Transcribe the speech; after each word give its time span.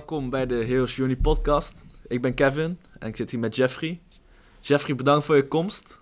welkom 0.00 0.30
bij 0.30 0.46
de 0.46 0.54
Heroes 0.54 0.98
Uni 0.98 1.16
podcast. 1.16 1.74
Ik 2.06 2.22
ben 2.22 2.34
Kevin 2.34 2.78
en 2.98 3.08
ik 3.08 3.16
zit 3.16 3.30
hier 3.30 3.40
met 3.40 3.56
Jeffrey. 3.56 4.00
Jeffrey, 4.60 4.96
bedankt 4.96 5.24
voor 5.24 5.36
je 5.36 5.48
komst. 5.48 6.00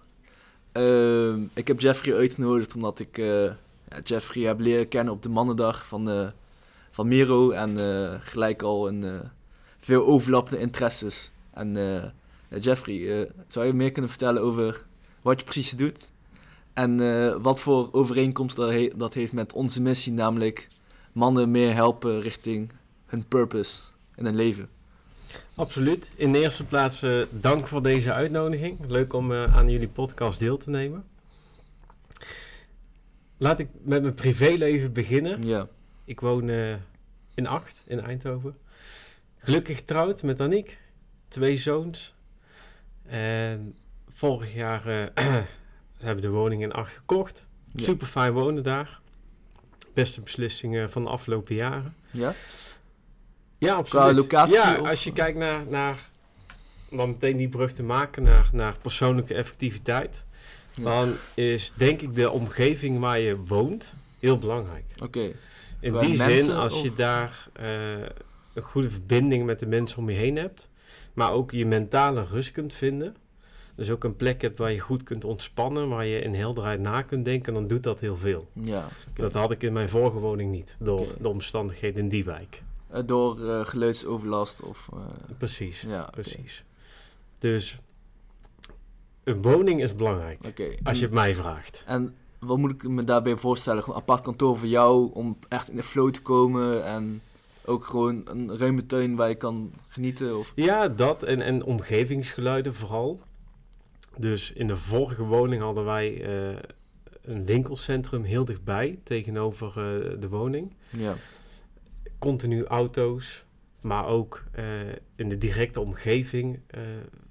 Ehm, 0.73 1.43
ik 1.53 1.67
heb 1.67 1.81
Jeffrey 1.81 2.15
uitgenodigd 2.17 2.75
omdat 2.75 2.99
ik 2.99 3.19
eh, 3.19 3.51
Jeffrey 4.05 4.45
heb 4.45 4.61
leren 4.61 4.89
kennen 4.89 5.13
op 5.13 5.23
de 5.23 5.29
mannendag 5.29 5.87
van, 5.87 6.11
eh, 6.11 6.29
van 6.91 7.09
Miro. 7.09 7.51
En 7.51 7.77
eh, 7.77 8.15
gelijk 8.21 8.63
al 8.63 8.89
een, 8.89 9.21
veel 9.79 10.07
overlappende 10.07 10.61
interesses. 10.61 11.31
En 11.51 11.77
Jeffrey, 12.61 13.31
zou 13.49 13.67
je 13.67 13.73
meer 13.73 13.93
kunnen 13.93 14.11
vertellen 14.11 14.43
over 14.43 14.85
wat 15.23 15.39
je 15.41 15.45
precies 15.45 15.71
doet? 15.71 16.11
En 16.73 17.43
wat 17.43 17.61
voor 17.61 17.89
overeenkomst 17.93 18.57
dat, 18.57 18.91
dat 18.97 19.15
heeft 19.15 19.33
met 19.33 19.53
onze 19.53 19.83
missie, 19.83 20.13
namelijk 20.13 20.69
mannen 21.13 21.51
meer 21.51 21.75
helpen 21.75 22.21
richting 22.21 22.73
hun 23.09 23.27
purpose 23.29 23.81
in 24.15 24.25
hun 24.25 24.37
leven. 24.37 24.69
Absoluut. 25.55 26.11
In 26.15 26.33
de 26.33 26.39
eerste 26.39 26.65
plaats 26.65 27.03
eh, 27.03 27.21
dank 27.31 27.67
voor 27.67 27.83
deze 27.83 28.13
uitnodiging. 28.13 28.79
Leuk 28.87 29.13
om 29.13 29.33
eh, 29.33 29.57
aan 29.57 29.71
jullie 29.71 29.89
podcast 29.89 30.39
deel 30.39 30.57
te 30.57 30.71
nemen. 30.71 31.05
Laat 33.37 33.59
ik 33.59 33.69
met 33.83 34.03
mijn 34.03 34.15
privéleven 34.15 34.93
beginnen. 34.93 35.43
Ja, 35.47 35.69
Ik 36.05 36.21
woon 36.21 36.49
eh, 36.49 36.75
in 37.35 37.47
Acht, 37.47 37.83
in 37.87 38.01
Eindhoven. 38.01 38.57
Gelukkig 39.39 39.77
getrouwd 39.77 40.23
met 40.23 40.41
Aniek. 40.41 40.79
Twee 41.29 41.57
zoons. 41.57 42.15
En 43.07 43.77
vorig 44.09 44.55
jaar 44.55 44.83
hebben 45.99 46.15
we 46.15 46.21
de 46.21 46.29
woning 46.31 46.63
in 46.63 46.73
Acht 46.73 46.93
gekocht. 46.93 47.47
Ja. 47.73 47.83
Super 47.85 48.07
fijn 48.07 48.33
wonen 48.33 48.63
daar. 48.63 49.01
Beste 49.95 50.21
beslissingen 50.21 50.91
van 50.91 51.05
de 51.05 51.11
afgelopen 51.11 51.55
jaren. 51.55 51.95
ja? 52.11 52.35
Ja, 53.59 53.75
absoluut. 53.75 54.17
locatie 54.17 54.55
Ja, 54.55 54.81
of- 54.81 54.89
als 54.89 55.05
je 55.05 55.13
kijkt 55.13 55.39
naar, 55.39 55.65
naar 55.69 55.97
dan 56.91 57.09
meteen 57.09 57.37
die 57.37 57.49
brug 57.49 57.73
te 57.73 57.83
maken 57.83 58.23
naar, 58.23 58.49
naar 58.53 58.75
persoonlijke 58.83 59.35
effectiviteit, 59.35 60.25
Ja. 60.75 60.83
dan 60.85 61.15
is 61.35 61.73
denk 61.77 62.01
ik 62.01 62.15
de 62.15 62.31
omgeving 62.31 62.99
waar 62.99 63.21
je 63.21 63.37
woont 63.37 63.93
heel 64.19 64.39
belangrijk. 64.39 64.85
Oké. 65.03 65.21
In 65.21 65.35
Terwijl 65.81 66.07
die 66.07 66.17
mensen 66.17 66.45
zin, 66.45 66.55
als 66.55 66.81
je 66.83 66.93
daar 66.95 67.49
eh, 67.53 67.93
een 68.55 68.63
goede 68.63 68.91
verbinding 68.91 69.45
met 69.47 69.59
de 69.59 69.67
mensen 69.67 69.99
om 69.99 70.11
je 70.11 70.17
heen 70.17 70.37
hebt, 70.37 70.69
maar 71.15 71.33
ook 71.33 71.51
je 71.51 71.67
mentale 71.67 72.25
rust 72.31 72.53
kunt 72.53 72.75
vinden. 72.75 73.17
Dus 73.75 73.91
ook 73.91 74.05
een 74.05 74.17
plek 74.17 74.43
hebt 74.43 74.59
waar 74.59 74.73
je 74.73 74.79
goed 74.81 75.03
kunt 75.03 75.25
ontspannen, 75.25 75.89
waar 75.89 76.07
je 76.07 76.21
in 76.21 76.35
helderheid 76.35 76.81
na 76.81 77.03
kunt 77.03 77.25
denken, 77.25 77.55
dan 77.55 77.67
doet 77.69 77.83
dat 77.83 78.01
heel 78.01 78.17
veel. 78.17 78.49
Ja. 78.53 78.85
Dat 79.15 79.33
had 79.33 79.51
ik 79.51 79.63
in 79.63 79.73
mijn 79.73 79.89
vorige 79.89 80.19
woning 80.19 80.51
niet, 80.51 80.77
door 80.81 81.07
de 81.21 81.29
omstandigheden 81.29 82.03
in 82.03 82.09
die 82.09 82.25
wijk. 82.25 82.63
Eh, 82.91 83.03
door 83.07 83.49
eh, 83.49 83.67
geluidsoverlast 83.67 84.63
of... 84.63 84.89
eh, 84.93 84.99
Precies. 85.39 85.81
ja. 85.81 86.09
Precies. 86.11 86.65
Dus 87.39 87.79
een 89.25 89.43
woning 89.43 89.83
is 89.83 89.95
belangrijk, 89.97 90.63
als 90.83 90.99
je 90.99 91.05
het 91.05 91.15
mij 91.15 91.35
vraagt. 91.35 91.83
En 91.87 92.15
wat 92.39 92.59
moet 92.59 92.71
ik 92.71 92.89
me 92.89 93.05
daarbij 93.05 93.37
voorstellen? 93.37 93.83
Gewoon 93.83 93.97
een 93.97 94.03
apart 94.03 94.23
kantoor 94.23 94.59
voor 94.59 94.69
jou 94.69 95.11
om 95.13 95.39
echt 95.49 95.71
in 95.71 95.77
de 95.77 95.83
flow 95.83 96.11
te 96.11 96.23
komen 96.23 96.85
en 96.85 97.23
ook 97.65 97.85
gewoon 97.85 98.23
een 98.25 98.59
ruime 98.59 98.87
tuin 98.87 99.17
waar 99.17 99.29
je 99.29 99.35
kan 99.35 99.73
genieten? 99.89 100.39
Of... 100.39 100.53
Ja, 100.55 100.89
dat 100.89 101.23
en, 101.23 101.41
en 101.41 101.65
omgevingsgeluiden 101.65 102.75
vooral. 102.75 103.21
Dus 104.17 104.53
in 104.53 104.67
de 104.67 104.77
vorige 104.77 105.23
woning 105.23 105.63
hadden 105.63 105.85
wij 105.85 106.25
een 107.23 107.45
winkelcentrum 107.45 108.23
heel 108.23 108.45
dichtbij 108.45 108.99
tegenover 109.05 109.73
de 110.21 110.29
woning. 110.29 110.73
Ja. 110.91 111.15
Continu 112.19 112.65
auto's, 112.65 113.45
maar 113.81 114.07
ook 114.07 114.45
eh, 114.53 114.65
in 115.17 115.29
de 115.29 115.39
directe 115.39 115.81
omgeving 115.81 116.61
eh, 116.67 116.81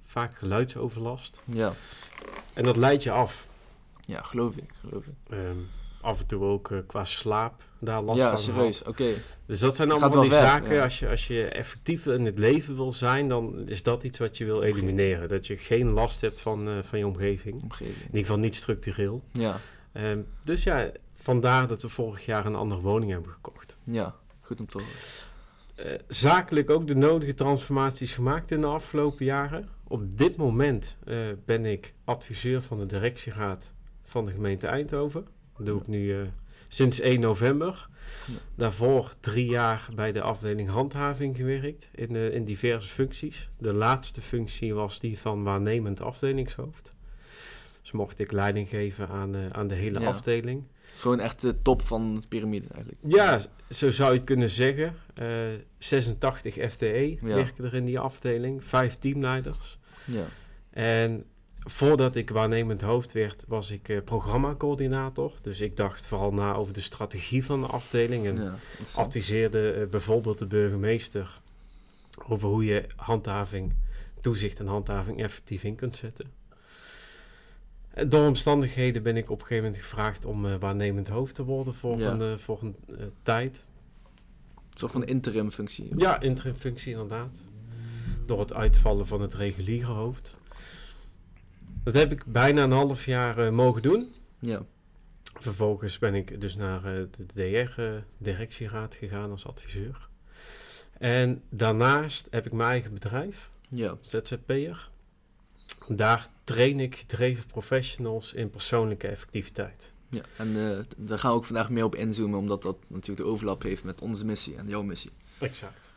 vaak 0.04 0.36
geluidsoverlast. 0.36 1.42
Ja. 1.44 1.72
En 2.54 2.62
dat 2.62 2.76
leidt 2.76 3.02
je 3.02 3.10
af. 3.10 3.46
Ja, 4.00 4.22
geloof 4.22 4.56
ik. 4.56 4.70
Geloof 4.80 5.06
ik. 5.06 5.14
Ehm, 5.28 5.56
af 6.00 6.20
en 6.20 6.26
toe 6.26 6.44
ook 6.44 6.70
eh, 6.70 6.78
qua 6.86 7.04
slaap 7.04 7.62
daar 7.78 8.02
last 8.02 8.18
ja, 8.18 8.28
van. 8.28 8.38
serieus. 8.38 8.82
Oké. 8.82 9.12
Dus 9.46 9.60
dat 9.60 9.76
zijn 9.76 9.90
allemaal 9.90 10.10
van 10.10 10.20
die 10.20 10.30
zaken. 10.30 10.74
ja. 10.74 10.84
Als, 10.84 10.98
je, 10.98 11.08
als 11.08 11.26
je 11.26 11.44
effectief 11.44 12.06
in 12.06 12.24
het 12.24 12.38
leven 12.38 12.76
wil 12.76 12.92
zijn, 12.92 13.28
dan 13.28 13.68
is 13.68 13.82
dat 13.82 14.02
iets 14.02 14.18
wat 14.18 14.36
je 14.38 14.44
wil 14.44 14.62
elimineren. 14.62 15.28
Dat 15.28 15.46
je 15.46 15.56
geen 15.56 15.90
last 15.90 16.20
hebt 16.20 16.40
van, 16.40 16.80
van 16.84 16.98
je 16.98 17.06
omgeving. 17.06 17.54
In 17.56 17.62
Omgeving. 17.62 18.04
ieder 18.06 18.20
geval 18.20 18.38
niet 18.38 18.56
structureel. 18.56 19.22
Ja. 19.32 19.60
Ehm, 19.92 20.20
dus 20.44 20.62
ja, 20.62 20.90
vandaar 21.14 21.66
dat 21.66 21.82
we 21.82 21.88
vorig 21.88 22.24
jaar 22.24 22.46
een 22.46 22.54
andere 22.54 22.80
woning 22.80 23.10
hebben 23.12 23.32
gekocht. 23.32 23.76
Ja. 23.84 24.14
Goed 24.48 24.60
om 24.60 24.66
te 24.66 24.78
horen. 24.78 24.92
Eh, 25.74 26.00
zakelijk 26.08 26.70
ook 26.70 26.86
de 26.86 26.96
nodige 26.96 27.34
transformaties 27.34 28.14
gemaakt 28.14 28.50
in 28.50 28.60
de 28.60 28.66
afgelopen 28.66 29.24
jaren. 29.24 29.68
Op 29.88 30.18
dit 30.18 30.36
moment 30.36 30.96
eh, 31.04 31.16
ben 31.44 31.64
ik 31.64 31.94
adviseur 32.04 32.62
van 32.62 32.78
de 32.78 32.86
directieraad 32.86 33.72
van 34.02 34.24
de 34.24 34.30
gemeente 34.30 34.66
Eindhoven. 34.66 35.26
Dat 35.56 35.66
doe 35.66 35.80
ik 35.80 35.86
nu 35.86 36.20
eh, 36.20 36.26
sinds 36.68 37.00
1 37.00 37.20
november. 37.20 37.88
Daarvoor 38.54 39.12
drie 39.20 39.46
jaar 39.46 39.88
bij 39.94 40.12
de 40.12 40.20
afdeling 40.20 40.68
handhaving 40.68 41.36
gewerkt 41.36 41.88
in, 41.94 42.16
in 42.16 42.44
diverse 42.44 42.88
functies. 42.88 43.48
De 43.58 43.72
laatste 43.72 44.20
functie 44.20 44.74
was 44.74 45.00
die 45.00 45.18
van 45.18 45.42
waarnemend 45.42 46.00
afdelingshoofd. 46.00 46.94
Dus 47.80 47.92
mocht 47.92 48.18
ik 48.18 48.32
leiding 48.32 48.68
geven 48.68 49.08
aan, 49.08 49.54
aan 49.54 49.66
de 49.66 49.74
hele 49.74 50.00
Ja. 50.00 50.06
afdeling. 50.06 50.64
Is 50.98 51.04
gewoon 51.04 51.20
echt 51.20 51.40
de 51.40 51.62
top 51.62 51.82
van 51.82 52.14
de 52.14 52.28
piramide 52.28 52.66
eigenlijk. 52.74 53.02
Ja, 53.06 53.40
zo 53.70 53.90
zou 53.90 54.10
je 54.10 54.16
het 54.16 54.26
kunnen 54.26 54.50
zeggen. 54.50 54.94
Eh 55.14 55.26
86 55.78 56.54
FTE 56.70 57.16
Ja. 57.20 57.34
werken 57.34 57.64
er 57.64 57.74
in 57.74 57.84
die 57.84 57.98
afdeling, 57.98 58.64
vijf 58.64 58.98
teamleiders. 58.98 59.78
Ja. 60.04 60.24
En 60.70 61.24
voordat 61.58 62.14
ik 62.16 62.30
waarnemend 62.30 62.80
hoofd 62.80 63.12
werd, 63.12 63.44
was 63.46 63.70
ik 63.70 63.88
eh, 63.88 64.02
programmacoördinator. 64.04 65.32
Dus 65.42 65.60
ik 65.60 65.76
dacht 65.76 66.06
vooral 66.06 66.32
na 66.32 66.54
over 66.54 66.72
de 66.72 66.80
strategie 66.80 67.44
van 67.44 67.60
de 67.60 67.66
afdeling 67.66 68.26
en 68.26 68.36
ja. 68.36 68.54
adviseerde 68.94 69.70
eh, 69.70 69.86
bijvoorbeeld 69.86 70.38
de 70.38 70.46
burgemeester 70.46 71.40
over 72.28 72.48
hoe 72.48 72.64
je 72.64 72.84
handhaving, 72.96 73.74
toezicht 74.20 74.58
en 74.58 74.66
handhaving 74.66 75.22
effectief 75.22 75.64
in 75.64 75.74
kunt 75.74 75.96
zetten. 75.96 76.26
Door 78.06 78.26
omstandigheden 78.26 79.02
ben 79.02 79.16
ik 79.16 79.30
op 79.30 79.40
een 79.40 79.46
gegeven 79.46 79.64
moment 79.64 79.82
gevraagd 79.82 80.24
om 80.24 80.46
eh, 80.46 80.54
waarnemend 80.60 81.08
hoofd 81.08 81.34
te 81.34 81.44
worden 81.44 81.74
voor 81.74 81.98
Ja. 81.98 82.10
een, 82.10 82.20
eh, 82.32 82.38
voor 82.38 82.62
een 82.62 82.76
tijd. 83.22 83.64
Een 84.56 84.78
soort 84.78 84.92
van 84.92 85.04
interim 85.04 85.50
functie. 85.50 85.92
Ja, 85.96 86.20
interim 86.20 86.54
functie 86.56 86.92
inderdaad. 86.92 87.38
Door 88.26 88.40
het 88.40 88.52
uitvallen 88.54 89.06
van 89.06 89.20
het 89.20 89.34
reguliere 89.34 89.92
hoofd. 89.92 90.34
Dat 91.84 91.94
heb 91.94 92.12
ik 92.12 92.24
bijna 92.26 92.62
een 92.62 92.70
half 92.72 93.04
jaar 93.04 93.38
eh, 93.38 93.50
mogen 93.50 93.82
doen. 93.82 94.12
Ja. 94.38 94.62
Vervolgens 95.40 95.98
ben 95.98 96.14
ik 96.14 96.40
dus 96.40 96.56
naar 96.56 96.82
de 96.82 97.08
DR-directieraad 97.34 98.94
gegaan 98.94 99.30
als 99.30 99.46
adviseur. 99.46 100.08
En 100.98 101.42
daarnaast 101.48 102.26
heb 102.30 102.46
ik 102.46 102.52
mijn 102.52 102.70
eigen 102.70 102.94
bedrijf, 102.94 103.50
Ja. 103.68 103.96
ZZP'er. 104.00 104.90
Daar 105.88 106.28
train 106.44 106.80
ik 106.80 106.96
gedreven 106.96 107.46
professionals 107.46 108.32
in 108.32 108.50
persoonlijke 108.50 109.08
effectiviteit. 109.08 109.92
ja. 110.08 110.20
En 110.36 110.48
eh, 110.56 110.78
daar 110.96 111.18
gaan 111.18 111.30
we 111.30 111.36
ook 111.36 111.44
vandaag 111.44 111.70
meer 111.70 111.84
op 111.84 111.94
inzoomen, 111.94 112.38
omdat 112.38 112.62
dat 112.62 112.76
natuurlijk 112.86 113.26
de 113.26 113.32
overlap 113.32 113.62
heeft 113.62 113.84
met 113.84 114.00
onze 114.00 114.24
missie 114.24 114.56
en 114.56 114.68
jouw 114.68 114.82
missie. 114.82 115.10
Exact. 115.38 115.88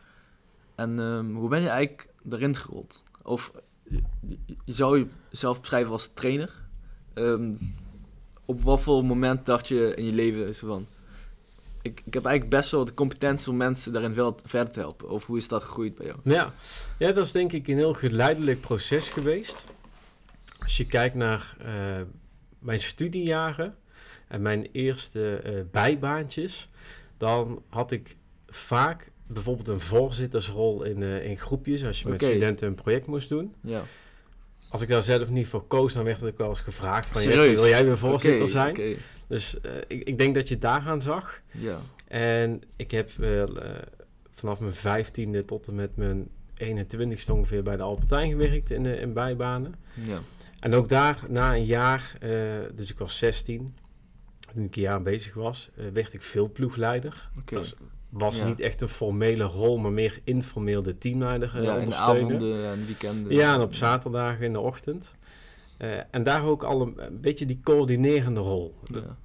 En 0.76 1.00
ehm, 1.00 1.34
hoe 1.34 1.50
ben 1.50 1.62
je 1.62 1.68
eigenlijk 1.70 2.08
erin 2.30 2.56
gerold? 2.56 3.04
Of 3.24 3.52
je, 3.90 4.02
je- 4.28 4.56
je 4.66 4.74
zou 4.74 5.08
jezelf 5.30 5.60
beschrijven 5.60 5.92
als 5.92 6.08
trainer. 6.14 6.52
Ehm, 7.14 7.52
op 8.46 8.62
wat 8.62 8.82
voor 8.82 9.06
moment 9.06 9.46
dacht 9.46 9.68
je 9.68 9.96
in 9.96 10.06
je 10.06 10.12
leven 10.12 10.56
zo 10.56 10.68
van... 10.68 10.88
Ik, 11.82 12.02
ik 12.06 12.14
heb 12.14 12.26
eigenlijk 12.26 12.56
best 12.56 12.72
wel 12.72 12.86
de 12.86 12.94
competentie 12.94 13.52
om 13.52 13.58
mensen 13.58 13.94
daarin 13.94 14.14
wel 14.14 14.38
verder 14.46 14.74
te 14.74 14.80
helpen. 14.80 15.10
Of 15.10 15.26
hoe 15.26 15.38
is 15.38 15.48
dat 15.48 15.64
gegroeid 15.64 15.96
bij 15.96 16.06
jou? 16.06 16.20
Ja. 16.24 16.54
ja, 17.00 17.12
dat 17.12 17.26
is 17.26 17.32
denk 17.32 17.52
ik 17.52 17.68
een 17.68 17.78
heel 17.78 17.94
geleidelijk 17.94 18.62
proces 18.62 19.10
geweest. 19.10 19.64
Als 20.72 20.80
je 20.80 20.86
kijkt 20.86 21.16
naar 21.16 21.56
eh, 21.60 22.02
mijn 22.60 22.80
studiejaren 22.80 23.76
en 24.28 24.42
mijn 24.42 24.68
eerste 24.72 25.36
eh, 25.36 25.54
bijbaantjes, 25.72 26.70
dan 27.18 27.64
had 27.70 27.92
ik 27.92 28.16
vaak 28.48 29.12
bijvoorbeeld 29.28 29.68
een 29.68 29.80
voorzittersrol 29.80 30.84
in, 30.84 31.04
eh, 31.04 31.26
in 31.26 31.38
groepjes 31.38 31.86
als 31.86 32.02
je 32.02 32.10
met 32.10 32.22
studenten 32.22 32.68
een 32.68 32.76
project 32.76 33.08
moest 33.08 33.30
doen. 33.30 33.56
Ja. 33.62 33.84
Als 34.70 34.82
ik 34.82 34.88
daar 34.88 35.02
zelf 35.02 35.30
niet 35.30 35.48
voor 35.48 35.68
koos, 35.68 35.94
dan 35.94 36.04
werd 36.04 36.24
ook 36.24 36.38
wel 36.38 36.50
eens 36.50 36.62
gevraagd 36.62 37.06
van, 37.06 37.22
Serieus? 37.22 37.38
"Jeffrey, 37.38 37.62
wil 37.62 37.70
jij 37.70 37.86
weer 37.86 37.98
voorzitter 37.98 38.48
zijn? 38.48 38.98
Dus 39.28 39.58
ik, 39.88 40.04
ik 40.04 40.18
denk 40.18 40.36
dat 40.36 40.48
je 40.48 40.54
het 40.54 40.64
daaraan 40.64 41.02
zag. 41.02 41.42
Ja. 41.52 41.80
En 42.08 42.62
ik 42.76 42.92
heb 42.92 43.10
vanaf 44.36 44.60
mijn 44.60 44.74
vijftiende 44.74 45.46
tot 45.46 45.68
en 45.68 45.76
met 45.76 45.96
mijn 45.96 46.30
21ste 46.62 47.32
ongeveer 47.32 47.64
bij 47.64 47.78
de 47.78 47.84
Albertijn 47.84 48.30
gewerkt 48.30 48.70
in, 48.70 48.86
eh, 48.86 49.02
in 49.02 49.14
bijbanen. 49.14 49.76
Ja. 49.94 50.20
En 50.62 50.74
ook 50.74 50.90
daar 50.90 51.20
na 51.30 51.56
een 51.56 51.66
jaar, 51.66 52.14
eh, 52.20 52.30
dus 52.76 52.92
ik 52.92 52.98
was 52.98 53.18
16, 53.18 53.76
toen 54.54 54.64
ik 54.64 54.76
een 54.76 54.82
jaar 54.82 55.02
bezig 55.02 55.34
was, 55.34 55.70
eh, 55.76 55.86
werd 55.94 56.14
ik 56.14 56.22
veel 56.22 56.50
ploegleider. 56.52 57.30
Dat 57.46 57.76
was 58.10 58.38
Ja. 58.38 58.46
niet 58.48 58.60
echt 58.60 58.82
een 58.82 58.90
formele 58.90 59.44
rol, 59.44 59.78
maar 59.78 59.92
meer 59.92 60.20
informeel 60.24 60.82
de 60.82 60.98
teamleider 60.98 61.56
eh, 61.58 61.64
Ja, 61.64 61.70
in 61.74 61.76
de 61.76 61.82
ondersteunen. 61.84 62.26
avonden 62.36 62.66
en 62.72 62.86
weekenden. 62.86 63.34
Ja, 63.34 63.54
en 63.56 63.62
op 63.62 63.74
zaterdagen 63.74 64.46
in 64.46 64.54
de 64.54 64.60
ochtend. 64.60 65.16
En 66.12 66.24
daar 66.24 66.46
ook 66.46 66.64
al 66.64 66.82
een, 66.82 66.94
een 67.06 67.22
beetje 67.22 67.46
die 67.46 67.60
coördinerende 67.64 68.40
rol. 68.40 68.76
Ja. 68.84 69.18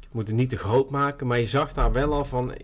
Je 0.00 0.08
moet 0.12 0.26
het 0.26 0.36
niet 0.36 0.50
te 0.50 0.56
groot 0.56 0.90
maken, 0.90 1.26
maar 1.26 1.38
je 1.38 1.46
zag 1.46 1.72
daar 1.72 1.92
wel 1.92 2.12
al 2.12 2.24
van... 2.24 2.54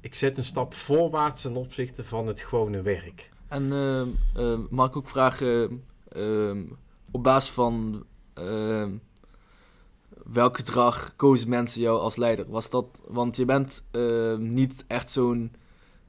Ik 0.00 0.14
zet 0.14 0.38
een 0.38 0.44
stap 0.44 0.74
voorwaarts 0.74 1.42
ten 1.42 1.56
opzichte 1.56 2.04
van 2.04 2.26
het 2.26 2.40
gewone 2.40 2.82
werk. 2.82 3.30
En 3.48 3.72
ehm, 4.34 4.58
mag 4.70 4.88
ik 4.88 4.96
ook 4.96 5.08
vragen, 5.08 5.82
ehm, 6.08 6.62
op 7.16 7.22
basis 7.22 7.50
van 7.50 8.04
ehm, 8.34 8.90
welk 10.24 10.56
gedrag 10.56 11.16
kozen 11.16 11.48
mensen 11.48 11.80
jou 11.80 12.00
als 12.00 12.16
leider? 12.16 12.44
Was 12.48 12.70
dat, 12.70 12.86
want 13.06 13.36
je 13.36 13.44
bent 13.44 13.82
ehm, 13.90 14.52
niet 14.52 14.84
echt 14.86 15.10
zo'n 15.10 15.52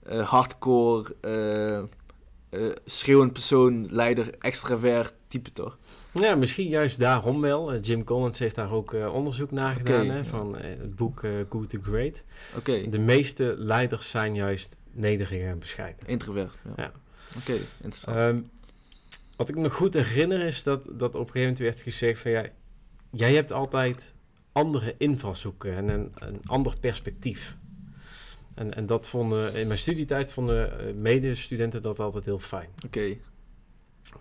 eh, 0.04 0.30
hardcore, 0.30 1.16
eh, 1.22 1.78
eh, 1.78 2.76
schreeuwend 2.86 3.34
persoon, 3.34 3.88
leider, 3.90 4.30
extravert 4.40 5.14
type 5.28 5.54
toch? 5.54 5.78
Ja, 6.14 6.36
misschien 6.36 6.68
juist 6.68 7.00
daarom 7.00 7.42
wel. 7.42 7.78
Jim 7.78 8.04
Collins 8.04 8.40
heeft 8.40 8.56
daar 8.56 8.72
ook 8.72 8.94
onderzoek 8.94 9.52
naar 9.52 9.74
gedaan, 9.74 10.10
hè, 10.10 10.18
ja. 10.18 10.26
van 10.26 10.56
het 10.56 10.96
boek 10.96 11.22
Good 11.50 11.70
to 11.70 11.80
Great. 11.82 12.24
Oké, 12.58 12.90
De 12.90 13.00
meeste 13.00 13.56
leiders 13.58 14.10
zijn 14.10 14.36
juist 14.36 14.78
nederig 14.92 15.42
en 15.42 15.60
bescheiden. 15.60 16.08
introvert. 16.08 16.58
Ja. 16.64 16.84
Ja. 16.84 16.92
Oké, 17.38 17.54
interessant. 17.82 18.18
Ehm, 18.18 18.40
wat 19.38 19.50
ik 19.50 19.56
me 19.56 19.62
nog 19.62 19.74
goed 19.74 19.94
herinner 19.94 20.42
is 20.42 20.64
dat, 20.64 20.84
dat 20.84 21.16
op 21.16 21.20
een 21.22 21.32
gegeven 21.32 21.42
moment 21.42 21.60
werd 21.60 21.82
gezegd 21.82 22.20
van 22.20 22.32
ja, 22.32 22.46
jij 23.12 23.34
hebt 23.34 23.52
altijd 23.52 24.14
andere 24.52 24.96
invalshoeken 24.98 25.76
en 25.76 25.90
een, 25.90 26.12
een 26.16 26.40
ander 26.44 26.80
perspectief. 26.80 27.56
En, 28.56 28.74
en 28.74 28.86
dat 28.86 29.08
vonden 29.08 29.54
in 29.54 29.68
mijn 29.68 29.80
studietijd 29.80 30.32
vonden 30.32 30.80
eh, 30.80 30.94
medestudenten 30.94 31.82
dat 31.82 32.00
altijd 32.00 32.26
heel 32.26 32.40
fijn. 32.40 32.70
Oké, 32.86 33.18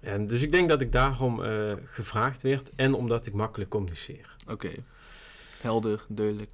En 0.01 0.27
dus 0.27 0.43
ik 0.43 0.53
denk 0.53 0.69
dat 0.69 0.81
ik 0.81 0.93
daarom 0.93 1.45
eh, 1.45 1.73
gevraagd 1.85 2.43
werd 2.43 2.71
en 2.75 2.95
omdat 2.95 3.27
ik 3.27 3.33
makkelijk 3.33 3.71
communiceer. 3.71 4.37
oké. 4.49 4.71
Helder, 5.61 6.05
duidelijk. 6.09 6.51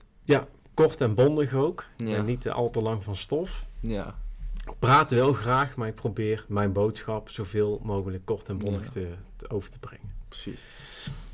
Kort 0.74 1.00
en 1.00 1.14
bondig 1.14 1.54
ook. 1.54 1.84
Ja. 1.96 2.16
En 2.16 2.24
niet 2.24 2.48
al 2.48 2.70
te 2.70 2.80
lang 2.82 3.02
van 3.02 3.16
stof. 3.16 3.66
Ja, 3.80 4.21
Ik 4.66 4.78
praat 4.78 5.10
wel 5.10 5.32
graag, 5.32 5.76
maar 5.76 5.88
ik 5.88 5.94
probeer 5.94 6.44
mijn 6.48 6.72
boodschap 6.72 7.28
zoveel 7.28 7.80
mogelijk 7.82 8.24
kort 8.24 8.48
en 8.48 8.58
bondig 8.58 8.84
Ja. 8.84 8.90
te, 8.90 9.08
te 9.36 9.50
over 9.50 9.70
te 9.70 9.78
brengen. 9.78 10.10
precies. 10.28 10.62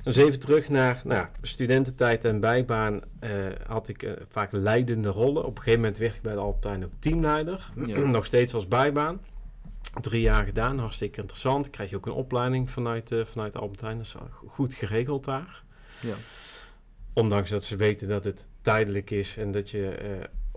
Dus 0.02 0.16
even 0.16 0.40
terug 0.40 0.68
naar 0.68 1.00
nou, 1.04 1.26
studententijd 1.42 2.24
en 2.24 2.40
bijbaan 2.40 3.00
eh, 3.20 3.30
had 3.66 3.88
ik 3.88 4.02
eh, 4.02 4.12
vaak 4.28 4.52
leidende 4.52 5.08
rollen. 5.08 5.44
Op 5.44 5.50
een 5.56 5.62
gegeven 5.62 5.80
moment 5.80 5.98
werd 5.98 6.14
ik 6.14 6.22
bij 6.22 6.32
de 6.32 6.38
Alpentijn 6.40 6.84
ook 6.84 6.92
teamleider. 6.98 7.70
Ja. 7.86 7.98
Nog 8.10 8.24
steeds 8.24 8.54
als 8.54 8.68
bijbaan. 8.68 9.20
Drie 10.00 10.20
jaar 10.20 10.44
gedaan, 10.44 10.78
hartstikke 10.78 11.20
interessant. 11.20 11.70
Krijg 11.70 11.90
je 11.90 11.96
ook 11.96 12.06
een 12.06 12.12
opleiding 12.12 12.70
vanuit, 12.70 13.12
eh 13.12 13.24
vanuit 13.24 13.56
de. 13.56 13.96
Dat 13.96 14.06
is 14.06 14.14
goed 14.46 14.74
geregeld 14.74 15.24
daar. 15.24 15.62
Ja. 16.00 16.14
Ondanks 17.12 17.50
dat 17.50 17.64
ze 17.64 17.76
weten 17.76 18.08
dat 18.08 18.24
het 18.24 18.46
tijdelijk 18.62 19.10
is 19.10 19.36
en 19.36 19.50
dat 19.50 19.70
je 19.70 19.84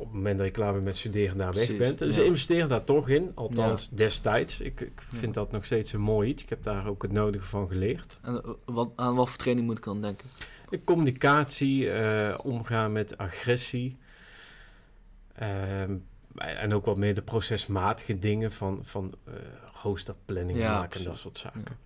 op 0.01 0.07
het 0.07 0.15
moment 0.15 0.38
dat 0.38 0.48
je 0.48 0.53
klaar 0.53 0.71
bent 0.74 0.83
met 0.86 0.98
studeren 0.98 1.38
daar 1.38 1.53
weg 1.53 1.65
Precies, 1.65 1.77
bent. 1.77 1.98
Dus 1.98 2.07
ja. 2.07 2.21
ze 2.21 2.25
investeren 2.27 2.69
daar 2.69 2.83
toch 2.83 3.09
in, 3.09 3.31
althans 3.36 3.89
destijds. 3.89 4.62
Ik, 4.62 4.81
ik 4.81 5.03
Ja. 5.12 5.18
vind 5.18 5.33
dat 5.33 5.51
nog 5.51 5.65
steeds 5.65 5.94
een 5.94 6.01
mooi 6.01 6.30
iets. 6.30 6.44
Ik 6.44 6.50
heb 6.50 6.63
daar 6.63 6.88
ook 6.88 7.01
het 7.01 7.12
nodige 7.12 7.45
van 7.45 7.68
geleerd. 7.68 8.18
En 8.21 8.44
eh, 8.44 8.51
wat, 8.65 8.92
aan 8.95 9.15
wat 9.15 9.30
voor 9.30 9.38
training 9.38 9.68
moet 9.68 9.77
ik 9.77 9.83
dan 9.83 10.01
denken? 10.01 10.30
De 10.69 10.83
communicatie, 10.83 11.92
eh, 11.92 12.39
omgaan 12.44 12.92
met 12.92 13.18
agressie. 13.18 13.98
Ehm, 15.36 15.95
en 16.36 16.74
ook 16.74 16.86
wat 16.86 16.98
meer 16.98 17.13
de 17.15 17.21
procesmatige 17.21 18.19
dingen 18.19 18.51
van, 18.51 18.80
van 18.81 19.13
eh 19.25 19.33
roosterplanning 19.83 20.59
maken 20.59 21.00
en 21.00 21.06
dat 21.06 21.18
soort 21.18 21.38
zaken. 21.38 21.77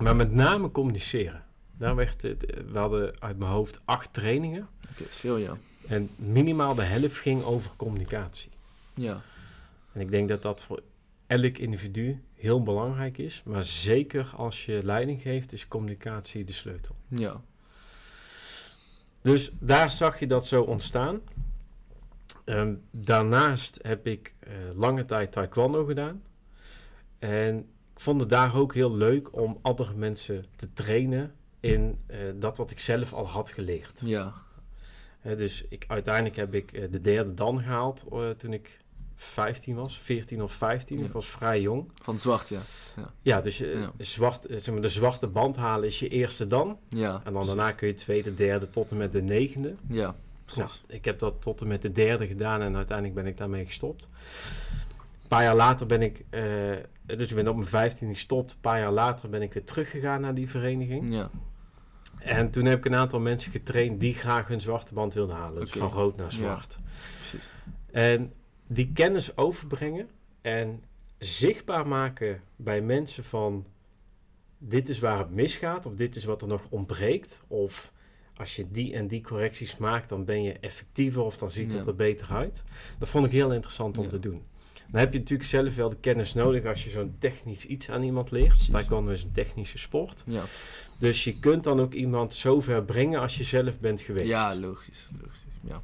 Maar 0.00 0.16
met 0.16 0.32
name 0.32 0.70
communiceren. 0.70 1.44
Daar 1.78 1.94
werd 1.94 2.22
het, 2.22 2.46
we 2.72 2.78
hadden 2.78 3.20
uit 3.20 3.38
mijn 3.38 3.50
hoofd 3.50 3.80
acht 3.84 4.12
trainingen. 4.12 4.68
Oké, 4.90 5.04
veel 5.08 5.36
ja. 5.36 5.56
En 5.88 6.10
minimaal 6.16 6.74
de 6.74 6.82
helft 6.82 7.16
ging 7.16 7.42
over 7.42 7.70
communicatie. 7.76 8.50
Ja, 8.94 9.20
En 9.92 10.00
ik 10.00 10.10
denk 10.10 10.28
dat 10.28 10.42
dat 10.42 10.62
voor 10.62 10.82
elk 11.26 11.58
individu 11.58 12.22
heel 12.34 12.62
belangrijk 12.62 13.18
is. 13.18 13.42
Maar 13.44 13.62
zeker 13.62 14.32
als 14.36 14.64
je 14.64 14.80
leiding 14.82 15.22
geeft, 15.22 15.52
is 15.52 15.68
communicatie 15.68 16.44
de 16.44 16.52
sleutel. 16.52 16.94
ja. 17.08 17.40
Dus 19.22 19.50
daar 19.58 19.90
zag 19.90 20.18
je 20.18 20.26
dat 20.26 20.46
zo 20.46 20.62
ontstaan. 20.62 21.20
Ehm, 22.44 22.74
daarnaast 22.90 23.78
heb 23.82 24.06
ik 24.06 24.34
eh, 24.38 24.52
lange 24.74 25.04
tijd 25.04 25.32
taekwondo 25.32 25.84
gedaan. 25.84 26.22
En 27.18 27.58
ik 27.94 28.00
vond 28.00 28.20
het 28.20 28.28
daar 28.28 28.56
ook 28.56 28.74
heel 28.74 28.96
leuk 28.96 29.36
om 29.36 29.58
andere 29.62 29.94
mensen 29.94 30.44
te 30.56 30.72
trainen 30.72 31.34
in 31.60 31.98
eh, 32.06 32.18
dat 32.34 32.56
wat 32.56 32.70
ik 32.70 32.78
zelf 32.78 33.12
al 33.12 33.26
had 33.28 33.50
geleerd. 33.50 34.00
Ja, 34.04 34.32
dus 35.34 35.64
ik, 35.68 35.84
uiteindelijk 35.88 36.36
heb 36.36 36.54
ik 36.54 36.72
eh, 36.72 36.82
de 36.90 37.00
derde 37.00 37.34
dan 37.34 37.62
gehaald 37.62 38.04
eh, 38.12 38.28
toen 38.28 38.52
ik 38.52 38.78
15 39.14 39.74
was, 39.74 39.98
14 39.98 40.42
of 40.42 40.52
15. 40.52 40.98
Ja. 40.98 41.04
Ik 41.04 41.12
was 41.12 41.26
vrij 41.26 41.60
jong. 41.60 41.90
van 42.02 42.18
zwart, 42.18 42.48
ja. 42.48 42.60
Ja, 43.22 43.40
dus 43.40 43.58
Ja. 43.58 43.92
Zwart, 43.98 44.46
eh, 44.46 44.56
zeg 44.60 44.74
maar, 44.74 44.82
de 44.82 44.88
zwarte 44.88 45.26
band 45.26 45.56
halen 45.56 45.86
is 45.88 45.98
je 45.98 46.08
eerste 46.08 46.46
dan. 46.46 46.78
Ja, 46.88 47.08
En 47.14 47.20
dan 47.22 47.32
precies. 47.32 47.48
daarna 47.54 47.72
kun 47.72 47.88
je 47.88 47.94
tweede, 47.94 48.34
derde 48.34 48.70
tot 48.70 48.90
en 48.90 48.96
met 48.96 49.12
de 49.12 49.22
negende. 49.22 49.74
Ja, 49.88 50.14
Nou, 50.56 50.68
ik 50.86 51.04
heb 51.04 51.18
dat 51.18 51.42
tot 51.42 51.60
en 51.60 51.66
met 51.66 51.82
de 51.82 51.92
derde 51.92 52.26
gedaan 52.26 52.62
en 52.62 52.76
uiteindelijk 52.76 53.16
ben 53.16 53.26
ik 53.26 53.36
daarmee 53.36 53.64
gestopt. 53.64 54.08
Een 55.22 55.28
paar 55.28 55.42
jaar 55.42 55.56
later 55.56 55.86
ben 55.86 56.02
ik, 56.02 56.24
dus 57.06 57.28
ik 57.28 57.34
ben 57.34 57.48
op 57.48 57.56
mijn 57.56 57.68
15 57.68 58.14
gestopt. 58.14 58.52
Een 58.52 58.60
paar 58.60 58.78
jaar 58.78 58.92
later 58.92 59.28
ben 59.28 59.42
ik 59.42 59.52
weer 59.52 59.64
teruggegaan 59.64 60.20
naar 60.20 60.34
die 60.34 60.50
vereniging. 60.50 61.14
Ja, 61.14 61.30
En 62.26 62.50
toen 62.50 62.64
heb 62.64 62.78
ik 62.78 62.84
een 62.84 62.94
aantal 62.96 63.20
mensen 63.20 63.50
getraind 63.52 64.00
die 64.00 64.14
graag 64.14 64.48
hun 64.48 64.60
zwarte 64.60 64.94
band 64.94 65.14
wilden 65.14 65.36
halen. 65.36 65.60
Dus 65.60 65.70
van 65.70 65.90
rood 65.90 66.16
naar 66.16 66.26
Ja. 66.30 66.32
zwart. 66.36 66.78
precies. 67.18 67.50
En 67.92 68.32
die 68.66 68.92
kennis 68.92 69.36
overbrengen 69.36 70.08
en 70.40 70.82
zichtbaar 71.18 71.86
maken 71.88 72.40
bij 72.56 72.80
mensen 72.80 73.24
van 73.24 73.66
dit 74.58 74.88
is 74.88 74.98
waar 74.98 75.18
het 75.18 75.30
misgaat 75.30 75.86
of 75.86 75.94
dit 75.94 76.16
is 76.16 76.24
wat 76.24 76.42
er 76.42 76.48
nog 76.48 76.62
ontbreekt. 76.68 77.42
Of 77.46 77.92
als 78.36 78.56
je 78.56 78.70
die 78.70 78.94
en 78.94 79.06
die 79.08 79.20
correcties 79.22 79.76
maakt, 79.76 80.08
dan 80.08 80.24
ben 80.24 80.42
je 80.42 80.52
effectiever 80.52 81.22
of 81.22 81.38
dan 81.38 81.50
ziet 81.50 81.72
het 81.72 81.80
Ja. 81.84 81.86
er 81.90 81.96
beter 81.96 82.28
uit. 82.32 82.62
Dat 82.98 83.08
vond 83.08 83.24
ik 83.26 83.32
heel 83.32 83.52
interessant 83.52 83.98
om 83.98 84.04
Ja. 84.04 84.10
te 84.10 84.18
doen. 84.18 84.42
Dan 84.90 85.00
heb 85.00 85.12
je 85.12 85.18
natuurlijk 85.18 85.48
zelf 85.48 85.74
wel 85.76 85.88
de 85.88 85.96
kennis 86.00 86.34
nodig 86.34 86.64
als 86.64 86.84
je 86.84 86.90
zo'n 86.90 87.16
technisch 87.18 87.66
iets 87.66 87.90
aan 87.90 88.02
iemand 88.02 88.30
leert. 88.30 88.70
Taekwondo 88.70 89.10
is 89.10 89.22
een 89.22 89.32
technische 89.32 89.78
sport. 89.78 90.22
Ja, 90.26 90.42
Dus 90.98 91.24
je 91.24 91.38
kunt 91.38 91.64
dan 91.64 91.80
ook 91.80 91.92
iemand 91.92 92.34
zo 92.34 92.60
ver 92.60 92.84
brengen 92.84 93.20
als 93.20 93.36
je 93.36 93.44
zelf 93.44 93.78
bent 93.78 94.00
geweest. 94.00 94.26
ja 94.26 94.56
logisch, 94.56 95.08
logisch. 95.22 95.40
Ja, 95.60 95.82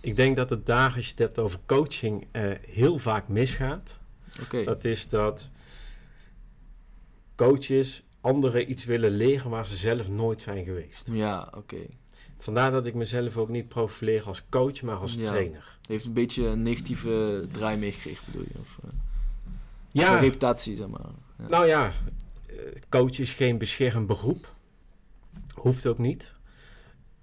Ik 0.00 0.16
denk 0.16 0.36
dat 0.36 0.50
het 0.50 0.66
daar, 0.66 0.94
als 0.94 1.04
je 1.04 1.10
het 1.10 1.18
hebt 1.18 1.38
over 1.38 1.58
coaching, 1.66 2.26
eh, 2.30 2.50
heel 2.68 2.98
vaak 2.98 3.28
misgaat. 3.28 3.98
oké. 4.42 4.64
Dat 4.64 4.84
is 4.84 5.08
dat 5.08 5.50
coaches 7.34 8.02
anderen 8.20 8.70
iets 8.70 8.84
willen 8.84 9.10
leren 9.10 9.50
waar 9.50 9.66
ze 9.66 9.76
zelf 9.76 10.08
nooit 10.08 10.42
zijn 10.42 10.64
geweest. 10.64 11.08
Ja, 11.12 11.52
oké. 11.56 11.76
Vandaar 12.38 12.70
dat 12.70 12.86
ik 12.86 12.94
mezelf 12.94 13.36
ook 13.36 13.48
niet 13.48 13.68
profileer 13.68 14.22
als 14.22 14.42
coach, 14.48 14.82
maar 14.82 14.96
als 14.96 15.14
Ja. 15.14 15.30
trainer. 15.30 15.78
Heeft 15.90 16.04
een 16.06 16.12
beetje 16.12 16.46
een 16.46 16.62
negatieve 16.62 17.46
draai 17.52 17.76
meegekregen, 17.78 18.24
bedoel 18.32 18.46
je? 18.52 18.58
Of, 18.58 18.78
uh, 18.84 18.90
Ja, 19.90 20.18
reputatie, 20.18 20.76
zeg 20.76 20.86
maar. 20.86 21.00
Ja. 21.38 21.48
nou 21.48 21.66
ja, 21.66 21.92
eh, 22.46 22.54
coach 22.88 23.18
is 23.18 23.32
geen 23.34 23.58
beschermd 23.58 24.06
beroep. 24.06 24.54
Hoeft 25.54 25.86
ook 25.86 25.98
niet. 25.98 26.32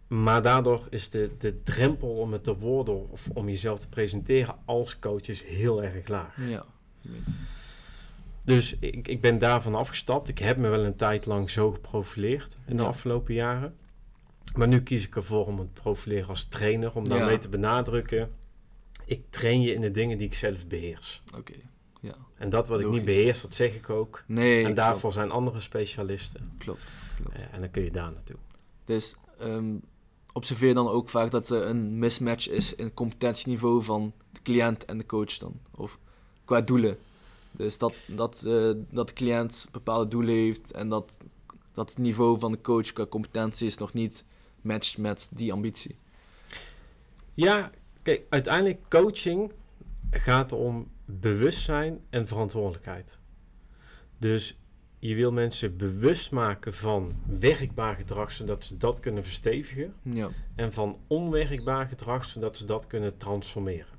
Maar 0.07 0.41
daardoor 0.41 0.88
is 0.89 1.09
de, 1.09 1.29
de 1.38 1.63
drempel 1.63 2.09
om 2.09 2.31
het 2.31 2.43
te 2.43 2.57
worden 2.57 3.09
of 3.12 3.27
om 3.33 3.50
jezelf 3.50 3.79
te 3.79 3.89
presenteren 3.89 4.55
als 4.65 5.00
coach 5.00 5.27
is 5.27 5.41
heel 5.43 5.83
erg 5.83 6.07
laag. 6.07 6.36
ja. 6.47 6.65
Dus 8.43 8.75
ik, 8.79 9.07
ik 9.07 9.21
ben 9.21 9.38
daarvan 9.38 9.75
afgestapt. 9.75 10.27
Ik 10.27 10.39
heb 10.39 10.57
me 10.57 10.67
wel 10.69 10.86
een 10.86 10.95
tijd 10.95 11.25
lang 11.25 11.50
zo 11.50 11.71
geprofileerd 11.71 12.57
in 12.65 12.75
de 12.77 12.81
Ja. 12.81 12.88
afgelopen 12.88 13.33
jaren. 13.33 13.75
Maar 14.55 14.67
nu 14.67 14.81
kies 14.81 15.05
ik 15.05 15.15
ervoor 15.15 15.45
om 15.45 15.59
het 15.59 15.74
profileren 15.74 16.27
als 16.27 16.45
trainer. 16.45 16.95
Om 16.95 17.09
daarmee 17.09 17.31
Ja. 17.33 17.38
te 17.38 17.50
benadrukken. 17.50 18.29
Ik 19.07 19.25
train 19.29 19.61
je 19.61 19.73
in 19.73 19.81
de 19.81 19.91
dingen 19.91 20.17
die 20.17 20.27
ik 20.27 20.33
zelf 20.33 20.67
beheers. 20.67 21.21
Oké, 21.37 21.53
ja. 22.01 22.15
En 22.35 22.49
dat 22.49 22.67
wat 22.67 22.79
ik 22.79 22.89
niet 22.89 23.05
beheers, 23.05 23.41
dat 23.41 23.53
zeg 23.53 23.75
ik 23.75 23.89
ook. 23.89 24.23
Nee, 24.25 24.65
en 24.65 24.73
daarvoor 24.73 25.11
zijn 25.11 25.31
andere 25.31 25.59
specialisten. 25.59 26.51
Klopt, 26.57 26.81
klopt. 27.15 27.35
Eh, 27.35 27.53
en 27.53 27.61
dan 27.61 27.71
kun 27.71 27.83
je 27.83 27.91
daar 27.91 28.11
naartoe. 28.11 28.35
Dus 28.85 29.15
ehm, 29.39 29.75
observeer 30.33 30.73
dan 30.73 30.87
ook 30.87 31.09
vaak 31.09 31.31
dat 31.31 31.49
er 31.49 31.65
een 31.65 31.99
mismatch 31.99 32.49
is 32.49 32.75
in 32.75 32.85
het 32.85 32.93
competentieniveau 32.93 33.83
van 33.83 34.13
de 34.31 34.41
cliënt 34.41 34.85
en 34.85 34.97
de 34.97 35.05
coach 35.05 35.37
dan. 35.37 35.59
Of 35.75 35.99
qua 36.45 36.61
doelen. 36.61 36.97
Dus 37.51 37.77
dat, 37.77 37.93
dat, 38.07 38.43
eh, 38.45 38.71
dat 38.89 39.07
de 39.07 39.13
cliënt 39.13 39.67
bepaalde 39.71 40.07
doelen 40.07 40.35
heeft 40.35 40.71
en 40.71 40.89
dat, 40.89 41.17
dat 41.73 41.89
het 41.89 41.97
niveau 41.97 42.39
van 42.39 42.51
de 42.51 42.61
coach 42.61 42.93
qua 42.93 43.05
competentie 43.05 43.67
is 43.67 43.77
nog 43.77 43.93
niet 43.93 44.23
matcht 44.61 44.97
met 44.97 45.27
die 45.31 45.53
ambitie. 45.53 45.97
Ja, 47.33 47.71
kijk, 48.07 48.25
uiteindelijk 48.29 48.89
coaching 48.89 49.51
gaat 50.11 50.51
om 50.51 50.91
bewustzijn 51.05 51.99
en 52.09 52.27
verantwoordelijkheid. 52.27 53.19
Dus 54.17 54.59
je 54.99 55.15
wil 55.15 55.31
mensen 55.31 55.77
bewust 55.77 56.31
maken 56.31 56.73
van 56.73 57.11
werkbaar 57.39 57.95
gedrag, 57.95 58.31
zodat 58.31 58.63
ze 58.63 58.77
dat 58.77 58.99
kunnen 58.99 59.23
verstevigen. 59.23 59.93
Ja, 60.01 60.29
En 60.55 60.73
van 60.73 60.99
onwerkbaar 61.07 61.87
gedrag, 61.87 62.25
zodat 62.25 62.57
ze 62.57 62.65
dat 62.65 62.87
kunnen 62.87 63.17
transformeren. 63.17 63.95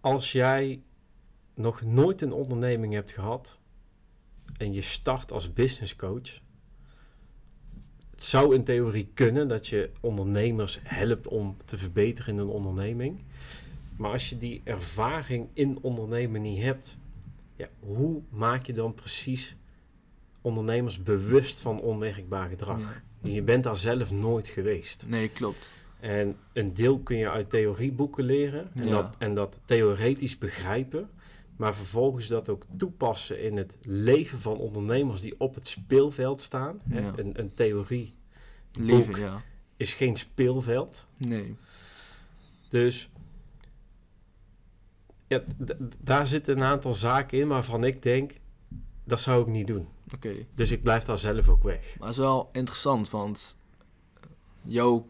Als 0.00 0.32
jij 0.32 0.82
nog 1.54 1.82
nooit 1.82 2.20
een 2.20 2.32
onderneming 2.32 2.92
hebt 2.92 3.10
gehad 3.10 3.58
en 4.56 4.72
je 4.72 4.82
start 4.82 5.32
als 5.32 5.52
business 5.52 5.96
coach, 5.96 6.40
het 8.18 8.26
zou 8.26 8.54
in 8.54 8.64
theorie 8.64 9.10
kunnen 9.14 9.48
dat 9.48 9.66
je 9.66 9.90
ondernemers 10.00 10.78
helpt 10.82 11.28
om 11.28 11.56
te 11.64 11.76
verbeteren 11.78 12.34
in 12.34 12.40
een 12.40 12.46
onderneming. 12.48 13.18
Maar 13.96 14.10
als 14.12 14.28
je 14.30 14.38
die 14.38 14.60
ervaring 14.64 15.48
in 15.52 15.78
ondernemen 15.80 16.42
niet 16.42 16.62
hebt, 16.62 16.96
ja, 17.56 17.68
hoe 17.80 18.20
maak 18.30 18.66
je 18.66 18.72
dan 18.72 18.94
precies 18.94 19.56
ondernemers 20.40 21.02
bewust 21.02 21.60
van 21.60 21.80
onwerkbaar 21.80 22.48
gedrag? 22.48 23.02
Ja. 23.22 23.30
Je 23.30 23.42
bent 23.42 23.64
daar 23.64 23.76
zelf 23.76 24.10
nooit 24.10 24.48
geweest. 24.48 25.04
Nee, 25.06 25.28
klopt. 25.28 25.70
En 26.00 26.36
een 26.52 26.74
deel 26.74 26.98
kun 26.98 27.16
je 27.16 27.30
uit 27.30 27.50
theorieboeken 27.50 28.24
leren 28.24 28.70
en, 28.74 28.84
Ja. 28.84 28.90
dat, 28.90 29.14
en 29.18 29.34
dat 29.34 29.60
theoretisch 29.64 30.38
begrijpen. 30.38 31.10
Maar 31.58 31.74
vervolgens 31.74 32.26
dat 32.26 32.48
ook 32.48 32.64
toepassen 32.76 33.42
in 33.42 33.56
het 33.56 33.78
leven 33.82 34.38
van 34.38 34.56
ondernemers 34.56 35.20
die 35.20 35.34
op 35.38 35.54
het 35.54 35.68
speelveld 35.68 36.40
staan. 36.40 36.80
Hè. 36.88 37.18
Een, 37.18 37.40
een 37.40 37.54
theorie 37.54 38.14
Leven, 38.72 39.20
ja. 39.20 39.42
is 39.76 39.94
geen 39.94 40.16
speelveld. 40.16 41.06
Nee. 41.16 41.56
Dus 42.68 43.10
ja, 45.26 45.42
daar 46.02 46.26
zitten 46.26 46.56
een 46.56 46.64
aantal 46.64 46.94
zaken 46.94 47.38
in 47.38 47.48
waarvan 47.48 47.84
ik 47.84 48.02
denk, 48.02 48.32
dat 49.04 49.20
zou 49.20 49.42
ik 49.42 49.46
niet 49.46 49.66
doen. 49.66 49.88
Oké. 50.14 50.34
Dus 50.54 50.70
ik 50.70 50.82
blijf 50.82 51.04
daar 51.04 51.18
zelf 51.18 51.48
ook 51.48 51.62
weg. 51.62 51.96
Maar 51.98 52.08
het 52.08 52.16
is 52.16 52.22
wel 52.22 52.48
interessant, 52.52 53.10
want 53.10 53.58
jouw, 54.62 55.06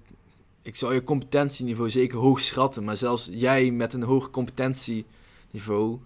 ik 0.62 0.76
zou 0.76 0.94
je 0.94 1.02
competentieniveau 1.02 1.90
zeker 1.90 2.18
hoog 2.18 2.40
schatten, 2.40 2.84
maar 2.84 2.96
zelfs 2.96 3.28
jij 3.30 3.70
met 3.70 3.94
een 3.94 4.02
hoog 4.02 4.30
competentieniveau 4.30 6.00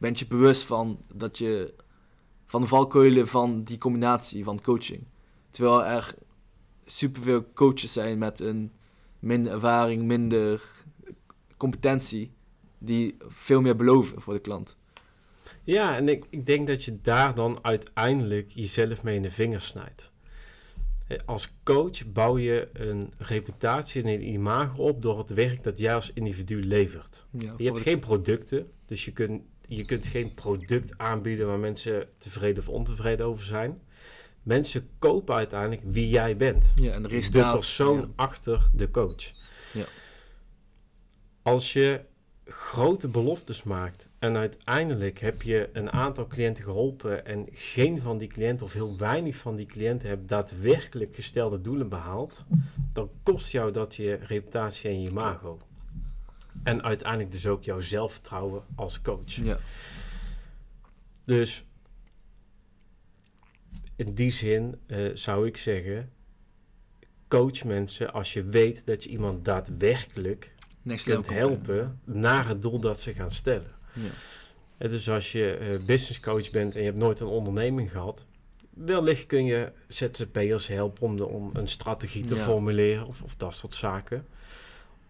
bent 0.00 0.18
je 0.18 0.26
bewust 0.26 0.64
van 0.64 1.00
dat 1.14 1.38
je 1.38 1.74
van 2.46 2.60
de 2.60 2.66
valkuilen 2.66 3.28
van 3.28 3.62
die 3.64 3.78
combinatie 3.78 4.44
van 4.44 4.60
coaching. 4.62 5.04
Terwijl 5.50 5.84
er 5.84 6.14
superveel 6.86 7.52
coaches 7.54 7.92
zijn 7.92 8.18
met 8.18 8.40
een 8.40 8.72
minder 9.18 9.52
ervaring, 9.52 10.02
minder 10.02 10.62
competentie, 11.56 12.32
die 12.78 13.16
veel 13.28 13.60
meer 13.60 13.76
beloven 13.76 14.20
voor 14.20 14.34
de 14.34 14.40
klant. 14.40 14.76
Ja, 15.64 15.96
en 15.96 16.08
ik, 16.08 16.24
ik 16.30 16.46
denk 16.46 16.66
dat 16.66 16.84
je 16.84 16.98
daar 17.02 17.34
dan 17.34 17.58
uiteindelijk 17.62 18.50
jezelf 18.50 19.02
mee 19.02 19.16
in 19.16 19.22
de 19.22 19.30
vingers 19.30 19.66
snijdt. 19.66 20.10
Als 21.26 21.54
coach 21.62 22.12
bouw 22.12 22.38
je 22.38 22.68
een 22.72 23.12
reputatie 23.18 24.02
en 24.02 24.08
een 24.08 24.28
imago 24.32 24.82
op 24.82 25.02
door 25.02 25.18
het 25.18 25.30
werk 25.30 25.62
dat 25.62 25.78
jij 25.78 25.94
als 25.94 26.10
individu 26.14 26.62
levert. 26.62 27.26
Ja, 27.30 27.54
Je 27.56 27.64
hebt 27.64 27.76
de- 27.76 27.82
geen 27.82 27.98
producten, 27.98 28.70
dus 28.86 29.04
je 29.04 29.12
kunt, 29.12 29.42
je 29.76 29.84
kunt 29.84 30.06
geen 30.06 30.34
product 30.34 30.98
aanbieden 30.98 31.46
waar 31.46 31.58
mensen 31.58 32.08
tevreden 32.18 32.62
of 32.62 32.68
ontevreden 32.68 33.26
over 33.26 33.44
zijn. 33.44 33.80
Mensen 34.42 34.88
kopen 34.98 35.34
uiteindelijk 35.34 35.82
wie 35.84 36.08
jij 36.08 36.36
bent. 36.36 36.72
ja, 36.74 36.92
en 36.92 37.02
de 37.02 37.08
De 37.08 37.14
resultaten. 37.14 37.52
persoon 37.58 37.98
ja. 37.98 38.06
achter 38.16 38.68
de 38.74 38.90
coach. 38.90 39.32
Ja. 39.72 39.84
Als 41.42 41.72
je 41.72 42.00
grote 42.44 43.08
beloftes 43.08 43.62
maakt 43.62 44.10
en 44.18 44.36
uiteindelijk 44.36 45.18
heb 45.18 45.42
je 45.42 45.70
een 45.72 45.90
aantal 45.90 46.26
cliënten 46.26 46.64
geholpen 46.64 47.26
en 47.26 47.46
geen 47.52 48.00
van 48.00 48.18
die 48.18 48.28
cliënten 48.28 48.66
of 48.66 48.72
heel 48.72 48.98
weinig 48.98 49.36
van 49.36 49.56
die 49.56 49.66
cliënten 49.66 50.08
hebben 50.08 50.26
daadwerkelijk 50.26 51.14
gestelde 51.14 51.60
doelen 51.60 51.88
behaald, 51.88 52.44
dan 52.92 53.10
kost 53.22 53.52
jou 53.52 53.72
dat 53.72 53.94
je 53.94 54.14
reputatie 54.14 54.90
en 54.90 55.02
je 55.02 55.08
imago. 55.10 55.60
En 56.62 56.82
uiteindelijk 56.82 57.32
dus 57.32 57.46
ook 57.46 57.64
jouw 57.64 57.80
zelfvertrouwen 57.80 58.62
als 58.74 59.02
coach. 59.02 59.32
Ja, 59.34 59.58
Dus 61.24 61.64
in 63.96 64.14
die 64.14 64.30
zin 64.30 64.78
eh, 64.86 65.10
zou 65.14 65.46
ik 65.46 65.56
zeggen, 65.56 66.10
coach 67.28 67.64
mensen 67.64 68.12
als 68.12 68.32
je 68.32 68.42
weet 68.44 68.86
dat 68.86 69.04
je 69.04 69.10
iemand 69.10 69.44
daadwerkelijk 69.44 70.52
next 70.82 71.04
kunt 71.04 71.28
helpen 71.28 72.00
naar 72.04 72.48
het 72.48 72.62
doel 72.62 72.78
dat 72.80 73.00
ze 73.00 73.12
gaan 73.12 73.30
stellen. 73.30 73.70
Ja. 73.92 74.88
Dus 74.88 75.08
als 75.10 75.32
je 75.32 75.52
eh, 75.56 75.84
business 75.86 76.20
coach 76.20 76.50
bent 76.50 76.74
en 76.74 76.80
je 76.80 76.86
hebt 76.86 76.98
nooit 76.98 77.20
een 77.20 77.26
onderneming 77.26 77.90
gehad, 77.90 78.24
wellicht 78.70 79.26
kun 79.26 79.44
je 79.44 79.72
ZZP'ers 79.88 80.66
helpen 80.66 81.02
om, 81.02 81.16
de, 81.16 81.26
om 81.26 81.50
een 81.52 81.68
strategie 81.68 82.24
te 82.24 82.34
Ja. 82.34 82.44
formuleren 82.44 83.06
of, 83.06 83.22
of 83.22 83.36
dat 83.36 83.54
soort 83.54 83.74
zaken. 83.74 84.26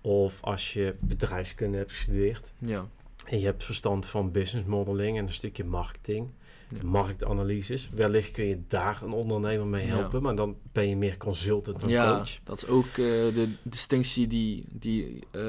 Of 0.01 0.39
als 0.41 0.73
je 0.73 0.95
bedrijfskunde 1.01 1.77
hebt 1.79 1.93
gestudeerd 1.93 2.53
Ja, 2.59 2.89
en 3.27 3.39
je 3.39 3.45
hebt 3.45 3.65
verstand 3.65 4.07
van 4.07 4.31
business 4.33 4.69
modeling 4.69 5.19
en 5.19 5.27
een 5.27 5.33
stukje 5.33 5.65
marketing, 5.65 6.29
Ja. 6.69 6.79
marktanalyses. 6.85 7.91
Wellicht 7.95 8.31
kun 8.31 8.45
je 8.45 8.59
daar 8.69 9.03
een 9.03 9.13
ondernemer 9.13 9.67
mee 9.67 9.87
Ja. 9.87 9.97
helpen, 9.97 10.23
maar 10.23 10.35
dan 10.37 10.57
ben 10.73 10.89
je 10.89 10.97
meer 10.97 11.17
consultant 11.17 11.81
dan 11.81 11.91
ja 11.91 12.17
coach. 12.17 12.39
dat 12.45 12.57
is 12.57 12.67
ook 12.69 12.85
eh, 12.87 12.95
de 12.97 13.49
distinctie 13.63 14.27
die, 14.27 14.65
die 14.73 15.19
eh, 15.31 15.41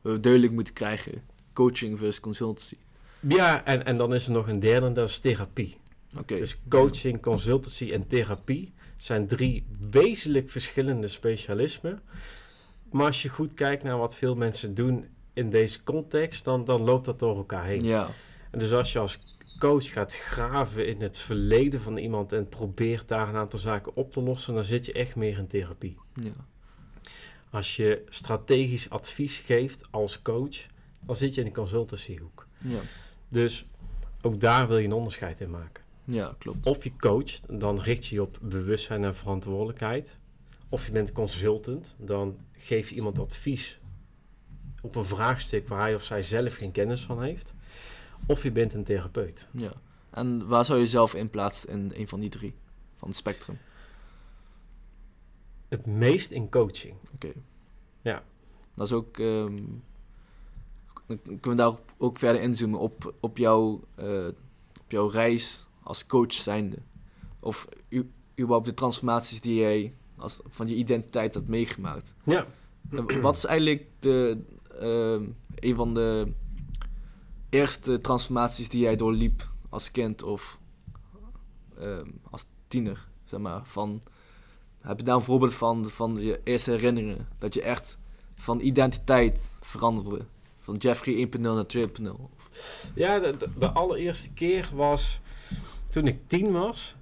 we 0.00 0.20
duidelijk 0.20 0.52
moeten 0.52 0.74
krijgen. 0.74 1.22
Coaching 1.52 1.98
versus 1.98 2.20
consultancy. 2.20 2.76
Ja, 3.28 3.64
en, 3.64 3.84
en 3.84 3.96
dan 3.96 4.14
is 4.14 4.26
er 4.26 4.32
nog 4.32 4.48
een 4.48 4.60
derde, 4.60 4.86
en 4.86 4.92
dat 4.92 5.08
is 5.08 5.18
therapie. 5.18 5.76
Oké. 6.18 6.38
Dus 6.38 6.56
coaching, 6.68 7.20
consultancy 7.22 7.90
en 7.90 8.06
therapie 8.06 8.72
zijn 8.96 9.26
drie 9.26 9.64
wezenlijk 9.90 10.50
verschillende 10.50 11.08
specialismen. 11.08 12.00
Maar 12.94 13.06
als 13.06 13.22
je 13.22 13.28
goed 13.28 13.54
kijkt 13.54 13.82
naar 13.82 13.98
wat 13.98 14.16
veel 14.16 14.34
mensen 14.34 14.74
doen 14.74 15.06
in 15.32 15.50
deze 15.50 15.82
context, 15.82 16.44
dan, 16.44 16.64
dan 16.64 16.82
loopt 16.82 17.04
dat 17.04 17.18
door 17.18 17.36
elkaar 17.36 17.64
heen. 17.64 17.84
Ja, 17.84 18.08
En 18.50 18.58
dus 18.58 18.72
als 18.72 18.92
je 18.92 18.98
als 18.98 19.18
coach 19.58 19.92
gaat 19.92 20.14
graven 20.14 20.86
in 20.86 21.02
het 21.02 21.18
verleden 21.18 21.80
van 21.80 21.96
iemand 21.96 22.32
en 22.32 22.48
probeert 22.48 23.08
daar 23.08 23.28
een 23.28 23.34
aantal 23.36 23.58
zaken 23.58 23.96
op 23.96 24.12
te 24.12 24.22
lossen, 24.22 24.54
dan 24.54 24.64
zit 24.64 24.86
je 24.86 24.92
echt 24.92 25.16
meer 25.16 25.38
in 25.38 25.46
therapie. 25.46 25.96
ja, 26.12 26.32
Als 27.50 27.76
je 27.76 28.02
strategisch 28.08 28.90
advies 28.90 29.38
geeft 29.38 29.84
als 29.90 30.22
coach, 30.22 30.66
dan 31.00 31.16
zit 31.16 31.34
je 31.34 31.40
in 31.40 31.46
de 31.46 31.52
consultancyhoek. 31.52 32.46
ja, 32.58 32.78
Dus 33.28 33.66
ook 34.22 34.40
daar 34.40 34.68
wil 34.68 34.78
je 34.78 34.84
een 34.86 34.92
onderscheid 34.92 35.40
in 35.40 35.50
maken. 35.50 35.82
ja, 36.04 36.34
klopt. 36.38 36.66
Of 36.66 36.84
je 36.84 36.96
coacht, 36.96 37.42
dan 37.60 37.80
richt 37.80 38.06
je 38.06 38.14
je 38.14 38.22
op 38.22 38.38
bewustzijn 38.42 39.04
en 39.04 39.14
verantwoordelijkheid. 39.14 40.18
Of 40.68 40.86
je 40.86 40.92
bent 40.92 41.12
consultant, 41.12 41.94
dan 41.98 42.38
geef 42.52 42.88
je 42.88 42.94
iemand 42.94 43.18
advies 43.18 43.80
op 44.82 44.94
een 44.96 45.04
vraagstuk 45.04 45.68
waar 45.68 45.80
hij 45.80 45.94
of 45.94 46.02
zij 46.02 46.22
zelf 46.22 46.54
geen 46.54 46.72
kennis 46.72 47.04
van 47.04 47.22
heeft. 47.22 47.54
Of 48.26 48.42
je 48.42 48.52
bent 48.52 48.74
een 48.74 48.84
therapeut. 48.84 49.46
Ja. 49.52 49.72
En 50.10 50.46
waar 50.46 50.64
zou 50.64 50.78
je 50.78 50.84
jezelf 50.84 51.14
in 51.14 51.30
plaatsen 51.30 51.68
in 51.68 51.92
een 51.94 52.08
van 52.08 52.20
die 52.20 52.28
drie? 52.28 52.54
Van 52.96 53.08
het 53.08 53.16
spectrum. 53.16 53.58
Het 55.68 55.86
meest 55.86 56.30
in 56.30 56.50
coaching. 56.50 56.94
Oké. 57.14 57.32
Ja. 58.02 58.22
Dat 58.74 58.86
is 58.86 58.92
ook... 58.92 59.18
ehm, 59.18 59.62
kunnen 61.06 61.40
we 61.42 61.54
daar 61.54 61.72
ook 61.96 62.18
verder 62.18 62.42
inzoomen 62.42 62.80
op, 62.80 63.14
op, 63.20 63.38
jouw, 63.38 63.80
eh, 63.94 64.26
op 64.80 64.90
jouw 64.90 65.06
reis 65.06 65.66
als 65.82 66.06
coach 66.06 66.32
zijnde. 66.32 66.78
Of 67.40 67.68
u, 67.88 68.04
überhaupt 68.38 68.66
de 68.66 68.74
transformaties 68.74 69.40
die 69.40 69.60
jij 69.60 69.94
als, 70.24 70.40
van 70.48 70.68
je 70.68 70.74
identiteit 70.74 71.34
had 71.34 71.46
meegemaakt. 71.46 72.14
Ja, 72.24 72.46
En 72.90 73.20
Wat 73.20 73.36
is 73.36 73.44
eigenlijk 73.44 73.86
de, 73.98 74.38
ehm, 74.80 75.24
een 75.54 75.74
van 75.74 75.94
de 75.94 76.32
eerste 77.48 78.00
transformaties 78.00 78.68
die 78.68 78.80
jij 78.80 78.96
doorliep 78.96 79.48
als 79.68 79.90
kind 79.90 80.22
of 80.22 80.58
ehm, 81.78 82.10
als 82.30 82.44
tiener, 82.68 83.08
zeg 83.24 83.40
maar? 83.40 83.60
Van, 83.64 84.02
heb 84.80 84.98
je 84.98 85.04
daar 85.04 85.14
een 85.14 85.22
voorbeeld 85.22 85.54
van, 85.54 85.90
van 85.90 86.20
je 86.20 86.40
eerste 86.44 86.70
herinneringen? 86.70 87.28
Dat 87.38 87.54
je 87.54 87.62
echt 87.62 87.98
van 88.34 88.60
identiteit 88.60 89.54
veranderde? 89.60 90.24
Van 90.58 90.76
Jeffrey 90.76 91.28
1.0 91.36 91.40
naar 91.40 91.66
2.0? 91.76 91.84
ja 92.94 93.18
de, 93.18 93.36
de, 93.36 93.48
de 93.58 93.70
allereerste 93.70 94.32
keer 94.32 94.70
was 94.74 95.20
toen 95.90 96.06
ik 96.06 96.28
tien 96.28 96.52
was. 96.52 96.96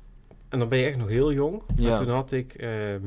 En 0.52 0.58
dan 0.58 0.68
ben 0.68 0.78
je 0.78 0.84
echt 0.86 0.96
nog 0.96 1.08
heel 1.08 1.32
jong. 1.32 1.62
Ja. 1.74 1.96
toen 1.96 2.08
had 2.08 2.32
ik 2.32 2.54
ehm, 2.54 3.00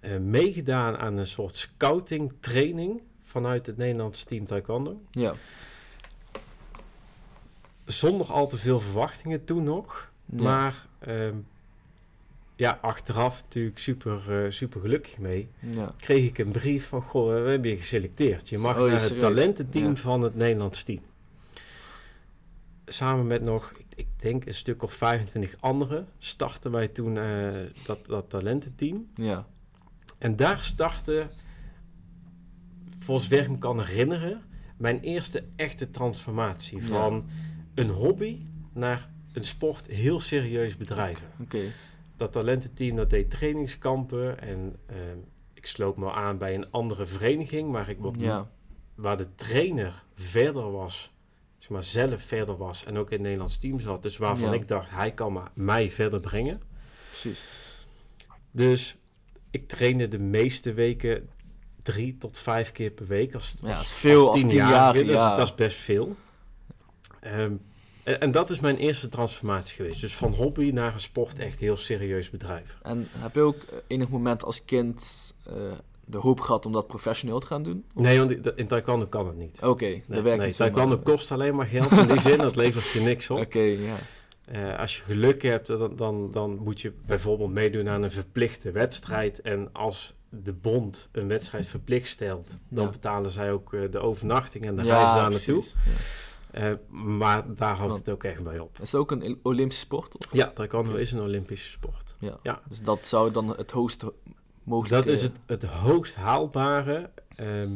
eh, 0.00 0.16
meegedaan 0.18 0.96
aan 0.96 1.16
een 1.16 1.26
soort 1.26 1.56
scouting 1.56 2.32
training 2.40 3.00
vanuit 3.22 3.66
het 3.66 3.76
Nederlandse 3.76 4.24
team 4.24 4.46
Taekwondo. 4.46 5.00
Ja. 5.10 5.34
Zonder 7.84 8.26
al 8.26 8.46
te 8.48 8.56
veel 8.58 8.80
verwachtingen 8.80 9.44
toen 9.44 9.62
nog. 9.64 10.10
Ja. 10.24 10.42
Maar 10.42 10.86
ehm, 10.98 11.34
ja, 12.56 12.78
achteraf 12.82 13.42
natuurlijk 13.42 13.78
super, 13.78 14.44
eh, 14.44 14.50
super 14.50 14.80
gelukkig 14.80 15.18
mee. 15.18 15.48
Ja. 15.60 15.92
Kreeg 15.96 16.24
ik 16.28 16.38
een 16.38 16.50
brief 16.50 16.86
van, 16.88 17.02
goh, 17.02 17.42
we 17.42 17.50
hebben 17.50 17.70
je 17.70 17.76
geselecteerd. 17.76 18.48
Je 18.48 18.58
mag 18.58 18.76
Oh, 18.76 18.82
naar 18.82 18.90
het 18.90 19.00
serieus? 19.00 19.20
talententeam 19.22 19.88
Ja. 19.88 19.96
van 19.96 20.20
het 20.22 20.34
Nederlands 20.34 20.82
team. 20.82 21.00
Samen 22.86 23.26
met 23.26 23.42
nog, 23.42 23.72
ik, 23.76 23.86
ik 23.98 24.06
denk 24.16 24.46
een 24.46 24.54
stuk 24.54 24.82
of 24.82 24.92
25 24.92 25.56
anderen, 25.60 26.06
startten 26.18 26.70
wij 26.70 26.88
toen 26.88 27.18
eh, 27.18 27.50
dat, 27.86 28.06
dat 28.06 28.30
talententeam. 28.30 29.08
Ja. 29.14 29.46
En 30.18 30.36
daar 30.36 30.64
startte, 30.64 31.28
voor 32.98 33.20
zover 33.20 33.38
ik 33.38 33.50
me 33.50 33.58
kan 33.58 33.80
herinneren, 33.80 34.42
mijn 34.76 35.00
eerste 35.00 35.44
echte 35.56 35.90
transformatie. 35.90 36.78
Ja. 36.80 36.86
Van 36.86 37.28
een 37.74 37.90
hobby 37.90 38.38
naar 38.72 39.10
een 39.32 39.44
sport 39.44 39.86
heel 39.86 40.20
serieus 40.20 40.76
bedrijven. 40.76 41.28
Oké. 41.40 41.60
Dat 42.16 42.32
talententeam 42.32 42.96
dat 42.96 43.10
deed 43.10 43.30
trainingskampen 43.30 44.40
en 44.40 44.76
ehm, 44.86 45.18
ik 45.54 45.66
sloot 45.66 45.96
me 45.96 46.12
aan 46.12 46.38
bij 46.38 46.54
een 46.54 46.70
andere 46.70 47.06
vereniging, 47.06 47.70
waar, 47.70 47.88
ik 47.88 47.98
wat, 47.98 48.20
Ja. 48.20 48.50
waar 48.94 49.16
de 49.16 49.34
trainer 49.34 50.04
verder 50.14 50.70
was, 50.72 51.12
zeg 51.58 51.68
maar 51.68 51.82
zelf 51.82 52.22
verder 52.22 52.56
was 52.56 52.84
en 52.84 52.98
ook 52.98 53.06
in 53.06 53.12
het 53.12 53.22
Nederlands 53.22 53.58
team 53.58 53.80
zat. 53.80 54.02
Dus 54.02 54.16
waarvan 54.16 54.48
Ja. 54.48 54.54
ik 54.54 54.68
dacht, 54.68 54.90
hij 54.90 55.10
kan 55.12 55.48
mij 55.54 55.90
verder 55.90 56.20
brengen. 56.20 56.60
Precies. 57.08 57.44
Dus 58.50 58.96
ik 59.50 59.68
trainde 59.68 60.08
de 60.08 60.18
meeste 60.18 60.72
weken 60.72 61.28
drie 61.82 62.16
tot 62.18 62.38
vijf 62.38 62.72
keer 62.72 62.90
per 62.90 63.06
week. 63.06 63.34
Als, 63.34 63.54
Ja, 63.62 63.78
als, 63.78 63.82
is 63.82 63.92
veel 63.92 64.30
als 64.32 64.40
tienjarige, 64.40 64.98
dat, 65.04 65.08
is- 65.12 65.16
ja. 65.16 65.36
dat 65.36 65.46
is 65.46 65.54
best 65.54 65.76
veel. 65.76 66.16
Ehm, 67.20 67.52
en, 68.02 68.20
en 68.20 68.30
dat 68.30 68.50
is 68.50 68.60
mijn 68.60 68.76
eerste 68.76 69.08
transformatie 69.08 69.76
geweest. 69.76 70.00
Dus 70.00 70.14
van 70.16 70.32
hobby 70.34 70.70
naar 70.70 70.92
een 70.92 71.00
sport 71.00 71.38
echt 71.38 71.58
heel 71.58 71.76
serieus 71.76 72.30
bedrijf. 72.30 72.78
En 72.82 73.08
heb 73.10 73.34
je 73.34 73.40
ook 73.40 73.56
enig 73.86 74.08
moment 74.08 74.44
als 74.44 74.64
kind 74.64 75.34
eh, 75.46 75.54
de 76.10 76.18
hoop 76.18 76.40
gehad 76.40 76.66
om 76.66 76.72
dat 76.72 76.86
professioneel 76.86 77.40
te 77.40 77.46
gaan 77.46 77.62
doen? 77.62 77.84
Nee, 77.94 78.18
want 78.18 78.56
in 78.56 78.66
taekwondo 78.66 79.06
kan 79.06 79.26
het 79.26 79.36
niet. 79.36 79.60
Oké, 79.62 79.84
Nee, 79.84 80.02
dat 80.08 80.22
werkt 80.22 80.38
nee, 80.38 80.46
niet 80.46 80.56
taekwondo 80.56 80.98
kost 80.98 81.32
alleen 81.32 81.54
maar 81.54 81.66
geld 81.66 81.90
in 81.90 82.06
die 82.06 82.20
zin. 82.20 82.38
Dat 82.38 82.56
levert 82.56 82.90
je 82.90 83.00
niks 83.00 83.30
op. 83.30 83.38
Oké, 83.38 83.58
ja. 83.60 83.96
Eh, 84.44 84.78
als 84.78 84.96
je 84.96 85.02
geluk 85.02 85.42
hebt, 85.42 85.66
dan, 85.66 85.96
dan, 85.96 86.30
dan 86.32 86.56
moet 86.58 86.80
je 86.80 86.92
bijvoorbeeld 87.06 87.52
meedoen 87.52 87.88
aan 87.90 88.02
een 88.02 88.10
verplichte 88.10 88.70
wedstrijd. 88.70 89.40
En 89.40 89.68
als 89.72 90.14
de 90.30 90.52
bond 90.52 91.08
een 91.12 91.28
wedstrijd 91.28 91.66
verplicht 91.66 92.08
stelt, 92.08 92.58
dan 92.68 92.84
Ja. 92.84 92.90
betalen 92.90 93.30
zij 93.30 93.52
ook 93.52 93.72
eh, 93.74 93.80
de 93.90 93.98
overnachting 93.98 94.64
en 94.66 94.76
de 94.76 94.84
Ja, 94.84 94.98
reis 95.00 95.12
daar 95.14 95.30
naartoe. 95.30 95.62
ja. 95.64 95.90
Eh, 96.50 96.72
maar 96.88 97.54
daar 97.54 97.74
houdt 97.76 97.92
Want- 97.92 97.98
het 98.06 98.14
ook 98.14 98.24
echt 98.24 98.42
bij 98.42 98.58
op. 98.58 98.78
Is 98.80 98.92
het 98.92 99.00
ook 99.00 99.10
een 99.10 99.38
Olympische 99.42 99.84
sport? 99.84 100.16
Of? 100.18 100.32
Ja, 100.32 100.50
taekwondo 100.54 100.94
is 100.94 101.12
een 101.12 101.20
Olympische 101.20 101.70
sport. 101.70 102.16
Ja. 102.42 102.60
Dus 102.68 102.80
dat 102.80 102.98
zou 103.06 103.30
dan 103.30 103.48
het 103.56 103.70
hoogst 103.70 104.04
Dat 104.88 105.06
is 105.06 105.22
het, 105.22 105.32
het 105.46 105.64
hoogst 105.64 106.14
haalbare. 106.14 107.10
Ehm 107.36 107.70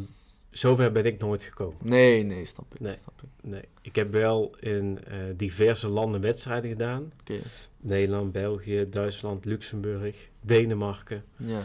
zover 0.53 0.93
ben 0.93 1.05
ik 1.05 1.21
nooit 1.21 1.43
gekomen. 1.43 1.77
Nee, 1.83 2.23
nee, 2.23 2.45
snap 2.45 2.75
ik. 2.75 2.81
Nee. 2.81 2.97
Snap 2.97 3.23
ik. 3.23 3.29
Nee, 3.51 3.65
ik 3.81 3.97
heb 3.97 4.13
wel 4.13 4.57
in 4.61 5.05
eh, 5.05 5.19
diverse 5.37 5.89
landen 5.89 6.21
wedstrijden 6.21 6.71
gedaan. 6.71 7.13
Nederland, 7.81 8.33
België, 8.33 8.87
Duitsland, 8.91 9.45
Luxemburg, 9.45 10.29
Denemarken, 10.41 11.25
ja. 11.37 11.63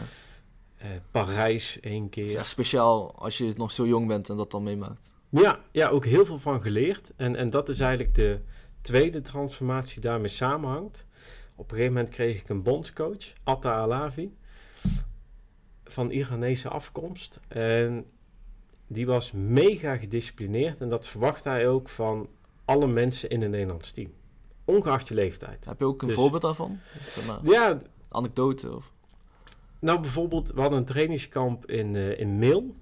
eh, 0.78 0.90
Parijs 1.12 1.80
één 1.80 2.10
keer. 2.10 2.24
Het 2.24 2.34
is 2.34 2.40
echt 2.40 2.48
speciaal 2.48 3.16
als 3.16 3.38
je 3.38 3.54
nog 3.58 3.72
zo 3.72 3.88
jong 3.88 4.08
bent 4.08 4.30
en 4.30 4.38
dat 4.38 4.52
dan 4.52 4.64
meemaakt. 4.64 5.14
Ja, 5.30 5.60
ja, 5.72 5.88
ook 5.88 6.06
heel 6.06 6.26
veel 6.26 6.40
van 6.40 6.62
geleerd. 6.62 7.12
En, 7.16 7.36
en 7.36 7.50
dat 7.50 7.70
is 7.70 7.80
eigenlijk 7.80 8.16
de 8.16 8.40
tweede 8.82 9.22
transformatie 9.22 10.02
die 10.02 10.10
daarmee 10.10 10.30
samenhangt. 10.30 11.06
Op 11.56 11.72
een 11.72 11.78
gegeven 11.78 11.94
moment 11.94 12.14
kreeg 12.14 12.40
ik 12.42 12.50
een 12.50 12.64
bondscoach, 12.64 13.34
Atta 13.44 13.82
Alavi, 13.82 14.36
van 15.94 16.10
Iranese 16.10 16.70
afkomst. 16.70 17.40
En 17.48 18.06
die 18.88 19.06
was 19.06 19.32
mega 19.32 19.98
gedisciplineerd 19.98 20.82
en 20.82 20.90
dat 20.90 21.08
verwacht 21.08 21.44
hij 21.44 21.68
ook 21.68 21.90
van 21.90 22.30
alle 22.66 22.88
mensen 22.88 23.30
in 23.30 23.42
een 23.42 23.50
Nederlands 23.50 23.92
team. 23.92 24.12
Ongeacht 24.66 25.08
je 25.08 25.14
leeftijd. 25.14 25.66
Heb 25.66 25.80
je 25.80 25.86
ook 25.86 26.02
een 26.02 26.08
Dus- 26.08 26.18
voorbeeld 26.18 26.42
daarvan? 26.42 26.80
Ja, 27.44 27.80
anekdote 28.10 28.76
of... 28.76 28.92
Nou, 29.80 30.00
bijvoorbeeld, 30.00 30.52
we 30.52 30.62
hadden 30.62 30.80
een 30.80 30.86
trainingskamp 30.86 31.66
in, 31.66 31.96
eh 31.96 32.20
in 32.20 32.38
Mil. 32.40 32.76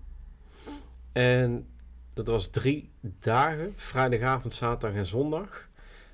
En 1.12 1.67
dat 2.13 2.27
was 2.27 2.47
drie 2.47 2.89
dagen, 3.19 3.73
vrijdagavond, 3.75 4.53
zaterdag 4.53 4.97
en 4.97 5.06
zondag. 5.06 5.69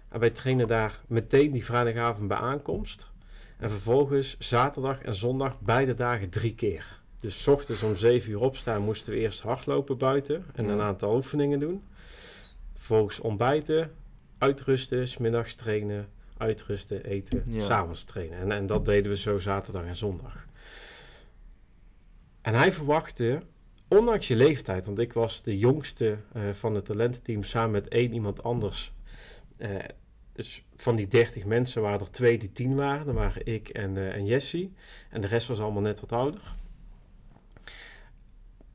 En 0.09 0.19
wij 0.19 0.29
trainen 0.29 0.67
daar 0.67 1.01
meteen 1.07 1.51
die 1.51 1.65
vrijdagavond 1.65 2.27
bij 2.27 2.37
aankomst. 2.37 3.10
En 3.61 3.69
vervolgens 3.69 4.35
zaterdag 4.39 5.01
en 5.01 5.15
zondag 5.15 5.59
beide 5.59 5.93
dagen 5.93 6.29
drie 6.29 6.55
keer. 6.55 6.99
Dus 7.19 7.47
ochtends 7.47 7.83
om 7.83 7.95
7 7.95 8.31
uur 8.31 8.39
opstaan 8.39 8.81
moesten 8.81 9.13
we 9.13 9.19
eerst 9.19 9.41
hardlopen 9.41 9.97
buiten 9.97 10.45
en 10.53 10.65
Ja. 10.65 10.71
een 10.71 10.81
aantal 10.81 11.15
oefeningen 11.15 11.59
doen. 11.59 11.83
Vervolgens 12.73 13.19
ontbijten, 13.19 13.91
uitrusten, 14.37 15.07
smiddags 15.07 15.55
trainen, 15.55 16.07
uitrusten, 16.37 17.03
eten, 17.03 17.43
Ja. 17.45 17.61
s'avonds 17.65 18.03
trainen. 18.03 18.39
En, 18.39 18.51
en 18.51 18.67
dat 18.67 18.85
deden 18.85 19.11
we 19.11 19.17
zo 19.17 19.39
zaterdag 19.39 19.85
en 19.85 19.95
zondag. 19.95 20.45
En 22.41 22.53
hij 22.53 22.71
verwachtte, 22.71 23.41
ondanks 23.87 24.27
je 24.27 24.35
leeftijd, 24.35 24.85
want 24.85 24.99
ik 24.99 25.13
was 25.13 25.43
de 25.43 25.57
jongste 25.57 26.17
eh, 26.33 26.41
van 26.53 26.75
het 26.75 26.85
talententeam 26.85 27.43
samen 27.43 27.71
met 27.71 27.87
één 27.87 28.13
iemand 28.13 28.43
anders. 28.43 28.93
Eh, 29.57 29.69
dus 30.41 30.63
van 30.75 30.95
die 30.95 31.07
30 31.07 31.45
mensen 31.45 31.81
waren 31.81 31.99
er 31.99 32.11
twee 32.11 32.37
die 32.37 32.51
tien 32.51 32.75
waren. 32.75 33.05
Dat 33.05 33.15
waren 33.15 33.45
ik 33.45 33.69
en, 33.69 33.97
eh 33.97 34.15
en 34.15 34.25
Jessie. 34.25 34.73
En 35.09 35.21
de 35.21 35.27
rest 35.27 35.47
was 35.47 35.59
allemaal 35.59 35.81
net 35.81 35.99
wat 35.99 36.11
ouder. 36.11 36.55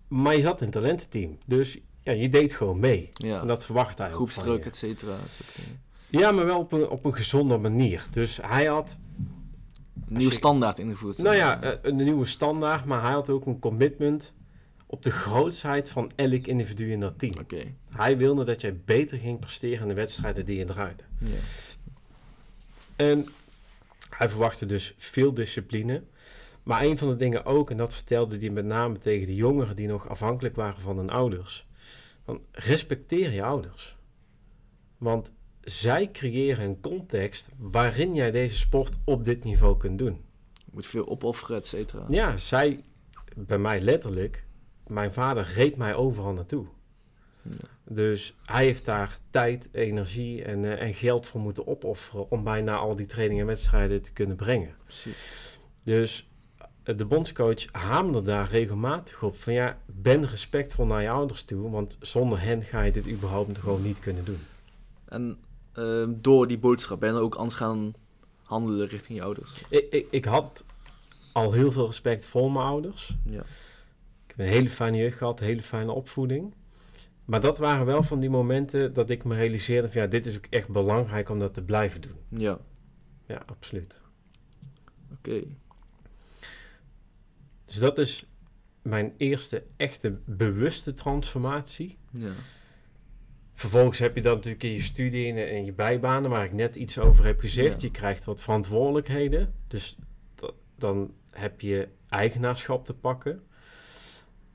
Maar 0.09 0.35
je 0.35 0.41
zat 0.41 0.61
in 0.61 0.67
het 0.67 0.75
talententeam. 0.75 1.39
Dus 1.47 1.79
ja, 2.03 2.13
je 2.13 2.29
deed 2.29 2.55
gewoon 2.55 2.81
mee. 2.81 3.09
Ja, 3.13 3.41
En 3.41 3.47
dat 3.47 3.65
verwacht 3.65 3.99
hij 3.99 4.11
groepsdruk, 4.11 4.65
et 4.65 4.77
cetera. 4.77 5.17
Ja, 6.09 6.33
maar 6.33 6.45
wel 6.45 6.59
op 6.59 6.73
een, 6.73 6.89
op 6.89 7.05
een 7.05 7.15
gezonde 7.15 7.57
manier. 7.57 8.07
Dus 8.11 8.39
hij 8.43 8.65
had 8.65 8.97
Een 10.09 10.17
nieuwe 10.17 10.33
standaard 10.33 10.79
ingevoerd. 10.79 11.19
Nou 11.19 11.37
ja, 11.37 11.63
eh, 11.63 11.73
een 11.83 11.97
nieuwe 11.97 12.27
standaard, 12.27 12.85
maar 12.85 13.03
hij 13.03 13.13
had 13.13 13.31
ook 13.31 13.47
een 13.47 13.59
commitment 13.59 14.33
op 14.87 15.03
de 15.03 15.11
grootsheid 15.11 15.91
van 15.91 16.11
elk 16.15 16.47
individu 16.47 16.93
in 16.93 17.01
dat 17.01 17.19
team. 17.19 17.35
Hij 17.91 18.17
wilde 18.17 18.45
dat 18.45 18.61
jij 18.61 18.81
beter 18.85 19.19
ging 19.19 19.39
presteren 19.39 19.83
in 19.83 19.89
de 19.89 19.95
wedstrijden 19.95 20.45
die 20.45 20.59
je 20.59 20.65
draaide. 20.65 21.03
En 22.97 23.29
hij 24.11 24.29
verwachtte 24.29 24.67
dus 24.67 24.95
veel 24.97 25.35
discipline. 25.35 26.03
Maar 26.63 26.83
een 26.83 26.99
van 26.99 27.09
de 27.09 27.17
dingen 27.17 27.45
ook, 27.45 27.71
en 27.71 27.77
dat 27.77 27.95
vertelde 27.95 28.39
hij 28.39 28.51
met 28.51 28.65
name 28.65 28.99
tegen 28.99 29.27
de 29.27 29.35
jongeren 29.35 29.77
die 29.77 29.87
nog 29.87 30.09
afhankelijk 30.09 30.57
waren 30.57 30.83
van 30.83 30.97
hun 30.97 31.11
ouders. 31.11 31.67
Van 32.25 32.41
respecteer 32.53 33.33
je 33.33 33.43
ouders. 33.43 33.97
Want 34.99 35.33
zij 35.61 36.11
creëren 36.11 36.65
een 36.65 36.81
context 36.81 37.49
waarin 37.57 38.15
jij 38.15 38.31
deze 38.31 38.59
sport 38.59 38.93
op 39.05 39.25
dit 39.25 39.45
niveau 39.45 39.77
kunt 39.77 39.99
doen. 39.99 40.25
Je 40.55 40.71
moet 40.73 40.87
veel 40.87 41.09
opofferen, 41.09 41.57
et 41.57 41.67
cetera. 41.67 42.05
Ja, 42.09 42.37
zij, 42.37 42.81
bij 43.35 43.59
mij 43.59 43.81
letterlijk, 43.81 44.45
mijn 44.87 45.13
vader 45.13 45.53
reed 45.55 45.77
mij 45.77 45.95
overal 45.95 46.33
naartoe. 46.33 46.67
Ja. 47.43 47.55
Dus 47.85 48.35
hij 48.45 48.65
heeft 48.65 48.85
daar 48.85 49.19
tijd, 49.31 49.69
energie 49.73 50.43
en, 50.43 50.65
eh, 50.65 50.83
en 50.83 50.95
geld 50.95 51.27
voor 51.27 51.41
moeten 51.41 51.67
opofferen 51.67 52.31
om 52.31 52.43
mij 52.43 52.63
naar 52.63 52.77
al 52.77 52.97
die 52.97 53.07
trainingen 53.07 53.43
en 53.43 53.49
wedstrijden 53.49 54.03
te 54.03 54.13
kunnen 54.13 54.37
brengen. 54.37 54.75
Precies. 54.85 55.59
Dus 55.83 56.29
eh, 56.83 56.97
de 56.97 57.05
bondscoach 57.05 57.65
hamerde 57.73 58.23
daar 58.23 58.49
regelmatig 58.51 59.23
op 59.23 59.41
van 59.41 59.53
ja, 59.53 59.79
ben 59.87 60.27
respectvol 60.27 60.87
naar 60.87 61.03
je 61.03 61.11
ouders 61.11 61.43
toe, 61.43 61.71
want 61.71 61.97
zonder 62.01 62.41
hen 62.41 62.63
ga 62.63 62.83
je 62.83 62.93
dit 62.93 63.09
überhaupt 63.09 63.59
gewoon 63.59 63.83
niet 63.83 64.01
kunnen 64.01 64.25
doen. 64.25 64.41
En 65.05 65.39
ehm, 65.73 66.13
door 66.17 66.47
die 66.47 66.59
boodschap 66.59 67.01
ben 67.01 67.15
je 67.15 67.21
ook 67.21 67.35
anders 67.35 67.55
gaan 67.55 67.95
handelen 68.43 68.89
richting 68.89 69.19
je 69.19 69.25
ouders. 69.25 69.65
Ik, 69.69 69.87
ik, 69.91 70.07
ik 70.11 70.25
had 70.25 70.65
al 71.33 71.53
heel 71.53 71.73
veel 71.73 71.87
respect 71.87 72.27
voor 72.27 72.53
mijn 72.53 72.67
ouders. 72.67 73.15
Ja. 73.25 73.43
Heb 74.37 74.47
een 74.47 74.53
hele 74.53 74.69
fijne 74.71 74.97
jeugd 74.97 75.19
gehad, 75.19 75.41
een 75.41 75.47
hele 75.47 75.63
fijne 75.63 75.93
opvoeding. 75.93 76.55
Maar 77.25 77.41
dat 77.41 77.59
waren 77.59 77.87
wel 77.87 78.03
van 78.03 78.21
die 78.21 78.31
momenten 78.31 78.93
dat 78.93 79.11
ik 79.11 79.25
me 79.25 79.35
realiseerde 79.35 79.89
van 79.91 80.03
ja, 80.03 80.07
dit 80.07 80.27
is 80.27 80.37
ook 80.37 80.47
echt 80.51 80.69
belangrijk 80.69 81.29
om 81.29 81.39
dat 81.39 81.55
te 81.55 81.63
blijven 81.63 82.01
doen. 82.01 82.17
Ja, 82.29 82.59
Ja, 83.27 83.43
absoluut. 83.47 84.01
oké. 85.13 85.43
Dus 87.65 87.75
dat 87.79 87.99
is 87.99 88.27
mijn 88.83 89.15
eerste 89.17 89.65
echte 89.77 90.19
bewuste 90.25 90.95
transformatie. 90.95 91.99
Ja. 92.11 92.31
Vervolgens 93.55 93.99
heb 93.99 94.15
je 94.17 94.23
dan 94.23 94.35
natuurlijk 94.35 94.63
in 94.65 94.71
je 94.73 94.81
studie 94.81 95.33
en 95.33 95.51
in 95.57 95.65
je 95.65 95.73
bijbanen, 95.73 96.31
waar 96.31 96.45
ik 96.45 96.53
net 96.53 96.77
iets 96.77 96.99
over 96.99 97.25
heb 97.25 97.41
gezegd. 97.41 97.81
Ja. 97.81 97.87
Je 97.87 97.93
krijgt 97.93 98.25
wat 98.25 98.43
verantwoordelijkheden. 98.43 99.53
Dus 99.67 99.97
da- 100.35 100.51
dan 100.79 101.15
heb 101.31 101.61
je 101.61 101.89
eigenaarschap 102.09 102.85
te 102.85 102.95
pakken. 102.95 103.43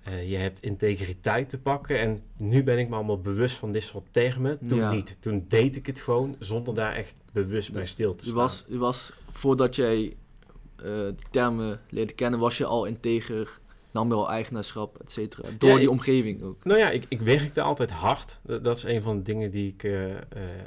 Eh, 0.03 0.29
je 0.29 0.37
hebt 0.37 0.59
integriteit 0.61 1.49
te 1.49 1.59
pakken. 1.59 1.99
En 1.99 2.23
nu 2.37 2.63
ben 2.63 2.77
ik 2.79 2.89
me 2.89 2.95
allemaal 2.95 3.21
bewust 3.21 3.55
van 3.55 3.71
dit 3.71 3.83
soort 3.83 4.05
termen. 4.11 4.59
Toen 4.67 4.77
Ja. 4.77 4.91
niet. 4.91 5.17
Toen 5.19 5.45
deed 5.47 5.75
ik 5.75 5.85
het 5.85 5.99
gewoon 6.01 6.35
zonder 6.39 6.73
daar 6.73 6.93
echt 6.93 7.15
bewust 7.33 7.71
bij 7.71 7.85
stil 7.85 8.15
te 8.15 8.23
U 8.23 8.27
staan. 8.27 8.37
was, 8.37 8.65
u 8.69 8.77
was, 8.77 9.13
voordat 9.29 9.75
jij 9.75 9.95
die 9.95 11.15
termen 11.29 11.79
leerde 11.89 12.13
kennen, 12.13 12.39
was 12.39 12.57
je 12.57 12.65
al 12.65 12.85
integer, 12.85 13.59
nam 13.91 14.07
je 14.07 14.13
al 14.13 14.29
eigenaarschap, 14.31 14.97
et 14.99 15.11
cetera. 15.11 15.49
Door 15.57 15.69
Ja, 15.69 15.75
die 15.75 15.83
ik- 15.85 15.89
omgeving 15.91 16.41
ook. 16.43 16.63
Nou 16.65 16.79
ja, 16.79 16.89
ik, 16.89 17.05
ik 17.09 17.21
werkte 17.21 17.61
altijd 17.61 17.89
hard. 17.91 18.39
Dat, 18.43 18.63
dat 18.63 18.77
is 18.77 18.83
een 18.83 19.01
van 19.01 19.17
de 19.17 19.23
dingen 19.23 19.51
die 19.51 19.67
ik 19.73 19.83
eh, 19.83 19.93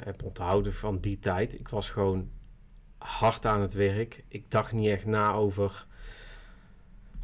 heb 0.03 0.23
onthouden 0.23 0.73
van 0.73 0.99
die 0.99 1.19
tijd. 1.19 1.59
Ik 1.59 1.67
was 1.67 1.89
gewoon 1.89 2.29
hard 2.97 3.45
aan 3.45 3.61
het 3.61 3.73
werk. 3.73 4.23
Ik 4.27 4.51
dacht 4.51 4.71
niet 4.71 4.87
echt 4.89 5.05
na 5.05 5.33
over... 5.33 5.85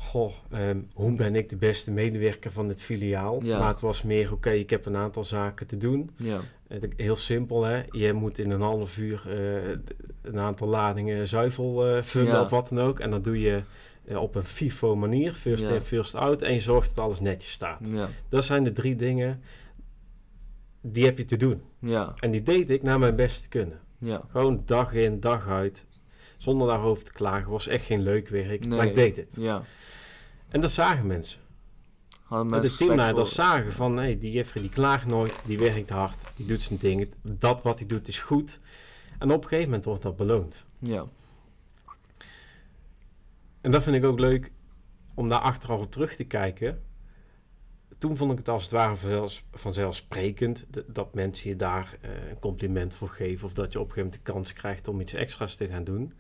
Goh, 0.10 0.32
ehm, 0.52 0.80
hoe 0.94 1.14
ben 1.16 1.36
ik 1.36 1.50
de 1.50 1.56
beste 1.58 1.92
medewerker 1.92 2.52
van 2.52 2.68
dit 2.68 2.82
filiaal? 2.84 3.44
Ja. 3.46 3.60
Maar 3.60 3.68
het 3.68 3.82
was 3.82 4.02
meer, 4.04 4.32
oké, 4.32 4.50
ik 4.50 4.70
heb 4.70 4.86
een 4.86 4.96
aantal 4.96 5.24
zaken 5.24 5.68
te 5.68 5.78
doen. 5.78 6.10
Ja, 6.16 6.40
Eh, 6.68 6.78
Heel 6.98 7.16
simpel, 7.16 7.64
hè. 7.64 7.82
Je 7.90 8.14
moet 8.14 8.40
in 8.40 8.52
een 8.52 8.62
half 8.62 8.98
uur 8.98 9.24
eh, 9.28 9.78
een 10.22 10.40
aantal 10.40 10.68
ladingen 10.68 11.28
zuivel 11.28 11.88
eh, 11.88 12.04
vullen 12.04 12.28
Ja. 12.34 12.42
of 12.42 12.50
wat 12.50 12.70
dan 12.70 12.80
ook. 12.80 13.00
En 13.00 13.10
dat 13.12 13.24
doe 13.24 13.40
je 13.40 13.62
op 14.16 14.36
een 14.36 14.44
FIFO 14.44 14.96
manier, 14.96 15.34
first 15.34 15.68
in, 15.68 15.82
first 15.82 16.16
out. 16.16 16.42
En 16.42 16.54
je 16.54 16.60
zorgt 16.60 16.96
dat 16.96 17.06
alles 17.06 17.20
netjes 17.20 17.52
staat. 17.52 17.80
ja, 17.92 18.08
Dat 18.30 18.44
zijn 18.46 18.64
de 18.64 18.72
drie 18.72 18.96
dingen 18.96 19.42
die 20.82 21.06
heb 21.06 21.18
je 21.18 21.26
te 21.26 21.38
doen. 21.38 21.62
ja, 21.80 22.14
En 22.20 22.32
die 22.32 22.44
deed 22.44 22.70
ik 22.70 22.82
naar 22.82 23.00
mijn 23.00 23.16
best 23.16 23.42
te 23.42 23.48
kunnen. 23.50 23.80
ja. 23.98 24.22
Gewoon 24.30 24.62
dag 24.66 24.94
in, 24.94 25.20
dag 25.20 25.48
uit. 25.48 25.86
Zonder 26.42 26.68
daarover 26.68 27.04
te 27.04 27.12
klagen. 27.12 27.52
Was 27.52 27.68
echt 27.68 27.86
geen 27.86 28.02
leuk 28.02 28.28
werk, 28.30 28.66
maar 28.68 28.78
Nee. 28.78 28.90
ik 28.90 28.96
deed 28.96 29.16
het. 29.16 29.36
ja. 29.40 29.64
En 30.50 30.62
dat 30.62 30.72
zagen 30.72 31.08
mensen. 31.08 31.40
Hadden 32.24 32.46
En 32.54 32.60
mensen 32.60 32.78
de 32.78 32.86
teamleiders 32.86 33.34
voor. 33.36 33.44
zagen 33.44 33.74
van, 33.74 33.98
hey, 33.98 34.18
die 34.18 34.32
Jeffrey 34.32 34.62
die 34.62 34.72
klaagt 34.72 35.06
nooit, 35.06 35.34
die 35.46 35.58
werkt 35.60 35.90
hard, 35.90 36.24
die 36.36 36.46
doet 36.46 36.62
zijn 36.62 36.80
dingen. 36.80 37.14
Dat 37.22 37.62
wat 37.64 37.80
hij 37.80 37.88
doet 37.88 38.08
is 38.08 38.20
goed. 38.20 38.60
En 39.20 39.32
op 39.32 39.42
een 39.42 39.48
gegeven 39.48 39.66
moment 39.66 39.86
wordt 39.86 40.02
dat 40.02 40.16
beloond. 40.16 40.66
Ja, 40.80 41.06
En 43.62 43.72
dat 43.72 43.84
vind 43.84 43.96
ik 43.96 44.04
ook 44.06 44.20
leuk 44.20 44.52
om 45.14 45.30
daar 45.30 45.40
achteraf 45.40 45.80
op 45.82 45.92
terug 45.92 46.16
te 46.16 46.24
kijken. 46.24 46.82
Toen 48.02 48.18
vond 48.18 48.32
ik 48.32 48.38
het 48.38 48.50
als 48.50 48.64
het 48.64 48.72
ware 48.72 48.96
vanzelfs, 48.96 49.44
vanzelfsprekend 49.54 50.66
dat 50.88 51.14
mensen 51.14 51.50
je 51.50 51.56
daar 51.56 51.98
eh, 52.02 52.10
een 52.30 52.40
compliment 52.40 52.96
voor 52.96 53.10
geven. 53.10 53.46
Of 53.48 53.54
dat 53.54 53.72
je 53.74 53.80
op 53.80 53.86
een 53.88 53.92
gegeven 53.94 54.10
moment 54.12 54.26
de 54.26 54.32
kans 54.34 54.54
krijgt 54.54 54.88
om 54.88 55.00
iets 55.00 55.14
extra's 55.14 55.56
te 55.56 55.68
gaan 55.68 55.84
doen. 55.84 56.14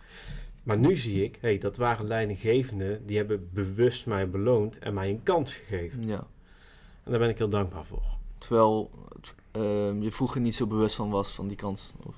Maar 0.63 0.77
nu 0.77 0.95
zie 0.95 1.23
ik, 1.23 1.37
hey, 1.41 1.57
dat 1.57 1.77
waren 1.77 2.07
leidinggevenden 2.07 3.05
die 3.05 3.17
hebben 3.17 3.49
bewust 3.53 4.05
mij 4.05 4.29
beloond 4.29 4.79
en 4.79 4.93
mij 4.93 5.09
een 5.09 5.23
kans 5.23 5.53
gegeven. 5.53 6.01
ja. 6.07 6.27
En 7.03 7.11
daar 7.11 7.19
ben 7.19 7.29
ik 7.29 7.37
heel 7.37 7.49
dankbaar 7.49 7.85
voor. 7.85 8.03
Terwijl 8.37 8.91
ehm, 9.51 10.01
je 10.01 10.11
vroeger 10.11 10.41
niet 10.41 10.55
zo 10.55 10.67
bewust 10.67 10.95
van 10.95 11.09
was 11.09 11.31
van 11.31 11.47
die 11.47 11.57
kans. 11.57 11.93
Of- 12.05 12.15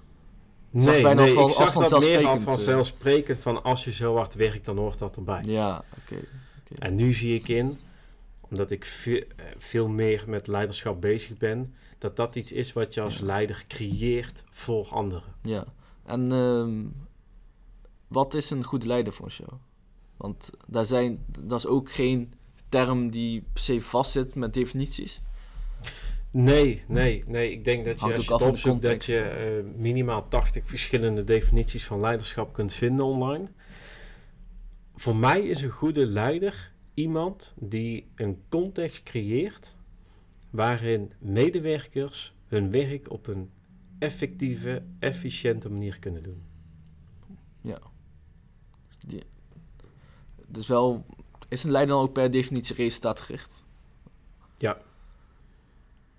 Nee, 0.69 1.01
bijna 1.01 1.23
nee 1.23 1.33
van- 1.33 1.43
ik 1.43 1.49
als 1.49 1.55
zag 1.57 1.73
dat 1.73 1.73
meer 1.73 1.89
als 1.89 1.89
vanzelfsprekend, 1.99 2.39
eh. 2.47 2.53
vanzelfsprekend 2.53 3.39
van 3.41 3.63
als 3.63 3.83
je 3.83 3.91
zo 3.91 4.15
hard 4.15 4.33
werkt, 4.35 4.65
dan 4.65 4.77
hoort 4.77 4.99
dat 4.99 5.15
erbij. 5.15 5.43
Ja, 5.45 5.83
oké. 6.03 6.19
En 6.79 6.95
nu 6.95 7.11
zie 7.13 7.35
ik 7.35 7.47
in, 7.47 7.79
omdat 8.49 8.71
ik 8.71 8.85
veel, 8.85 9.23
veel 9.57 9.87
meer 9.87 10.23
met 10.27 10.47
leiderschap 10.47 11.01
bezig 11.01 11.37
ben, 11.37 11.73
dat 11.97 12.15
dat 12.15 12.35
iets 12.35 12.51
is 12.51 12.73
wat 12.73 12.93
je 12.93 13.01
als 13.01 13.17
Ja. 13.17 13.25
leider 13.25 13.63
creëert 13.67 14.43
voor 14.51 14.87
anderen. 14.87 15.35
Ja. 15.41 15.65
En 16.05 16.31
ehm, 16.31 16.83
wat 18.07 18.33
is 18.33 18.49
een 18.49 18.63
goede 18.63 18.87
leider 18.87 19.13
voor 19.13 19.31
jou? 19.37 19.49
Want 20.17 20.49
daar 20.67 20.85
zijn, 20.85 21.25
dat 21.39 21.59
is 21.59 21.67
ook 21.67 21.91
geen 21.91 22.33
term 22.69 23.09
die 23.09 23.43
per 23.53 23.61
se 23.63 23.81
vastzit 23.81 24.35
met 24.35 24.53
definities. 24.53 25.21
Nee, 26.31 26.83
nee, 26.87 27.23
nee. 27.27 27.51
Ik 27.51 27.63
denk 27.63 27.85
dat 27.85 27.99
je 27.99 28.13
als 28.13 28.25
je 28.25 28.33
opzoekt 28.33 28.81
dat 28.81 29.05
je 29.05 29.19
eh, 29.19 29.79
minimaal 29.79 30.27
80 30.27 30.63
verschillende 30.65 31.23
definities 31.23 31.85
van 31.85 31.99
leiderschap 31.99 32.53
kunt 32.53 32.73
vinden 32.73 33.05
online. 33.05 33.47
Voor 34.95 35.15
mij 35.15 35.41
is 35.41 35.61
een 35.61 35.69
goede 35.69 36.05
leider 36.05 36.71
iemand 36.93 37.53
die 37.59 38.07
een 38.15 38.41
context 38.49 39.03
creëert 39.03 39.75
waarin 40.49 41.11
medewerkers 41.19 42.33
hun 42.47 42.71
werk 42.71 43.11
op 43.11 43.27
een 43.27 43.51
effectieve, 43.99 44.83
efficiënte 44.99 45.69
manier 45.69 45.99
kunnen 45.99 46.23
doen. 46.23 46.43
Dus 50.47 50.67
wel, 50.67 51.05
is 51.49 51.63
een 51.63 51.71
leider 51.71 51.95
dan 51.95 52.03
ook 52.03 52.13
per 52.13 52.31
definitie 52.31 52.75
resultaatgericht? 52.75 53.63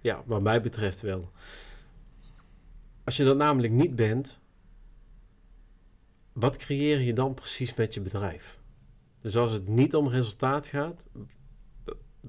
Ja, 0.00 0.22
wat 0.26 0.42
mij 0.42 0.60
betreft 0.60 1.00
wel. 1.00 1.32
Als 3.04 3.16
je 3.16 3.24
dat 3.24 3.36
namelijk 3.36 3.72
niet 3.72 3.96
bent, 3.96 4.38
wat 6.32 6.56
creëer 6.56 7.00
je 7.00 7.12
dan 7.12 7.34
precies 7.34 7.74
met 7.74 7.94
je 7.94 8.00
bedrijf? 8.00 8.58
Dus 9.24 9.36
als 9.36 9.52
het 9.52 9.68
niet 9.68 9.94
om 9.94 10.08
resultaat 10.08 10.66
gaat, 10.66 11.06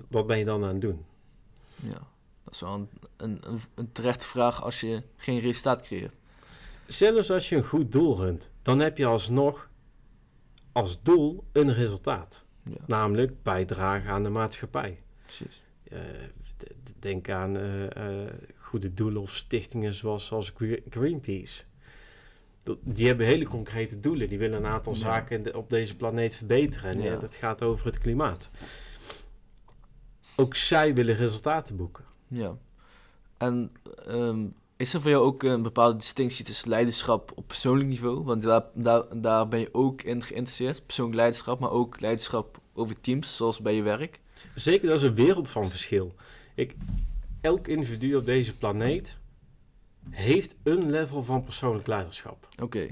wat 0.09 0.27
ben 0.27 0.37
je 0.37 0.45
dan 0.45 0.63
aan 0.63 0.69
het 0.69 0.81
doen? 0.81 1.05
Ja. 1.81 2.07
Dat 2.43 2.53
is 2.53 2.59
wel 2.59 2.73
een, 2.73 2.89
een, 3.17 3.59
een, 3.75 3.91
terechte 3.91 4.27
vraag 4.27 4.63
als 4.63 4.79
je 4.79 5.03
geen 5.15 5.39
resultaat 5.39 5.81
creëert. 5.81 6.13
Zelfs 6.87 7.31
als 7.31 7.49
je 7.49 7.55
een 7.55 7.63
goed 7.63 7.91
doel 7.91 8.15
runt, 8.17 8.51
dan 8.61 8.79
heb 8.79 8.97
je 8.97 9.05
alsnog 9.05 9.69
als 10.71 11.01
doel 11.03 11.43
een 11.51 11.73
resultaat. 11.73 12.45
Ja, 12.63 12.75
Namelijk 12.87 13.43
bijdragen 13.43 14.09
aan 14.11 14.23
de 14.23 14.29
maatschappij. 14.29 15.01
precies. 15.23 15.63
Eh, 15.83 15.99
denk 16.99 17.29
aan 17.29 17.57
eh, 17.57 18.23
eh, 18.25 18.33
goede 18.55 18.93
doelen 18.93 19.21
of 19.21 19.31
stichtingen 19.35 19.93
zoals, 19.93 20.51
Gre- 20.55 20.83
Greenpeace. 20.89 21.63
Die 22.83 23.07
hebben 23.07 23.25
hele 23.25 23.47
concrete 23.47 23.99
doelen. 23.99 24.29
Die 24.29 24.37
willen 24.37 24.57
een 24.57 24.71
aantal 24.71 24.93
Ja. 24.93 24.99
zaken 24.99 25.55
op 25.55 25.69
deze 25.69 25.95
planeet 25.95 26.35
verbeteren. 26.35 26.91
En 26.91 27.01
Ja. 27.01 27.11
ja, 27.11 27.19
dat 27.19 27.35
gaat 27.35 27.61
over 27.61 27.85
het 27.85 27.97
klimaat. 27.97 28.49
Ook 30.35 30.55
zij 30.55 30.93
willen 30.93 31.15
resultaten 31.15 31.75
boeken. 31.75 32.03
Ja. 32.27 32.57
En 33.37 33.71
ehm, 34.07 34.45
is 34.75 34.93
er 34.93 35.01
voor 35.01 35.11
jou 35.11 35.25
ook 35.25 35.43
een 35.43 35.61
bepaalde 35.61 35.97
distinctie 35.97 36.45
tussen 36.45 36.69
leiderschap 36.69 37.31
op 37.35 37.47
persoonlijk 37.47 37.89
niveau? 37.89 38.23
Want 38.23 38.41
daar, 38.41 38.63
daar, 38.73 39.03
daar 39.21 39.47
ben 39.47 39.59
je 39.59 39.69
ook 39.71 40.01
in 40.01 40.21
geïnteresseerd, 40.21 40.85
persoonlijk 40.85 41.17
leiderschap, 41.17 41.59
maar 41.59 41.71
ook 41.71 41.99
leiderschap 41.99 42.59
over 42.73 43.01
teams, 43.01 43.35
zoals 43.35 43.59
bij 43.59 43.75
je 43.75 43.81
werk. 43.83 44.19
Zeker, 44.55 44.87
dat 44.87 44.95
is 44.97 45.03
een 45.03 45.15
wereld 45.15 45.49
van 45.49 45.69
verschil. 45.69 46.13
Ik, 46.55 46.75
elk 47.41 47.67
individu 47.67 48.15
op 48.15 48.25
deze 48.25 48.57
planeet 48.57 49.17
heeft 50.09 50.55
een 50.63 50.89
level 50.89 51.23
van 51.23 51.43
persoonlijk 51.43 51.87
leiderschap. 51.87 52.47
Oké, 52.61 52.87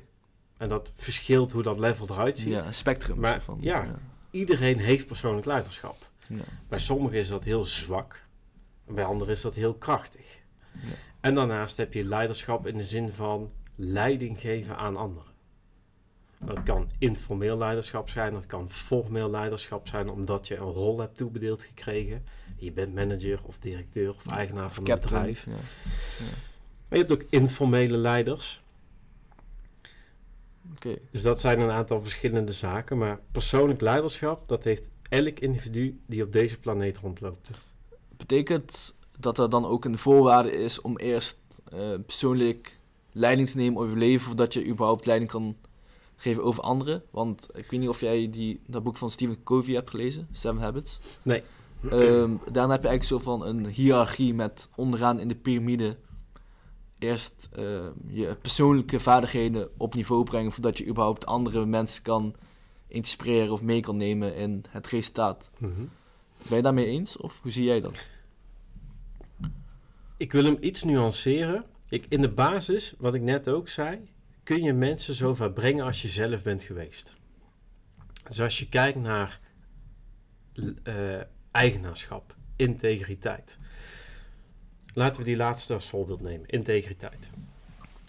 En 0.57 0.69
dat 0.69 0.91
verschilt 0.95 1.51
hoe 1.51 1.63
dat 1.63 1.79
level 1.79 2.07
eruit 2.09 2.37
ziet. 2.37 2.53
ja, 2.53 2.65
een 2.65 2.73
spectrum. 2.73 3.19
Maar, 3.19 3.41
van, 3.41 3.57
ja. 3.61 3.83
ja. 3.83 3.99
Iedereen 4.31 4.77
heeft 4.79 5.07
persoonlijk 5.07 5.45
leiderschap. 5.45 5.95
Ja. 6.27 6.43
Bij 6.67 6.79
sommigen 6.79 7.17
is 7.19 7.27
dat 7.27 7.43
heel 7.43 7.65
zwak. 7.65 8.21
Bij 8.87 9.05
anderen 9.05 9.33
is 9.33 9.41
dat 9.41 9.55
heel 9.55 9.73
krachtig. 9.73 10.39
Ja. 10.71 10.89
En 11.19 11.33
daarnaast 11.33 11.77
heb 11.77 11.93
je 11.93 12.03
leiderschap 12.03 12.67
in 12.67 12.77
de 12.77 12.83
zin 12.83 13.09
van 13.09 13.51
leiding 13.75 14.39
geven 14.39 14.77
aan 14.77 14.97
anderen. 14.97 15.31
Dat 16.45 16.63
kan 16.63 16.91
informeel 16.97 17.57
leiderschap 17.57 18.09
zijn, 18.09 18.33
dat 18.33 18.45
kan 18.45 18.69
formeel 18.69 19.29
leiderschap 19.29 19.87
zijn 19.87 20.09
omdat 20.09 20.47
je 20.47 20.55
een 20.55 20.71
rol 20.71 20.99
hebt 20.99 21.17
toebedeeld 21.17 21.63
gekregen. 21.63 22.25
Je 22.55 22.71
bent 22.71 22.93
manager 22.93 23.39
of 23.43 23.59
directeur 23.59 24.13
of 24.15 24.27
eigenaar 24.27 24.71
van 24.71 24.89
een 24.89 24.99
bedrijf. 24.99 25.45
Ja. 25.45 25.51
Maar 26.93 27.01
je 27.01 27.07
hebt 27.07 27.23
ook 27.23 27.29
informele 27.29 27.97
leiders. 27.97 28.61
Dus 31.11 31.21
dat 31.21 31.39
zijn 31.39 31.59
een 31.59 31.69
aantal 31.69 32.01
verschillende 32.01 32.51
zaken. 32.51 32.97
Maar 32.97 33.19
persoonlijk 33.31 33.81
leiderschap, 33.81 34.47
dat 34.47 34.63
heeft 34.63 34.89
elk 35.09 35.39
individu 35.39 35.99
die 36.05 36.23
op 36.23 36.31
deze 36.31 36.59
planeet 36.59 36.97
rondloopt. 36.97 37.49
betekent 38.17 38.93
dat 39.19 39.37
er 39.37 39.49
dan 39.49 39.65
ook 39.65 39.85
een 39.85 39.97
voorwaarde 39.97 40.51
is 40.51 40.81
om 40.81 40.97
eerst 40.97 41.37
eh, 41.71 41.79
persoonlijk 42.05 42.77
leiding 43.11 43.49
te 43.49 43.57
nemen 43.57 43.81
over 43.81 43.93
je 43.93 43.99
leven, 43.99 44.25
voordat 44.25 44.53
je 44.53 44.67
überhaupt 44.67 45.05
leiding 45.05 45.31
kan 45.31 45.55
geven 46.15 46.43
over 46.43 46.63
anderen? 46.63 47.03
Want 47.09 47.47
ik 47.53 47.71
weet 47.71 47.79
niet 47.79 47.89
of 47.89 47.99
jij 47.99 48.29
die, 48.29 48.59
dat 48.67 48.83
boek 48.83 48.97
van 48.97 49.11
Stephen 49.11 49.43
Covey 49.43 49.73
hebt 49.73 49.89
gelezen, 49.89 50.27
Seven 50.31 50.61
Habits. 50.61 50.99
Nee. 51.21 51.43
Ehm, 51.89 52.31
daarna 52.51 52.73
heb 52.73 52.83
je 52.83 52.87
eigenlijk 52.87 53.03
zo 53.03 53.19
van 53.19 53.45
een 53.45 53.65
hiërarchie 53.65 54.33
met 54.33 54.69
onderaan 54.75 55.19
in 55.19 55.27
de 55.27 55.35
piramide 55.35 55.97
eerst 57.03 57.49
ehm, 57.51 57.91
je 58.07 58.35
persoonlijke 58.41 58.99
vaardigheden 58.99 59.69
op 59.77 59.95
niveau 59.95 60.23
brengen 60.23 60.51
voordat 60.51 60.77
je 60.77 60.87
überhaupt 60.87 61.25
andere 61.25 61.65
mensen 61.65 62.03
kan 62.03 62.35
inspireren 62.87 63.51
of 63.51 63.61
mee 63.61 63.79
kan 63.79 63.97
nemen 63.97 64.35
in 64.35 64.63
het 64.69 64.87
resultaat. 64.87 65.49
Mhm. 65.57 65.85
Ben 66.47 66.57
je 66.57 66.63
daarmee 66.63 66.85
eens 66.85 67.17
of 67.17 67.39
hoe 67.41 67.51
zie 67.51 67.63
jij 67.63 67.81
dat? 67.81 68.05
Ik 70.17 70.31
wil 70.31 70.43
hem 70.43 70.57
iets 70.59 70.83
nuanceren. 70.83 71.65
Ik, 71.89 72.05
in 72.09 72.21
de 72.21 72.29
basis, 72.29 72.95
wat 72.97 73.13
ik 73.13 73.21
net 73.21 73.49
ook 73.49 73.69
zei, 73.69 73.99
kun 74.43 74.63
je 74.63 74.73
mensen 74.73 75.13
zo 75.13 75.33
ver 75.33 75.51
brengen 75.51 75.85
als 75.85 76.01
je 76.01 76.09
zelf 76.09 76.43
bent 76.43 76.63
geweest. 76.63 77.15
Dus 78.27 78.41
als 78.41 78.59
je 78.59 78.69
kijkt 78.69 78.97
naar 78.97 79.39
eh, 80.83 81.21
eigenaarschap, 81.51 82.35
integriteit. 82.55 83.57
Laten 84.93 85.21
we 85.21 85.27
die 85.27 85.35
laatste 85.35 85.73
als 85.73 85.89
voorbeeld 85.89 86.21
nemen, 86.21 86.47
integriteit. 86.49 87.29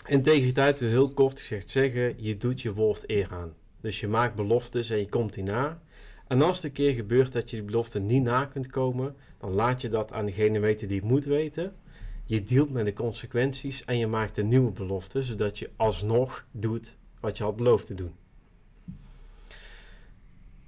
Integriteit 0.06 0.80
wil 0.80 0.88
heel 0.88 1.10
kort 1.10 1.40
gezegd 1.40 1.70
zeggen, 1.70 2.14
je 2.22 2.36
doet 2.36 2.62
je 2.62 2.74
woord 2.74 3.10
eer 3.10 3.28
aan. 3.30 3.54
Dus 3.80 4.00
je 4.00 4.08
maakt 4.08 4.34
beloftes 4.34 4.90
en 4.90 4.98
je 4.98 5.08
komt 5.08 5.32
die 5.32 5.42
na. 5.42 5.80
En 6.28 6.42
als 6.42 6.56
het 6.56 6.64
een 6.66 6.72
keer 6.72 6.92
gebeurt 6.92 7.32
dat 7.32 7.50
je 7.50 7.56
die 7.56 7.64
belofte 7.64 7.98
niet 7.98 8.22
na 8.22 8.44
kunt 8.44 8.66
komen, 8.66 9.16
dan 9.38 9.50
laat 9.50 9.80
je 9.80 9.88
dat 9.88 10.12
aan 10.12 10.26
degene 10.26 10.58
weten 10.58 10.88
die 10.88 11.00
het 11.00 11.08
moet 11.08 11.24
weten. 11.24 11.74
Je 12.24 12.44
dealt 12.44 12.70
met 12.70 12.84
de 12.84 12.92
consequenties 12.92 13.84
en 13.84 13.98
je 13.98 14.06
maakt 14.06 14.38
een 14.38 14.48
nieuwe 14.48 14.72
belofte, 14.72 15.22
zodat 15.22 15.58
je 15.58 15.70
alsnog 15.76 16.46
doet 16.50 16.96
wat 17.20 17.38
je 17.38 17.44
had 17.44 17.56
beloofd 17.56 17.86
te 17.86 17.94
doen. 17.94 18.14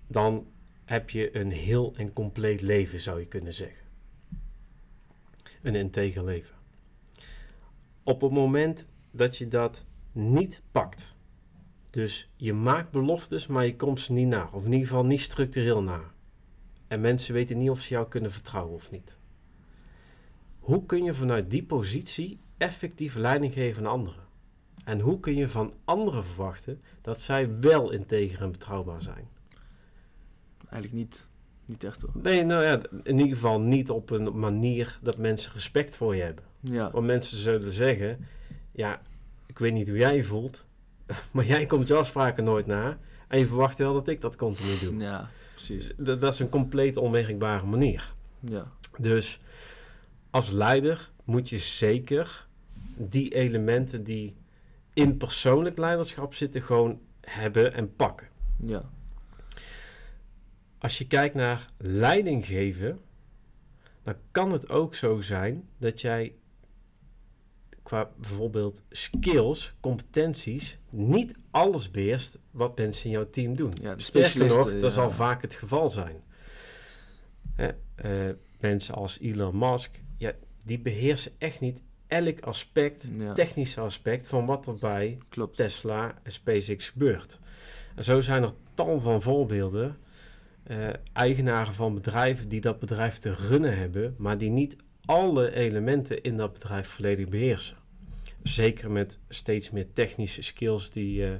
Dan 0.07 0.47
heb 0.85 1.11
je 1.11 1.37
een 1.37 1.51
heel 1.51 1.95
en 1.97 2.13
compleet 2.13 2.61
leven, 2.61 3.01
zou 3.01 3.21
je 3.21 3.27
kunnen 3.27 3.55
zeggen. 3.55 3.86
Een 5.63 5.75
integer 5.75 6.25
leven. 6.25 6.55
Op 8.03 8.21
het 8.21 8.33
moment 8.33 8.87
dat 9.11 9.37
je 9.37 9.49
dat 9.49 9.85
niet 10.13 10.63
pakt, 10.73 11.15
dus 11.91 12.31
je 12.37 12.53
maakt 12.53 12.91
beloftes, 12.91 13.47
maar 13.47 13.67
je 13.67 13.77
komt 13.77 14.01
ze 14.01 14.13
niet 14.13 14.29
na, 14.29 14.49
of 14.53 14.65
in 14.65 14.73
ieder 14.73 14.87
geval 14.87 15.05
niet 15.05 15.21
structureel 15.21 15.83
na. 15.83 16.01
En 16.87 17.01
mensen 17.01 17.35
weten 17.35 17.59
niet 17.59 17.71
of 17.71 17.81
ze 17.81 17.95
jou 17.95 18.09
kunnen 18.09 18.33
vertrouwen 18.33 18.75
of 18.75 18.91
niet. 18.91 19.19
Hoe 20.59 20.87
kun 20.87 21.05
je 21.05 21.15
vanuit 21.15 21.51
die 21.51 21.65
positie 21.65 22.39
effectief 22.57 23.15
leiding 23.15 23.53
geven 23.53 23.87
aan 23.87 23.93
anderen? 23.93 24.25
En 24.85 25.01
hoe 25.01 25.21
kun 25.21 25.35
je 25.35 25.49
van 25.49 25.73
anderen 25.85 26.25
verwachten 26.25 26.81
dat 27.03 27.21
zij 27.21 27.61
wel 27.61 27.91
integer 27.91 28.43
en 28.43 28.51
betrouwbaar 28.51 29.03
zijn? 29.03 29.29
Eigenlijk 30.69 30.93
niet, 30.93 31.29
niet 31.67 31.85
echt 31.85 32.03
hoor. 32.03 32.11
Nee, 32.23 32.45
nou 32.45 32.65
ja, 32.65 32.81
in 33.03 33.19
ieder 33.19 33.35
geval 33.35 33.61
niet 33.61 33.91
op 33.91 34.11
een 34.11 34.39
manier 34.39 34.99
dat 35.03 35.17
mensen 35.19 35.53
respect 35.53 35.97
voor 35.97 36.17
je 36.17 36.23
hebben. 36.23 36.45
Ja, 36.61 36.91
Want 36.91 37.07
mensen 37.07 37.37
zullen 37.39 37.73
zeggen, 37.73 38.27
ja, 38.73 39.01
ik 39.47 39.59
weet 39.59 39.73
niet 39.73 39.89
hoe 39.89 39.99
jij 39.99 40.17
je 40.17 40.25
voelt, 40.25 40.65
maar 41.33 41.45
jij 41.45 41.67
komt 41.67 41.87
je 41.87 41.95
afspraken 41.95 42.45
nooit 42.45 42.67
na. 42.67 42.99
En 43.29 43.39
je 43.39 43.47
verwacht 43.47 43.79
wel 43.79 43.93
dat 43.93 44.09
ik 44.09 44.21
dat 44.21 44.37
continu 44.37 44.79
doe. 44.81 44.97
ja 45.01 45.31
precies. 45.55 45.93
Dat, 45.97 46.21
dat 46.21 46.33
is 46.33 46.39
een 46.39 46.49
compleet 46.49 46.97
onwerkbare 46.97 47.67
manier. 47.67 48.15
Ja, 48.41 48.73
Dus 48.99 49.41
als 50.31 50.51
leider 50.51 51.11
moet 51.25 51.49
je 51.49 51.59
zeker 51.59 52.47
die 52.97 53.35
elementen 53.35 54.05
die 54.05 54.37
in 54.93 55.17
persoonlijk 55.17 55.79
leiderschap 55.79 56.35
zitten, 56.35 56.63
gewoon 56.63 57.01
hebben 57.21 57.73
en 57.75 57.97
pakken. 57.97 58.29
ja, 58.65 58.91
Als 60.79 60.99
je 60.99 61.07
kijkt 61.07 61.35
naar 61.35 61.71
leiding 61.77 62.47
geven, 62.47 63.01
dan 64.03 64.15
kan 64.31 64.53
het 64.53 64.71
ook 64.71 64.95
zo 64.95 65.21
zijn 65.21 65.69
dat 65.79 66.01
jij 66.01 66.35
qua 67.83 68.11
bijvoorbeeld 68.17 68.83
skills, 68.91 69.75
competenties, 69.81 70.79
niet 70.91 71.35
alles 71.51 71.91
beheerst 71.91 72.39
wat 72.51 72.79
mensen 72.79 73.05
in 73.05 73.11
jouw 73.11 73.31
team 73.31 73.57
doen. 73.57 73.73
ja 73.83 73.95
Sterker 73.97 74.47
nog, 74.47 74.65
dat 74.65 74.83
ja. 74.83 74.89
zal 74.89 75.11
vaak 75.11 75.43
het 75.43 75.55
geval 75.55 75.89
zijn. 75.89 76.23
Hè, 77.55 77.71
eh, 77.95 78.35
mensen 78.61 78.95
als 78.95 79.19
Elon 79.21 79.59
Musk, 79.59 80.01
ja, 80.17 80.33
die 80.65 80.79
beheersen 80.79 81.33
echt 81.39 81.61
niet 81.61 81.83
elk 82.07 82.41
aspect, 82.41 83.09
Ja, 83.19 83.33
technische 83.33 83.81
aspect 83.81 84.29
van 84.29 84.47
wat 84.47 84.67
er 84.67 84.75
bij 84.75 85.19
klopt. 85.29 85.57
Tesla 85.57 86.19
en 86.23 86.33
SpaceX 86.33 86.89
gebeurt. 86.89 87.39
En 87.95 88.05
zo 88.05 88.21
zijn 88.21 88.43
er 88.43 88.53
tal 88.75 89.01
van 89.01 89.23
voorbeelden. 89.23 89.97
Eh, 90.67 90.89
eigenaren 91.13 91.75
van 91.75 91.95
bedrijven 91.95 92.49
die 92.49 92.61
dat 92.61 92.79
bedrijf 92.79 93.19
te 93.19 93.35
runnen 93.35 93.79
hebben, 93.79 94.15
maar 94.19 94.39
die 94.39 94.51
niet 94.51 94.77
alle 95.05 95.55
elementen 95.55 96.23
in 96.23 96.37
dat 96.37 96.53
bedrijf 96.53 96.89
volledig 96.89 97.29
beheersen. 97.29 97.77
Zeker 98.43 98.91
met 98.91 99.19
steeds 99.29 99.71
meer 99.71 99.87
technische 99.93 100.43
skills 100.43 100.91
die, 100.91 101.27
eh, 101.27 101.33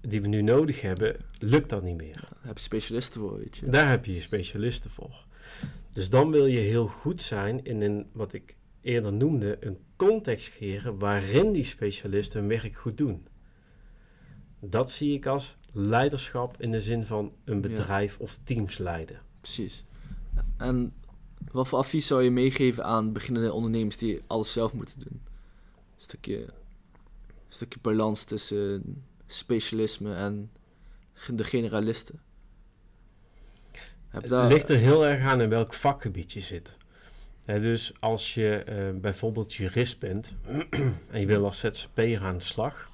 die 0.00 0.20
we 0.20 0.28
nu 0.28 0.42
nodig 0.42 0.80
hebben, 0.80 1.16
lukt 1.38 1.68
dat 1.68 1.82
niet 1.82 1.96
meer. 1.96 2.20
Daar 2.20 2.40
heb 2.40 2.56
je 2.56 2.62
specialisten 2.62 3.20
voor, 3.20 3.38
weet 3.38 3.56
je. 3.56 3.68
Daar 3.68 3.88
heb 3.88 4.04
je 4.04 4.14
je 4.14 4.20
specialisten 4.20 4.90
voor. 4.90 5.24
Dus 5.90 6.10
dan 6.10 6.30
wil 6.30 6.46
je 6.46 6.58
heel 6.58 6.86
goed 6.86 7.22
zijn 7.22 7.64
in 7.64 7.82
een, 7.82 8.06
wat 8.12 8.32
ik 8.32 8.56
eerder 8.80 9.12
noemde, 9.12 9.56
een 9.60 9.78
context 9.96 10.50
creëren 10.50 10.98
waarin 10.98 11.52
die 11.52 11.64
specialisten 11.64 12.40
hun 12.40 12.48
werk 12.48 12.76
goed 12.76 12.98
doen. 12.98 13.26
Dat 14.60 14.90
zie 14.90 15.14
ik 15.14 15.26
als 15.26 15.56
leiderschap 15.72 16.60
in 16.60 16.70
de 16.70 16.80
zin 16.80 17.06
van 17.06 17.32
een 17.44 17.54
Ja. 17.54 17.60
bedrijf 17.60 18.18
of 18.18 18.38
teams 18.44 18.78
leiden. 18.78 19.20
Precies. 19.40 19.84
En 20.56 20.92
wat 21.52 21.68
voor 21.68 21.78
advies 21.78 22.06
zou 22.06 22.22
je 22.22 22.30
meegeven 22.30 22.84
aan 22.84 23.12
beginnende 23.12 23.52
ondernemers 23.52 23.96
die 23.96 24.20
alles 24.26 24.52
zelf 24.52 24.72
moeten 24.72 24.98
doen? 24.98 25.20
Een 25.94 26.02
stukje, 26.08 26.36
een 26.42 26.48
stukje 27.48 27.78
balans 27.82 28.24
tussen 28.24 28.82
specialisme 29.26 30.14
en 30.14 30.50
de 31.34 31.44
generalisten. 31.44 32.20
Heb 33.72 33.82
je 34.10 34.18
Het 34.20 34.28
daar- 34.28 34.48
ligt 34.48 34.68
er 34.68 34.76
heel 34.76 35.06
erg 35.06 35.22
aan 35.22 35.40
in 35.40 35.48
welk 35.48 35.74
vakgebied 35.74 36.32
je 36.32 36.40
zit. 36.40 36.76
Dus 37.44 37.92
als 38.00 38.34
je 38.34 38.54
eh, 38.56 39.00
bijvoorbeeld 39.00 39.54
jurist 39.54 39.98
bent 39.98 40.34
en 41.10 41.20
je 41.20 41.26
wil 41.26 41.44
als 41.44 41.58
ZZP'er 41.58 42.22
aan 42.22 42.36
de 42.38 42.44
slag, 42.44 42.90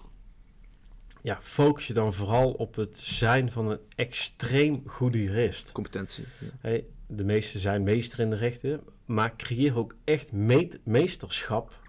ja, 1.22 1.38
focus 1.42 1.86
je 1.86 1.92
dan 1.94 2.14
vooral 2.14 2.52
op 2.52 2.74
het 2.74 2.98
zijn 2.98 3.50
van 3.50 3.70
een 3.70 3.78
extreem 3.96 4.82
goede 4.86 5.22
jurist. 5.22 5.72
competentie. 5.72 6.24
Ja. 6.40 6.46
Hey, 6.60 6.84
de 7.06 7.24
meesten 7.24 7.60
zijn 7.60 7.82
meester 7.82 8.18
in 8.20 8.30
de 8.30 8.36
rechten, 8.36 8.80
maar 9.04 9.36
creëer 9.36 9.76
ook 9.76 9.96
echt 10.04 10.32
meet- 10.32 10.78
meesterschap 10.84 11.80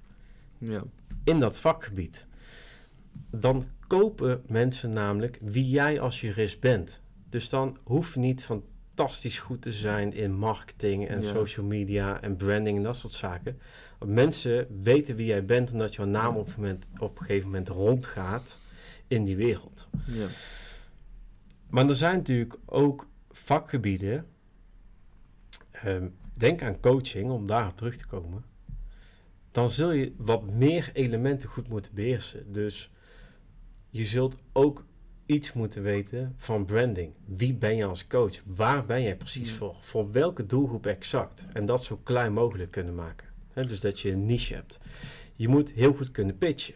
Ja. 0.58 0.84
in 1.24 1.40
dat 1.40 1.60
vakgebied. 1.60 2.28
Dan 3.32 3.68
kopen 3.88 4.44
mensen 4.48 4.94
namelijk 4.94 5.38
wie 5.42 5.70
jij 5.70 6.00
als 6.00 6.22
jurist 6.22 6.60
bent. 6.60 7.02
Dus 7.30 7.50
dan 7.50 7.78
hoef 7.84 8.14
je 8.14 8.20
niet 8.20 8.44
fantastisch 8.44 9.40
goed 9.40 9.62
te 9.62 9.74
zijn 9.74 10.14
in 10.14 10.34
marketing 10.34 11.08
en 11.08 11.22
Ja. 11.22 11.28
social 11.28 11.66
media 11.66 12.22
en 12.22 12.36
branding 12.36 12.78
en 12.78 12.84
dat 12.84 12.98
soort 12.98 13.14
zaken. 13.14 13.60
Want 14.00 14.12
mensen 14.12 14.68
weten 14.84 15.16
wie 15.16 15.26
jij 15.26 15.46
bent 15.46 15.72
omdat 15.72 15.96
jouw 15.96 16.06
naam 16.06 16.36
op 16.36 16.48
een, 16.48 16.54
moment, 16.56 16.86
op 17.00 17.20
een 17.20 17.26
gegeven 17.26 17.46
moment 17.50 17.70
rondgaat 17.70 18.58
in 19.10 19.26
die 19.26 19.36
wereld. 19.36 19.88
Ja. 20.08 20.28
Maar 21.70 21.90
er 21.90 21.96
zijn 21.96 22.16
natuurlijk 22.16 22.58
ook 22.66 23.08
vakgebieden. 23.30 24.26
ehm, 25.72 26.08
denk 26.34 26.62
aan 26.62 26.80
coaching, 26.80 27.32
om 27.32 27.48
daarop 27.48 27.78
terug 27.78 27.96
te 27.96 28.08
komen. 28.08 28.44
Dan 29.52 29.70
zul 29.70 29.92
je 29.92 30.14
wat 30.18 30.52
meer 30.52 30.90
elementen 30.94 31.50
goed 31.50 31.70
moeten 31.70 31.94
beheersen. 31.94 32.52
Dus 32.52 32.92
je 33.90 34.06
zult 34.06 34.36
ook 34.54 34.86
iets 35.26 35.54
moeten 35.54 35.82
weten 35.84 36.34
van 36.38 36.66
branding. 36.66 37.14
Wie 37.26 37.54
ben 37.54 37.76
je 37.76 37.86
als 37.86 38.08
coach? 38.08 38.42
Waar 38.46 38.86
ben 38.86 39.02
jij 39.02 39.16
precies 39.18 39.52
voor? 39.52 39.76
Voor 39.82 40.12
welke 40.12 40.46
doelgroep 40.46 40.86
exact? 40.86 41.46
En 41.54 41.66
dat 41.66 41.84
zo 41.84 41.98
klein 42.04 42.34
mogelijk 42.34 42.72
kunnen 42.72 42.96
maken. 42.96 43.28
Dus 43.54 43.80
dat 43.80 44.00
je 44.00 44.12
een 44.12 44.26
niche 44.26 44.54
hebt. 44.54 44.80
Je 45.36 45.48
moet 45.48 45.72
heel 45.72 45.94
goed 45.94 46.12
kunnen 46.12 46.38
pitchen. 46.38 46.76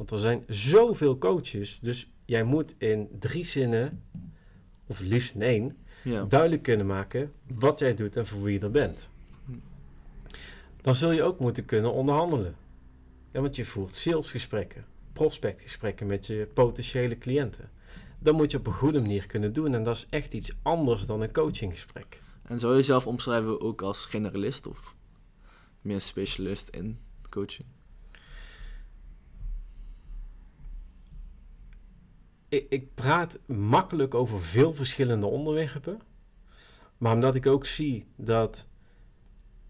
Want 0.00 0.12
er 0.12 0.18
zijn 0.18 0.44
zoveel 0.48 1.18
coaches. 1.18 1.78
Dus 1.82 2.10
jij 2.24 2.44
moet 2.44 2.74
in 2.78 3.08
drie 3.18 3.44
zinnen, 3.44 4.02
of 4.86 5.00
liefst 5.00 5.34
in 5.34 5.42
één, 5.42 5.76
Ja. 6.04 6.24
duidelijk 6.24 6.62
kunnen 6.62 6.86
maken 6.86 7.32
wat 7.46 7.78
jij 7.78 7.94
doet 7.94 8.16
en 8.16 8.26
voor 8.26 8.42
wie 8.42 8.58
je 8.58 8.64
er 8.64 8.70
bent. 8.70 9.08
Dan 10.82 10.94
zul 10.94 11.10
je 11.10 11.22
ook 11.22 11.38
moeten 11.38 11.64
kunnen 11.64 11.92
onderhandelen. 11.92 12.54
Ja, 13.32 13.40
want 13.40 13.56
je 13.56 13.64
voert 13.64 13.94
salesgesprekken, 13.94 14.84
prospectgesprekken 15.12 16.06
met 16.06 16.26
je 16.26 16.48
potentiële 16.54 17.18
cliënten. 17.18 17.70
Dat 18.18 18.34
moet 18.34 18.50
je 18.50 18.58
op 18.58 18.66
een 18.66 18.72
goede 18.72 19.00
manier 19.00 19.26
kunnen 19.26 19.52
doen 19.52 19.74
en 19.74 19.82
dat 19.82 19.96
is 19.96 20.06
echt 20.10 20.34
iets 20.34 20.52
anders 20.62 21.06
dan 21.06 21.20
een 21.20 21.32
coachinggesprek. 21.32 22.20
En 22.42 22.58
zou 22.58 22.72
je 22.72 22.78
jezelf 22.78 23.06
omschrijven 23.06 23.60
ook 23.60 23.82
als 23.82 24.04
generalist 24.04 24.66
of 24.66 24.96
meer 25.80 26.00
specialist 26.00 26.68
in 26.68 26.98
coaching? 27.30 27.68
Ik, 32.50 32.66
ik 32.68 32.94
praat 32.94 33.38
makkelijk 33.46 34.14
over 34.14 34.40
veel 34.42 34.74
verschillende 34.74 35.26
onderwerpen. 35.26 36.00
Maar 36.98 37.14
omdat 37.14 37.34
ik 37.34 37.46
ook 37.46 37.66
zie 37.66 38.06
dat 38.16 38.66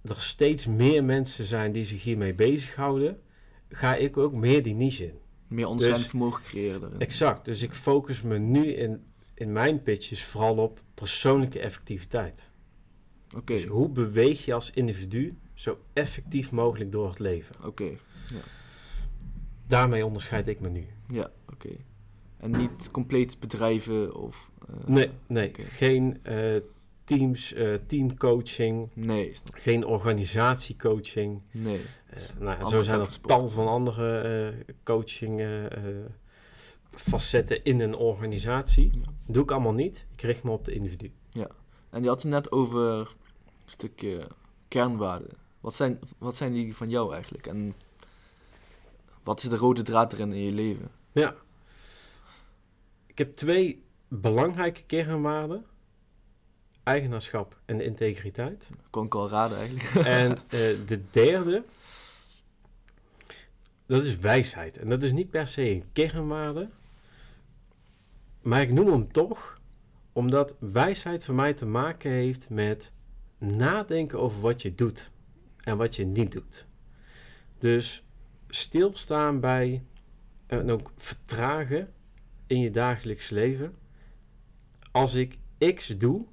er 0.03 0.21
steeds 0.21 0.67
meer 0.67 1.05
mensen 1.05 1.45
zijn 1.45 1.73
die 1.73 1.85
zich 1.85 2.03
hiermee 2.03 2.35
bezighouden, 2.35 3.21
ga 3.69 3.95
ik 3.95 4.17
ook 4.17 4.33
meer 4.33 4.63
die 4.63 4.75
niche 4.75 5.05
in. 5.05 5.19
Meer 5.49 5.67
onderscheidend 5.67 6.11
Dus- 6.11 6.21
vermogen 6.21 6.43
creëren 6.45 6.81
daarin. 6.81 7.01
Exact. 7.01 7.45
Dus 7.45 7.63
ik 7.63 7.73
focus 7.75 8.23
me 8.23 8.39
nu 8.39 8.73
in, 8.73 9.05
in 9.35 9.53
mijn 9.53 9.83
pitches 9.83 10.25
vooral 10.25 10.57
op 10.57 10.83
persoonlijke 10.95 11.61
effectiviteit. 11.61 12.51
Oké, 13.37 13.55
Dus 13.55 13.65
hoe 13.65 13.89
beweeg 13.89 14.45
je 14.45 14.55
als 14.55 14.71
individu 14.71 15.39
zo 15.55 15.79
effectief 15.93 16.51
mogelijk 16.51 16.93
door 16.93 17.09
het 17.09 17.19
leven? 17.19 17.55
oké. 17.65 17.91
Daarmee 19.67 20.07
onderscheid 20.07 20.49
ik 20.49 20.61
me 20.61 20.69
nu. 20.69 20.87
Ja, 21.07 21.31
oké. 21.53 21.69
En 22.41 22.51
niet 22.51 22.91
compleet 22.91 23.39
bedrijven 23.41 24.15
of... 24.15 24.51
eh, 24.69 24.75
Nee, 24.87 25.11
nee. 25.27 25.53
Geen 25.55 26.19
eh, 26.23 26.57
teams, 27.05 27.53
eh, 27.53 27.75
teamcoaching, 27.87 28.89
Nee, 28.95 29.33
geen 29.53 29.87
organisatiecoaching. 29.87 31.41
Nee. 31.53 31.81
Nou, 32.39 32.59
ja, 32.59 32.69
zo 32.69 32.83
zijn 32.83 33.01
er 33.01 33.21
tal 33.21 33.49
van 33.49 33.69
andere 33.69 34.55
coaching 34.85 35.41
facetten 36.91 37.65
in 37.65 37.81
een 37.81 37.95
organisatie. 37.95 38.91
Ja. 38.93 39.13
Doe 39.27 39.43
ik 39.43 39.51
allemaal 39.51 39.73
niet. 39.73 40.07
Ik 40.15 40.21
richt 40.21 40.43
me 40.43 40.51
op 40.51 40.65
de 40.65 40.73
individu. 40.73 41.13
En 41.91 42.03
je 42.03 42.09
had 42.09 42.23
het 42.23 42.31
net 42.33 42.53
over 42.53 42.81
een 42.99 43.07
stukje 43.65 44.27
kernwaarden. 44.69 45.31
Wat 45.61 45.75
zijn, 45.75 45.99
wat 46.19 46.37
zijn 46.37 46.53
die 46.53 46.77
van 46.77 46.89
jou 46.89 47.13
eigenlijk? 47.13 47.47
En 47.47 47.75
wat 49.23 49.43
is 49.43 49.49
de 49.49 49.57
rode 49.57 49.83
draad 49.83 50.13
erin 50.13 50.33
in 50.33 50.43
je 50.43 50.53
leven? 50.53 50.91
Ja. 51.13 51.35
Ik 53.21 53.27
heb 53.27 53.37
twee 53.37 53.85
belangrijke 54.09 54.83
kernwaarden. 54.83 55.65
Eigenaarschap 56.83 57.61
en 57.65 57.81
integriteit. 57.81 58.71
Kon 58.91 59.05
ik 59.05 59.15
al 59.15 59.29
raden 59.29 59.59
eigenlijk. 59.59 59.95
En 60.07 60.37
eh, 60.49 60.87
de 60.87 61.01
derde, 61.11 61.65
dat 63.87 64.05
is 64.05 64.19
wijsheid. 64.19 64.77
En 64.77 64.89
dat 64.89 65.03
is 65.03 65.13
niet 65.13 65.31
per 65.31 65.47
se 65.47 65.71
een 65.71 65.85
kernwaarde, 65.93 66.69
maar 68.43 68.61
ik 68.61 68.73
noem 68.73 68.93
hem 68.93 69.13
toch 69.13 69.61
omdat 70.13 70.55
wijsheid 70.59 71.25
voor 71.25 71.35
mij 71.35 71.55
te 71.55 71.67
maken 71.67 72.11
heeft 72.11 72.51
met 72.51 72.93
nadenken 73.39 74.19
over 74.19 74.41
wat 74.41 74.63
je 74.63 74.75
doet 74.75 75.11
en 75.65 75.77
wat 75.77 75.97
je 75.97 76.05
niet 76.05 76.33
doet. 76.33 76.67
Dus 77.59 78.05
stilstaan 78.49 79.41
bij 79.41 79.83
en 80.47 80.71
ook 80.71 80.93
vertragen 80.97 81.93
in 82.51 82.61
je 82.61 82.71
dagelijks 82.71 83.31
leven. 83.31 83.75
Als 84.93 85.15
ik 85.15 85.39
X 85.75 85.87
doe, 85.87 86.27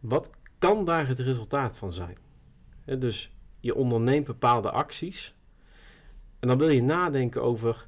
wat 0.00 0.30
kan 0.58 0.84
daar 0.84 1.08
het 1.08 1.18
resultaat 1.18 1.78
van 1.78 1.92
zijn? 1.92 2.16
Dus 2.84 3.32
je 3.60 3.74
onderneemt 3.74 4.26
bepaalde 4.26 4.70
acties. 4.70 5.34
En 6.40 6.48
dan 6.48 6.58
wil 6.58 6.68
je 6.68 6.82
nadenken 6.82 7.42
over 7.42 7.86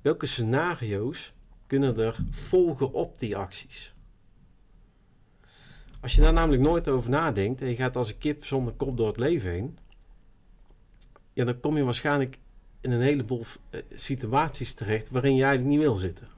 welke 0.00 0.26
scenario's 0.26 1.32
kunnen 1.66 1.96
er 1.96 2.16
volgen 2.30 2.92
op 2.92 3.18
die 3.18 3.36
acties. 3.36 3.94
Als 6.00 6.14
je 6.14 6.20
daar 6.20 6.32
namelijk 6.32 6.62
nooit 6.62 6.88
over 6.88 7.10
nadenkt 7.10 7.60
en 7.60 7.68
je 7.68 7.76
gaat 7.76 7.96
als 7.96 8.08
een 8.08 8.18
kip 8.18 8.44
zonder 8.44 8.72
kop 8.72 8.96
door 8.96 9.06
het 9.06 9.18
leven 9.18 9.50
heen, 9.50 9.78
ja, 11.32 11.44
dan 11.44 11.60
kom 11.60 11.76
je 11.76 11.84
waarschijnlijk 11.84 12.38
in 12.80 12.90
een 12.90 13.00
heleboel 13.00 13.44
eh, 13.70 13.80
situaties 13.94 14.74
terecht 14.74 15.10
waarin 15.10 15.34
je 15.34 15.44
eigenlijk 15.44 15.74
niet 15.74 15.84
wil 15.84 15.96
zitten. 15.96 16.34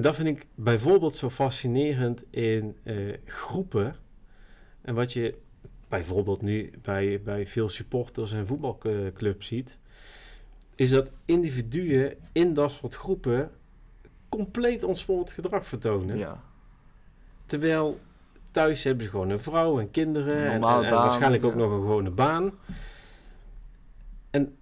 Dat 0.00 0.14
vind 0.14 0.28
ik 0.28 0.46
bijvoorbeeld 0.54 1.16
zo 1.16 1.30
fascinerend 1.30 2.24
in 2.30 2.76
eh, 2.82 2.96
groepen. 3.24 3.96
En 4.80 4.94
wat 4.94 5.12
je 5.12 5.34
bijvoorbeeld 5.88 6.42
nu 6.42 6.72
bij, 6.82 7.22
bij 7.22 7.46
veel 7.46 7.68
supporters 7.68 8.32
en 8.32 8.46
voetbalclubs 8.46 9.46
ziet, 9.46 9.78
is 10.74 10.90
dat 10.90 11.12
individuen 11.24 12.16
in 12.32 12.54
dat 12.54 12.72
soort 12.72 12.94
groepen 12.94 13.50
compleet 14.28 14.84
ontspoord 14.84 15.32
gedrag 15.32 15.66
vertonen. 15.66 16.18
Ja. 16.18 16.42
Terwijl 17.46 18.00
thuis 18.50 18.84
hebben 18.84 19.04
ze 19.04 19.10
gewoon 19.10 19.30
een 19.30 19.42
vrouw 19.42 19.80
en 19.80 19.90
kinderen 19.90 20.44
en, 20.44 20.52
en, 20.52 20.60
waarschijnlijk 20.60 21.44
ook 21.44 21.52
ja. 21.52 21.58
nog 21.58 21.70
een 21.70 21.80
gewone 21.80 22.10
baan. 22.10 22.52
En 24.30 24.56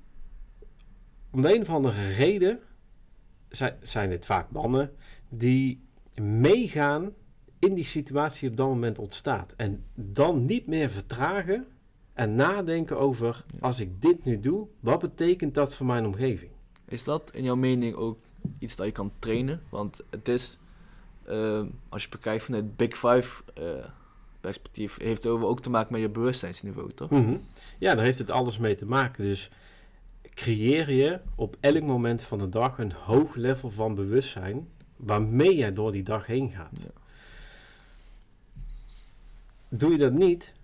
om 1.30 1.42
de 1.42 1.54
een 1.54 1.60
of 1.60 1.70
andere 1.70 2.12
reden 2.12 2.60
zijn, 3.48 3.76
zijn 3.82 4.10
het 4.10 4.24
vaak 4.24 4.50
mannen 4.50 4.90
die 5.28 5.80
meegaan 6.14 7.10
in 7.58 7.74
die 7.74 7.84
situatie 7.84 8.40
die 8.40 8.50
op 8.50 8.56
dat 8.56 8.66
moment 8.68 8.98
ontstaat. 8.98 9.54
En 9.56 9.84
dan 9.94 10.44
niet 10.46 10.66
meer 10.66 10.90
vertragen 10.90 11.66
en 12.12 12.34
nadenken 12.34 12.98
over 12.98 13.44
Ja. 13.46 13.58
als 13.60 13.80
ik 13.80 14.02
dit 14.02 14.24
nu 14.24 14.40
doe, 14.40 14.66
wat 14.80 15.00
betekent 15.00 15.54
dat 15.54 15.76
voor 15.76 15.86
mijn 15.86 16.06
omgeving? 16.06 16.50
Is 16.88 17.04
dat 17.04 17.30
in 17.34 17.44
jouw 17.44 17.56
mening 17.56 17.94
ook 17.94 18.18
iets 18.58 18.76
dat 18.76 18.86
je 18.86 18.92
kan 18.92 19.12
trainen? 19.18 19.62
Want 19.68 20.02
het 20.10 20.28
is, 20.28 20.58
eh, 21.24 21.62
als 21.88 22.02
je 22.02 22.08
bekijkt 22.08 22.44
vanuit 22.44 22.76
Big 22.76 22.96
Five 22.96 23.42
eh, 23.54 23.64
perspectief, 24.40 24.98
heeft 25.00 25.24
het 25.24 25.32
ook 25.32 25.60
te 25.60 25.70
maken 25.70 25.92
met 25.92 26.00
je 26.00 26.08
bewustzijnsniveau, 26.08 26.92
toch? 26.92 27.10
Mhm. 27.10 27.36
Ja, 27.78 27.94
daar 27.94 28.04
heeft 28.04 28.18
het 28.18 28.30
alles 28.30 28.58
mee 28.58 28.74
te 28.74 28.86
maken. 28.86 29.24
Dus 29.24 29.50
creëer 30.34 30.92
je 30.92 31.20
op 31.34 31.56
elk 31.60 31.82
moment 31.82 32.22
van 32.22 32.38
de 32.38 32.48
dag 32.48 32.78
een 32.78 32.92
hoog 32.92 33.34
level 33.34 33.70
van 33.70 33.94
bewustzijn 33.94 34.68
waarmee 34.96 35.56
jij 35.56 35.72
door 35.72 35.92
die 35.92 36.02
dag 36.02 36.26
heen 36.26 36.50
gaat. 36.50 36.70
Ja. 36.82 36.90
Doe 39.68 39.90
je 39.90 39.98
dat 39.98 40.12
niet, 40.12 40.54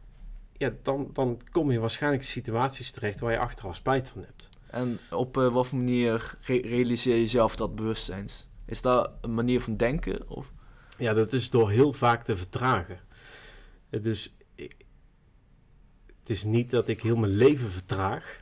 ja, 0.56 0.72
dan, 0.82 1.10
dan 1.12 1.40
kom 1.50 1.70
je 1.70 1.78
waarschijnlijk 1.78 2.22
in 2.22 2.28
situaties 2.28 2.90
terecht 2.90 3.20
waar 3.20 3.32
je 3.32 3.38
achteraf 3.38 3.76
spijt 3.76 4.08
van 4.08 4.22
hebt. 4.24 4.48
En 4.66 4.98
op 5.10 5.36
eh, 5.36 5.52
wat 5.52 5.66
voor 5.66 5.78
manier 5.78 6.34
re- 6.40 6.60
realiseer 6.60 7.16
je 7.16 7.26
zelf 7.26 7.56
dat 7.56 7.74
bewustzijns? 7.74 8.46
Is 8.64 8.80
dat 8.80 9.10
een 9.20 9.34
manier 9.34 9.60
van 9.60 9.76
denken? 9.76 10.28
Of? 10.28 10.52
Ja, 10.98 11.12
dat 11.14 11.32
is 11.32 11.50
door 11.50 11.70
heel 11.70 11.92
vaak 11.92 12.24
te 12.24 12.36
vertragen. 12.36 13.00
Eh, 13.90 14.02
Dus 14.02 14.34
ik- 14.54 14.76
het 16.20 16.30
is 16.30 16.44
niet 16.44 16.70
dat 16.70 16.88
ik 16.88 17.02
heel 17.02 17.16
mijn 17.16 17.36
leven 17.36 17.70
vertraag, 17.70 18.40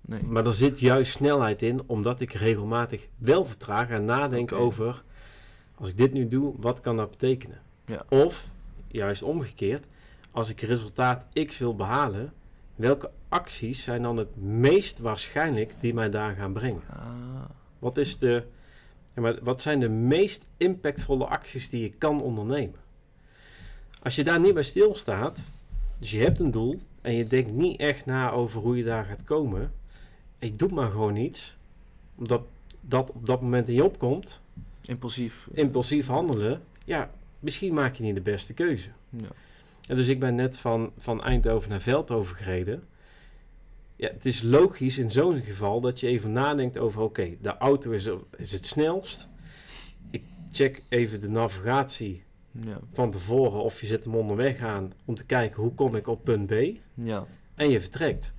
Nee. 0.00 0.22
Maar 0.22 0.46
er 0.46 0.54
zit 0.54 0.80
juist 0.80 1.12
snelheid 1.12 1.62
in, 1.62 1.80
omdat 1.86 2.20
ik 2.20 2.32
regelmatig 2.32 3.08
wel 3.16 3.44
vertraag 3.44 3.88
en 3.88 4.04
nadenk 4.04 4.52
over, 4.52 5.02
als 5.78 5.90
ik 5.90 5.98
dit 5.98 6.12
nu 6.12 6.28
doe, 6.28 6.54
wat 6.56 6.80
kan 6.80 6.96
dat 6.96 7.10
betekenen? 7.10 7.60
Ja. 7.84 8.04
Of, 8.08 8.48
juist 8.88 9.22
omgekeerd, 9.22 9.84
als 10.30 10.50
ik 10.50 10.60
resultaat 10.60 11.26
X 11.46 11.58
wil 11.58 11.74
behalen, 11.74 12.32
welke 12.74 13.10
acties 13.28 13.82
zijn 13.82 14.02
dan 14.02 14.16
het 14.16 14.36
meest 14.42 14.98
waarschijnlijk 14.98 15.72
die 15.80 15.94
mij 15.94 16.10
daar 16.10 16.34
gaan 16.34 16.52
brengen? 16.52 16.82
Ah, 16.90 17.44
Wat, 17.78 17.96
is 17.96 18.18
de, 18.18 18.44
wat 19.42 19.62
zijn 19.62 19.80
de 19.80 19.88
meest 19.88 20.46
impactvolle 20.56 21.26
acties 21.26 21.68
die 21.68 21.82
je 21.82 21.92
kan 21.98 22.22
ondernemen? 22.22 22.78
Als 24.02 24.14
je 24.14 24.24
daar 24.24 24.40
niet 24.40 24.54
bij 24.54 24.62
stilstaat, 24.62 25.44
dus 25.98 26.10
je 26.10 26.18
hebt 26.18 26.38
een 26.38 26.50
doel 26.50 26.78
en 27.00 27.12
je 27.14 27.26
denkt 27.26 27.50
niet 27.50 27.80
echt 27.80 28.06
na 28.06 28.30
over 28.30 28.60
hoe 28.60 28.76
je 28.76 28.84
daar 28.84 29.04
gaat 29.04 29.24
komen, 29.24 29.72
en 30.38 30.48
je 30.48 30.56
doet 30.56 30.72
maar 30.72 30.90
gewoon 30.90 31.16
iets, 31.16 31.56
omdat 32.14 32.42
dat 32.80 33.10
op 33.10 33.26
dat 33.26 33.40
moment 33.40 33.68
in 33.68 33.74
je 33.74 33.84
opkomt, 33.84 34.40
impulsief. 34.88 35.48
impulsief 35.52 36.06
handelen, 36.06 36.62
ja, 36.84 37.10
misschien 37.40 37.74
maak 37.74 37.94
je 37.94 38.02
niet 38.02 38.14
de 38.14 38.20
beste 38.20 38.52
keuze. 38.54 38.88
Ja. 39.10 39.28
En 39.88 39.96
dus 39.96 40.08
ik 40.08 40.20
ben 40.20 40.34
net 40.34 40.58
van, 40.58 40.92
van 40.98 41.22
Eindhoven 41.22 41.70
naar 41.70 41.80
Veldhoven 41.80 42.36
gereden. 42.36 42.82
Ja, 43.96 44.08
het 44.08 44.26
is 44.26 44.42
logisch 44.42 44.98
in 44.98 45.10
zo'n 45.10 45.42
geval 45.42 45.80
dat 45.80 46.00
je 46.00 46.06
even 46.06 46.32
nadenkt 46.32 46.78
over, 46.78 47.00
oké, 47.02 47.36
de 47.42 47.56
auto 47.56 47.90
is, 47.90 48.08
is 48.36 48.52
het 48.52 48.66
snelst. 48.66 49.28
Ik 50.10 50.22
check 50.52 50.82
even 50.88 51.20
de 51.20 51.28
navigatie 51.28 52.22
Ja. 52.60 52.78
van 52.92 53.10
tevoren 53.10 53.62
of 53.62 53.80
je 53.80 53.86
zet 53.86 54.04
hem 54.04 54.14
onderweg 54.14 54.60
aan 54.60 54.92
om 55.04 55.14
te 55.14 55.26
kijken 55.26 55.62
hoe 55.62 55.74
kom 55.74 55.94
ik 55.96 56.06
op 56.06 56.24
punt 56.24 56.46
B. 56.46 56.54
ja. 56.94 57.26
En 57.54 57.70
je 57.70 57.80
vertrekt. 57.80 58.32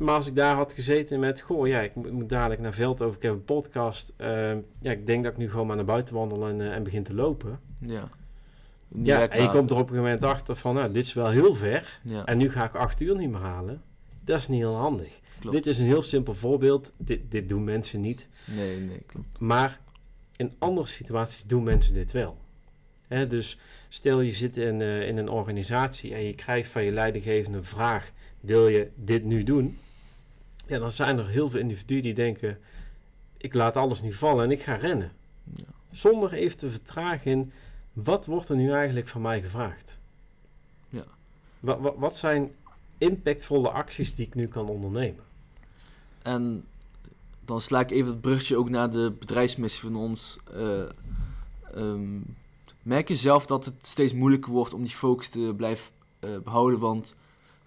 Maar 0.00 0.14
als 0.14 0.26
ik 0.26 0.34
daar 0.34 0.54
had 0.54 0.72
gezeten 0.72 1.20
met, 1.20 1.40
goh, 1.40 1.66
ja, 1.66 1.80
ik 1.80 1.94
moet, 1.94 2.12
moet 2.12 2.28
dadelijk 2.28 2.60
naar 2.60 2.72
Veldhoven, 2.72 3.16
ik 3.16 3.22
heb 3.22 3.32
een 3.32 3.44
podcast. 3.44 4.12
eh, 4.16 4.52
ja, 4.80 4.90
ik 4.90 5.06
denk 5.06 5.22
dat 5.24 5.32
ik 5.32 5.38
nu 5.38 5.50
gewoon 5.50 5.66
maar 5.66 5.76
naar 5.76 5.84
buiten 5.84 6.14
wandel 6.14 6.48
en, 6.48 6.60
eh, 6.60 6.74
en 6.74 6.82
begin 6.82 7.02
te 7.02 7.14
lopen. 7.14 7.60
Ja. 7.80 8.08
Niet 8.88 9.06
Ja, 9.06 9.28
en 9.28 9.42
je 9.42 9.50
komt 9.50 9.70
er 9.70 9.76
op 9.76 9.90
een 9.90 9.96
moment 9.96 10.24
achter 10.24 10.56
van, 10.56 10.74
nou, 10.74 10.92
dit 10.92 11.04
is 11.04 11.12
wel 11.12 11.28
heel 11.28 11.54
ver. 11.54 11.98
Ja. 12.02 12.24
En 12.24 12.38
nu 12.38 12.50
ga 12.50 12.64
ik 12.64 12.74
acht 12.74 13.00
uur 13.00 13.16
niet 13.16 13.30
meer 13.30 13.40
halen. 13.40 13.82
Dat 14.24 14.38
is 14.38 14.48
niet 14.48 14.60
heel 14.60 14.76
handig. 14.76 15.20
Klopt. 15.40 15.56
Dit 15.56 15.66
is 15.66 15.78
een 15.78 15.86
heel 15.86 16.02
simpel 16.02 16.34
voorbeeld. 16.34 16.92
Dit, 16.96 17.20
dit 17.28 17.48
doen 17.48 17.64
mensen 17.64 18.00
niet. 18.00 18.28
Nee, 18.44 18.80
nee, 18.80 19.02
klopt. 19.06 19.38
Maar 19.38 19.80
in 20.36 20.52
andere 20.58 20.86
situaties 20.86 21.44
doen 21.46 21.62
mensen 21.62 21.94
dit 21.94 22.12
wel. 22.12 22.36
Hè, 23.08 23.26
dus 23.26 23.58
stel 23.88 24.20
je 24.20 24.32
zit 24.32 24.56
in, 24.56 24.80
eh, 24.80 25.08
in 25.08 25.16
een 25.16 25.28
organisatie 25.28 26.14
en 26.14 26.24
je 26.24 26.34
krijgt 26.34 26.70
van 26.70 26.84
je 26.84 26.90
leidinggevende 26.90 27.58
een 27.58 27.64
vraag: 27.64 28.12
wil 28.40 28.68
je 28.68 28.88
dit 28.94 29.24
nu 29.24 29.42
doen? 29.42 29.78
Ja, 30.70 30.78
dan 30.78 30.90
zijn 30.90 31.18
er 31.18 31.28
heel 31.28 31.50
veel 31.50 31.60
individuen 31.60 32.02
die 32.02 32.14
denken: 32.14 32.58
ik 33.36 33.54
laat 33.54 33.76
alles 33.76 34.00
nu 34.00 34.12
vallen 34.12 34.44
en 34.44 34.50
ik 34.50 34.62
ga 34.62 34.74
rennen. 34.74 35.12
Ja. 35.54 35.64
Zonder 35.90 36.32
even 36.32 36.56
te 36.56 36.70
vertragen 36.70 37.30
in 37.30 37.52
wat 37.92 38.26
wordt 38.26 38.48
er 38.48 38.56
nu 38.56 38.72
eigenlijk 38.72 39.08
van 39.08 39.20
mij 39.20 39.42
gevraagd? 39.42 39.98
Ja. 40.88 41.04
Wat, 41.60 41.80
wat, 41.80 41.94
wat 41.96 42.16
zijn 42.16 42.50
impactvolle 42.98 43.70
acties 43.70 44.14
die 44.14 44.26
ik 44.26 44.34
nu 44.34 44.46
kan 44.46 44.68
ondernemen? 44.68 45.24
En 46.22 46.64
dan 47.44 47.60
sla 47.60 47.80
ik 47.80 47.90
even 47.90 48.10
het 48.10 48.20
brugje 48.20 48.56
ook 48.56 48.70
naar 48.70 48.90
de 48.90 49.12
bedrijfsmissie 49.18 49.82
van 49.82 49.96
ons. 49.96 50.38
Eh, 50.54 50.82
ehm, 51.74 52.18
merk 52.82 53.08
je 53.08 53.16
zelf 53.16 53.46
dat 53.46 53.64
het 53.64 53.86
steeds 53.86 54.14
moeilijker 54.14 54.52
wordt 54.52 54.74
om 54.74 54.82
die 54.82 54.96
focus 54.96 55.28
te 55.28 55.54
blijven 55.56 55.92
eh, 56.20 56.30
behouden? 56.44 56.78
Want 56.78 57.14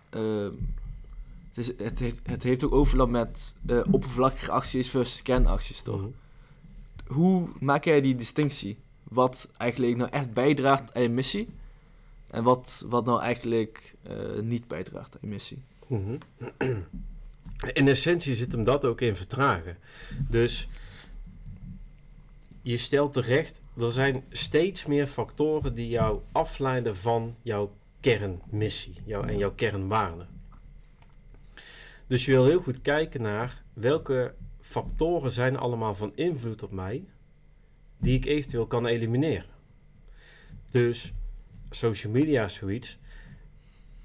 ehm, 0.10 0.52
het, 1.54 1.58
is, 1.58 1.86
het, 1.86 2.00
heeft, 2.00 2.20
het 2.24 2.44
heeft 2.44 2.64
ook 2.64 2.74
overlap 2.74 3.10
met 3.10 3.56
eh, 3.66 3.82
oppervlakkige 3.92 4.52
acties 4.52 4.90
versus 4.90 5.22
kernacties, 5.22 5.82
toch? 5.82 6.02
Mhm. 6.02 6.10
Hoe 7.08 7.48
maak 7.60 7.84
jij 7.84 8.02
die 8.02 8.16
distinctie? 8.16 8.78
Wat 9.04 9.52
eigenlijk 9.58 9.98
nou 9.98 10.10
echt 10.10 10.34
bijdraagt 10.34 10.94
aan 10.94 11.02
je 11.02 11.10
missie? 11.10 11.50
En 12.28 12.44
wat, 12.44 12.86
wat 12.88 13.06
nou 13.06 13.22
eigenlijk 13.22 13.96
eh, 14.04 14.40
niet 14.42 14.68
bijdraagt 14.68 15.14
aan 15.14 15.20
je 15.22 15.28
missie? 15.28 15.64
Mhm. 15.88 16.16
In 17.74 17.88
essentie 17.88 18.36
zit 18.36 18.52
hem 18.52 18.64
dat 18.64 18.86
ook 18.86 19.02
in 19.02 19.16
vertragen. 19.16 19.78
Dus 20.30 20.68
je 22.62 22.78
stelt 22.78 23.14
terecht, 23.14 23.62
er 23.78 23.92
zijn 23.92 24.24
steeds 24.30 24.86
meer 24.86 25.08
factoren 25.08 25.76
die 25.76 25.90
jou 25.90 26.20
afleiden 26.32 26.98
van 26.98 27.36
jouw 27.42 27.72
kernmissie 28.00 28.96
jou, 29.06 29.28
en 29.28 29.38
jouw 29.38 29.54
kernwaarden. 29.56 30.28
Dus 32.14 32.26
je 32.26 32.32
wil 32.32 32.46
heel 32.46 32.62
goed 32.62 32.82
kijken 32.82 33.22
naar 33.22 33.64
welke 33.74 34.34
factoren 34.62 35.32
zijn 35.32 35.58
allemaal 35.58 35.96
van 35.96 36.12
invloed 36.16 36.64
op 36.64 36.72
mij 36.72 37.06
die 37.98 38.18
ik 38.18 38.26
eventueel 38.26 38.68
kan 38.68 38.86
elimineren. 38.86 39.50
Dus 40.72 41.14
social 41.70 42.12
media 42.12 42.44
is 42.44 42.54
zoiets. 42.54 42.98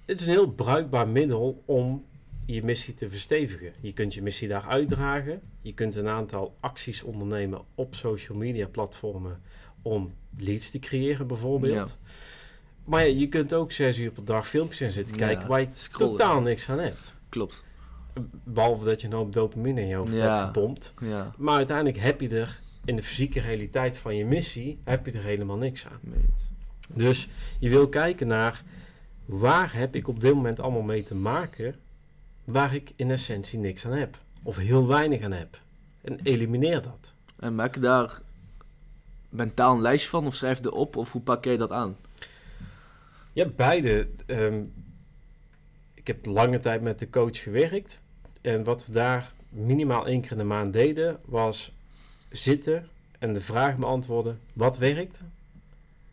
Het 0.04 0.20
is 0.20 0.26
een 0.26 0.32
heel 0.32 0.50
bruikbaar 0.50 1.08
middel 1.08 1.62
om 1.64 2.04
je 2.46 2.64
missie 2.64 2.94
te 2.94 3.10
verstevigen. 3.10 3.72
Je 3.80 3.92
kunt 3.92 4.14
je 4.14 4.22
missie 4.22 4.48
daar 4.48 4.66
uitdragen. 4.66 5.40
Je 5.62 5.74
kunt 5.74 5.94
een 5.94 6.08
aantal 6.08 6.56
acties 6.60 7.02
ondernemen 7.02 7.64
op 7.74 7.94
social 7.94 8.38
media 8.38 8.68
platformen 8.68 9.42
om 9.82 10.12
leads 10.36 10.70
te 10.70 10.78
creëren 10.78 11.26
bijvoorbeeld. 11.26 11.98
Maar 12.84 13.06
ja, 13.06 13.18
je 13.18 13.28
kunt 13.28 13.54
ook 13.54 13.72
zes 13.72 13.98
uur 13.98 14.10
per 14.10 14.24
dag 14.24 14.48
filmpjes 14.48 14.80
in 14.80 14.90
zitten 14.90 15.16
kijken 15.16 15.48
waar 15.48 15.60
je 15.60 15.68
totaal 15.98 16.40
niks 16.40 16.68
aan 16.68 16.78
hebt. 16.78 17.14
Klopt. 17.28 17.66
Behalve 18.44 18.84
dat 18.84 19.00
je 19.00 19.08
nou 19.08 19.22
op 19.22 19.32
dopamine 19.32 19.80
in 19.80 19.86
je 19.86 19.94
hoofd 19.94 20.12
hebt 20.12 20.38
gepompt. 20.38 20.92
Ja. 21.02 21.32
Maar 21.36 21.56
uiteindelijk 21.56 21.98
heb 21.98 22.20
je 22.20 22.28
er 22.28 22.60
in 22.84 22.96
de 22.96 23.02
fysieke 23.02 23.40
realiteit 23.40 23.98
van 23.98 24.16
je 24.16 24.24
missie, 24.24 24.78
heb 24.84 25.06
je 25.06 25.12
er 25.12 25.24
helemaal 25.24 25.56
niks 25.56 25.86
aan. 25.86 26.00
Dus 26.94 27.28
je 27.58 27.68
wil 27.68 27.88
kijken 27.88 28.26
naar 28.26 28.62
waar 29.24 29.74
heb 29.74 29.94
ik 29.94 30.08
op 30.08 30.20
dit 30.20 30.34
moment 30.34 30.60
allemaal 30.60 30.82
mee 30.82 31.02
te 31.02 31.14
maken 31.14 31.74
waar 32.44 32.74
ik 32.74 32.92
in 32.96 33.10
essentie 33.10 33.58
niks 33.58 33.86
aan 33.86 33.92
heb. 33.92 34.18
Of 34.42 34.56
heel 34.56 34.86
weinig 34.86 35.22
aan 35.22 35.32
heb. 35.32 35.60
En 36.00 36.20
elimineer 36.22 36.82
dat. 36.82 37.12
En 37.36 37.54
maak 37.54 37.74
je 37.74 37.80
daar 37.80 38.20
mentaal 39.28 39.74
een 39.74 39.80
lijstje 39.80 40.08
van 40.08 40.26
of 40.26 40.34
schrijf 40.34 40.62
je 40.62 40.72
op 40.72 40.96
of 40.96 41.12
hoe 41.12 41.22
pak 41.22 41.44
jij 41.44 41.56
dat 41.56 41.70
aan? 41.70 41.96
Ja, 43.32 43.46
beide. 43.46 44.08
Ehm, 44.26 44.62
ik 45.94 46.06
heb 46.06 46.26
lange 46.26 46.60
tijd 46.60 46.82
met 46.82 46.98
de 46.98 47.10
coach 47.10 47.38
gewerkt. 47.38 48.00
En 48.48 48.64
wat 48.64 48.86
we 48.86 48.92
daar 48.92 49.32
minimaal 49.48 50.06
één 50.06 50.20
keer 50.20 50.32
in 50.32 50.38
de 50.38 50.44
maand 50.44 50.72
deden, 50.72 51.20
was 51.24 51.72
zitten 52.30 52.88
en 53.18 53.32
de 53.34 53.40
vraag 53.40 53.76
beantwoorden: 53.76 54.40
wat 54.52 54.78
werkt? 54.78 55.20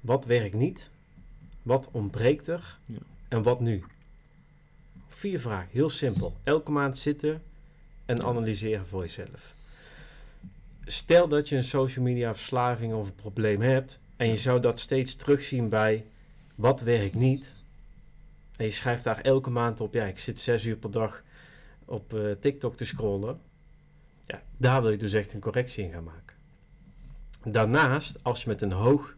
Wat 0.01 0.25
werkt 0.25 0.55
niet? 0.55 0.89
Wat 1.61 1.89
ontbreekt 1.91 2.47
er? 2.47 2.77
Ja. 2.85 2.97
En 3.27 3.43
wat 3.43 3.59
nu? 3.59 3.83
Vier 5.07 5.39
vragen, 5.39 5.69
heel 5.71 5.89
simpel. 5.89 6.35
Elke 6.43 6.71
maand 6.71 6.97
zitten 6.97 7.41
en 8.05 8.23
analyseren 8.23 8.87
voor 8.87 9.01
jezelf. 9.01 9.53
Stel 10.85 11.27
dat 11.27 11.49
je 11.49 11.55
een 11.55 11.63
social 11.63 12.05
media 12.05 12.35
verslaving 12.35 12.93
of 12.93 13.07
een 13.07 13.15
probleem 13.15 13.61
hebt 13.61 13.99
en 14.15 14.27
je 14.27 14.37
zou 14.37 14.59
dat 14.59 14.79
steeds 14.79 15.15
terugzien 15.15 15.69
bij 15.69 16.05
wat 16.55 16.81
werkt 16.81 17.15
niet. 17.15 17.53
En 18.55 18.65
je 18.65 18.71
schrijft 18.71 19.03
daar 19.03 19.21
elke 19.21 19.49
maand 19.49 19.81
op, 19.81 19.93
ja, 19.93 20.05
ik 20.05 20.19
zit 20.19 20.39
zes 20.39 20.65
uur 20.65 20.75
per 20.75 20.91
dag 20.91 21.23
op 21.85 22.13
uh, 22.13 22.31
TikTok 22.31 22.77
te 22.77 22.85
scrollen. 22.85 23.39
Ja, 24.25 24.41
daar 24.57 24.81
wil 24.81 24.91
je 24.91 24.97
dus 24.97 25.13
echt 25.13 25.33
een 25.33 25.39
correctie 25.39 25.83
in 25.83 25.91
gaan 25.91 26.03
maken. 26.03 26.35
Daarnaast, 27.43 28.23
als 28.23 28.43
je 28.43 28.49
met 28.49 28.61
een 28.61 28.71
hoog 28.71 29.15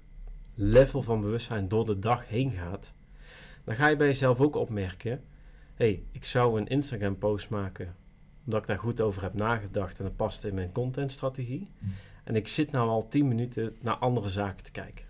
level 0.53 1.01
van 1.01 1.21
bewustzijn 1.21 1.67
door 1.67 1.85
de 1.85 1.99
dag 1.99 2.27
heen 2.27 2.51
gaat, 2.51 2.93
dan 3.63 3.75
ga 3.75 3.87
je 3.87 3.95
bij 3.95 4.07
jezelf 4.07 4.39
ook 4.39 4.55
opmerken 4.55 5.23
hey, 5.77 6.03
ik 6.11 6.25
zou 6.25 6.59
een 6.59 6.67
Instagram 6.67 7.17
post 7.17 7.49
maken 7.49 7.95
omdat 8.45 8.61
ik 8.61 8.67
daar 8.67 8.79
goed 8.79 9.01
over 9.01 9.21
heb 9.21 9.33
nagedacht 9.33 9.97
en 9.97 10.03
dat 10.03 10.15
past 10.15 10.43
in 10.43 10.53
mijn 10.53 10.71
contentstrategie. 10.71 11.69
Hm. 11.79 11.85
En 12.23 12.35
ik 12.35 12.47
zit 12.47 12.71
nou 12.71 12.89
al 12.89 13.07
10 13.07 13.27
minuten 13.27 13.75
naar 13.81 13.95
andere 13.95 14.29
zaken 14.29 14.63
te 14.63 14.71
kijken. 14.71 15.05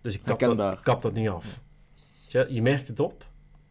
Dus 0.00 0.14
ik 0.14 0.22
kap, 0.22 0.38
dat, 0.38 0.80
kap 0.80 1.02
dat 1.02 1.12
niet 1.12 1.28
af. 1.28 1.60
Je, 2.26 2.46
je 2.50 2.62
merkt 2.62 2.88
het 2.88 3.00
op. 3.00 3.26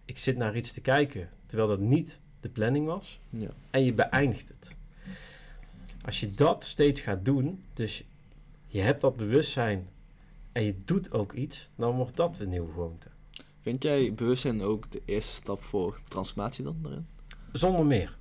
Ik 0.06 0.18
zit 0.18 0.38
naar 0.38 0.56
iets 0.56 0.72
te 0.72 0.82
kijken 0.82 1.30
terwijl 1.46 1.70
dat 1.70 1.80
niet 1.80 2.20
de 2.44 2.50
planning 2.50 2.86
was. 2.86 3.20
Ja. 3.30 3.50
En 3.70 3.86
je 3.86 3.94
beëindigt 3.94 4.48
het. 4.48 4.76
Als 6.06 6.20
je 6.20 6.32
dat 6.32 6.66
steeds 6.66 7.02
gaat 7.02 7.26
doen, 7.26 7.64
dus 7.74 8.04
je 8.68 8.82
hebt 8.82 9.02
dat 9.02 9.16
bewustzijn 9.16 9.88
en 10.52 10.64
je 10.64 10.76
doet 10.86 11.12
ook 11.12 11.34
iets, 11.34 11.70
dan 11.76 11.96
wordt 11.96 12.16
dat 12.16 12.40
een 12.40 12.50
nieuwe 12.50 12.72
gewoonte. 12.72 13.08
Vind 13.62 13.84
jij 13.84 14.14
bewustzijn 14.14 14.62
ook 14.62 14.92
de 14.92 15.02
eerste 15.06 15.34
stap 15.34 15.64
voor 15.64 16.00
transformatie 16.08 16.64
dan 16.64 16.78
daarin? 16.82 17.08
Zonder 17.52 17.86
meer. 17.86 18.18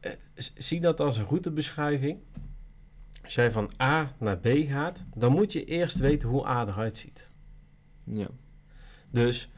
Uh, 0.00 0.12
zie 0.54 0.80
dat 0.80 1.00
als 1.00 1.18
een 1.18 1.24
routebeschrijving. 1.24 2.18
Als 3.22 3.34
jij 3.34 3.50
van 3.50 3.70
A 3.82 4.14
naar 4.18 4.38
B 4.38 4.48
gaat, 4.66 5.02
dan 5.14 5.32
moet 5.32 5.52
je 5.52 5.64
eerst 5.64 5.98
weten 5.98 6.28
hoe 6.28 6.46
A 6.46 6.66
eruit 6.66 6.96
ziet. 6.96 7.28
Ja. 8.04 8.26
Dus 9.10 9.50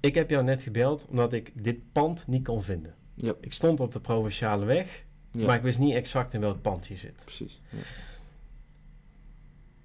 ik 0.00 0.14
heb 0.14 0.30
jou 0.30 0.44
net 0.44 0.62
gebeld 0.62 1.06
omdat 1.08 1.32
ik 1.32 1.64
dit 1.64 1.92
pand 1.92 2.26
niet 2.26 2.44
kon 2.44 2.62
vinden. 2.62 2.94
Ja. 3.14 3.34
Ik 3.40 3.52
stond 3.52 3.80
op 3.80 3.92
de 3.92 4.00
provinciale 4.00 4.64
weg, 4.64 5.04
ja. 5.30 5.46
maar 5.46 5.56
ik 5.56 5.62
wist 5.62 5.78
niet 5.78 5.94
exact 5.94 6.34
in 6.34 6.40
welk 6.40 6.62
pand 6.62 6.86
je 6.86 6.96
zit. 6.96 7.22
Precies. 7.24 7.60
Ja. 7.70 7.78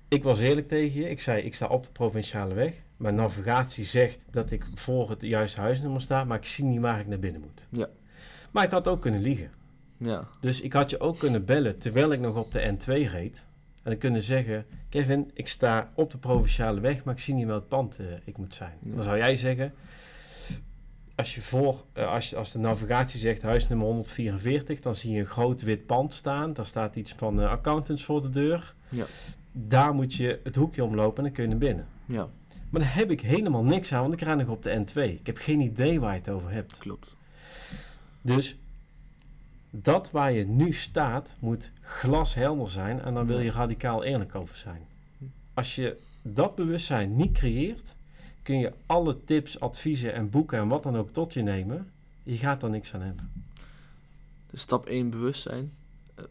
Ik 0.07 0.23
was 0.23 0.39
eerlijk 0.39 0.67
tegen 0.67 1.01
je. 1.01 1.09
Ik 1.09 1.19
zei, 1.19 1.41
ik 1.41 1.55
sta 1.55 1.67
op 1.67 1.83
de 1.83 1.91
provinciale 1.91 2.53
weg. 2.53 2.73
Mijn 2.97 3.15
navigatie 3.15 3.83
zegt 3.83 4.25
dat 4.31 4.51
ik 4.51 4.65
voor 4.75 5.09
het 5.09 5.21
juiste 5.21 5.61
huisnummer 5.61 6.01
sta, 6.01 6.23
maar 6.23 6.37
ik 6.37 6.45
zie 6.45 6.65
niet 6.65 6.79
waar 6.79 6.99
ik 6.99 7.07
naar 7.07 7.19
binnen 7.19 7.41
moet. 7.41 7.67
Ja. 7.69 7.89
Maar 8.51 8.63
ik 8.63 8.71
had 8.71 8.87
ook 8.87 9.01
kunnen 9.01 9.21
liegen. 9.21 9.51
Ja. 9.97 10.27
Dus 10.41 10.61
ik 10.61 10.73
had 10.73 10.89
je 10.89 10.99
ook 10.99 11.19
kunnen 11.19 11.45
bellen 11.45 11.77
terwijl 11.77 12.11
ik 12.11 12.19
nog 12.19 12.35
op 12.35 12.51
de 12.51 12.77
N2 12.77 12.85
reed. 12.85 13.45
En 13.83 13.91
dan 13.91 13.97
kunnen 13.97 14.21
zeggen, 14.21 14.65
Kevin, 14.89 15.31
ik 15.33 15.47
sta 15.47 15.91
op 15.95 16.11
de 16.11 16.17
provinciale 16.17 16.79
weg, 16.79 17.03
maar 17.03 17.13
ik 17.13 17.19
zie 17.19 17.33
niet 17.33 17.45
welk 17.45 17.67
pand 17.67 17.99
uh, 17.99 18.07
ik 18.23 18.37
moet 18.37 18.53
zijn. 18.53 18.77
Dan 18.81 19.03
zou 19.03 19.17
jij 19.17 19.35
zeggen, 19.35 19.73
als, 21.21 21.35
je 21.35 21.41
voor, 21.41 21.83
uh, 21.97 22.11
als, 22.11 22.35
als 22.35 22.51
de 22.51 22.59
navigatie 22.59 23.19
zegt 23.19 23.41
huisnummer 23.41 23.87
144, 23.87 24.79
dan 24.79 24.95
zie 24.95 25.11
je 25.11 25.19
een 25.19 25.25
groot 25.25 25.61
wit 25.61 25.85
pand 25.85 26.13
staan. 26.13 26.53
Daar 26.53 26.65
staat 26.65 26.95
iets 26.95 27.13
van 27.13 27.39
uh, 27.39 27.49
accountants 27.49 28.03
voor 28.03 28.21
de 28.21 28.29
deur. 28.29 28.73
Ja. 28.89 29.05
Daar 29.51 29.93
moet 29.93 30.13
je 30.13 30.39
het 30.43 30.55
hoekje 30.55 30.83
omlopen 30.83 31.17
en 31.17 31.23
dan 31.23 31.31
kun 31.31 31.43
je 31.43 31.49
naar 31.49 31.57
binnen. 31.57 31.85
Ja. 32.05 32.29
Maar 32.69 32.81
daar 32.81 32.95
heb 32.95 33.11
ik 33.11 33.21
helemaal 33.21 33.63
niks 33.63 33.93
aan, 33.93 34.01
want 34.01 34.13
ik 34.13 34.21
rijd 34.21 34.37
nog 34.37 34.47
op 34.47 34.63
de 34.63 34.85
N2. 34.85 35.01
Ik 35.01 35.25
heb 35.25 35.37
geen 35.37 35.59
idee 35.59 35.99
waar 35.99 36.13
je 36.13 36.19
het 36.19 36.29
over 36.29 36.51
hebt. 36.51 36.77
Klopt. 36.77 37.15
Dus 38.21 38.57
dat 39.69 40.11
waar 40.11 40.31
je 40.31 40.45
nu 40.45 40.73
staat, 40.73 41.35
moet 41.39 41.71
glashelder 41.81 42.69
zijn 42.69 43.01
en 43.01 43.13
dan 43.13 43.27
wil 43.27 43.39
je 43.39 43.51
radicaal 43.51 44.03
eerlijk 44.03 44.35
over 44.35 44.55
zijn. 44.55 44.81
Als 45.53 45.75
je 45.75 45.97
dat 46.21 46.55
bewustzijn 46.55 47.15
niet 47.15 47.31
creëert, 47.31 47.95
kun 48.43 48.59
je 48.59 48.73
alle 48.85 49.23
tips, 49.25 49.59
adviezen 49.59 50.13
en 50.13 50.29
boeken 50.29 50.59
en 50.59 50.67
wat 50.67 50.83
dan 50.83 50.97
ook 50.97 51.09
tot 51.09 51.33
je 51.33 51.41
nemen. 51.41 51.91
Je 52.23 52.37
gaat 52.37 52.63
er 52.63 52.69
niks 52.69 52.93
aan 52.93 53.01
hebben. 53.01 53.31
Dus 54.49 54.61
stap 54.61 54.85
1 54.85 55.09
bewustzijn. 55.09 55.71
Eh, 56.15 56.23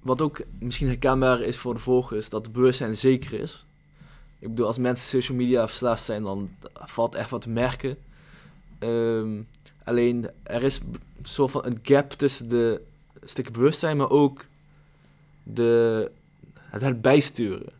wat 0.00 0.22
ook 0.22 0.40
misschien 0.58 0.86
herkenbaar 0.86 1.40
is 1.40 1.56
voor 1.56 1.74
de 1.74 1.80
volgers, 1.80 2.28
dat 2.28 2.44
het 2.44 2.54
bewustzijn 2.54 2.96
zeker 2.96 3.40
is. 3.40 3.64
Ik 4.38 4.48
bedoel, 4.48 4.66
als 4.66 4.78
mensen 4.78 5.08
social 5.08 5.36
media 5.36 5.66
verslaafd 5.66 6.04
zijn, 6.04 6.22
dan 6.22 6.50
valt 6.72 7.14
echt 7.14 7.30
wat 7.30 7.40
te 7.40 7.48
merken. 7.48 7.96
Ehm, 8.78 9.40
alleen, 9.84 10.30
er 10.42 10.62
is 10.62 10.78
een 10.78 10.98
soort 11.22 11.50
van 11.50 11.64
een 11.64 11.78
gap 11.82 12.10
tussen 12.12 12.48
de 12.48 12.80
stukken 13.24 13.52
bewustzijn, 13.52 13.96
maar 13.96 14.10
ook 14.10 14.44
de, 15.42 16.10
het, 16.54 17.02
bijsturen. 17.02 17.72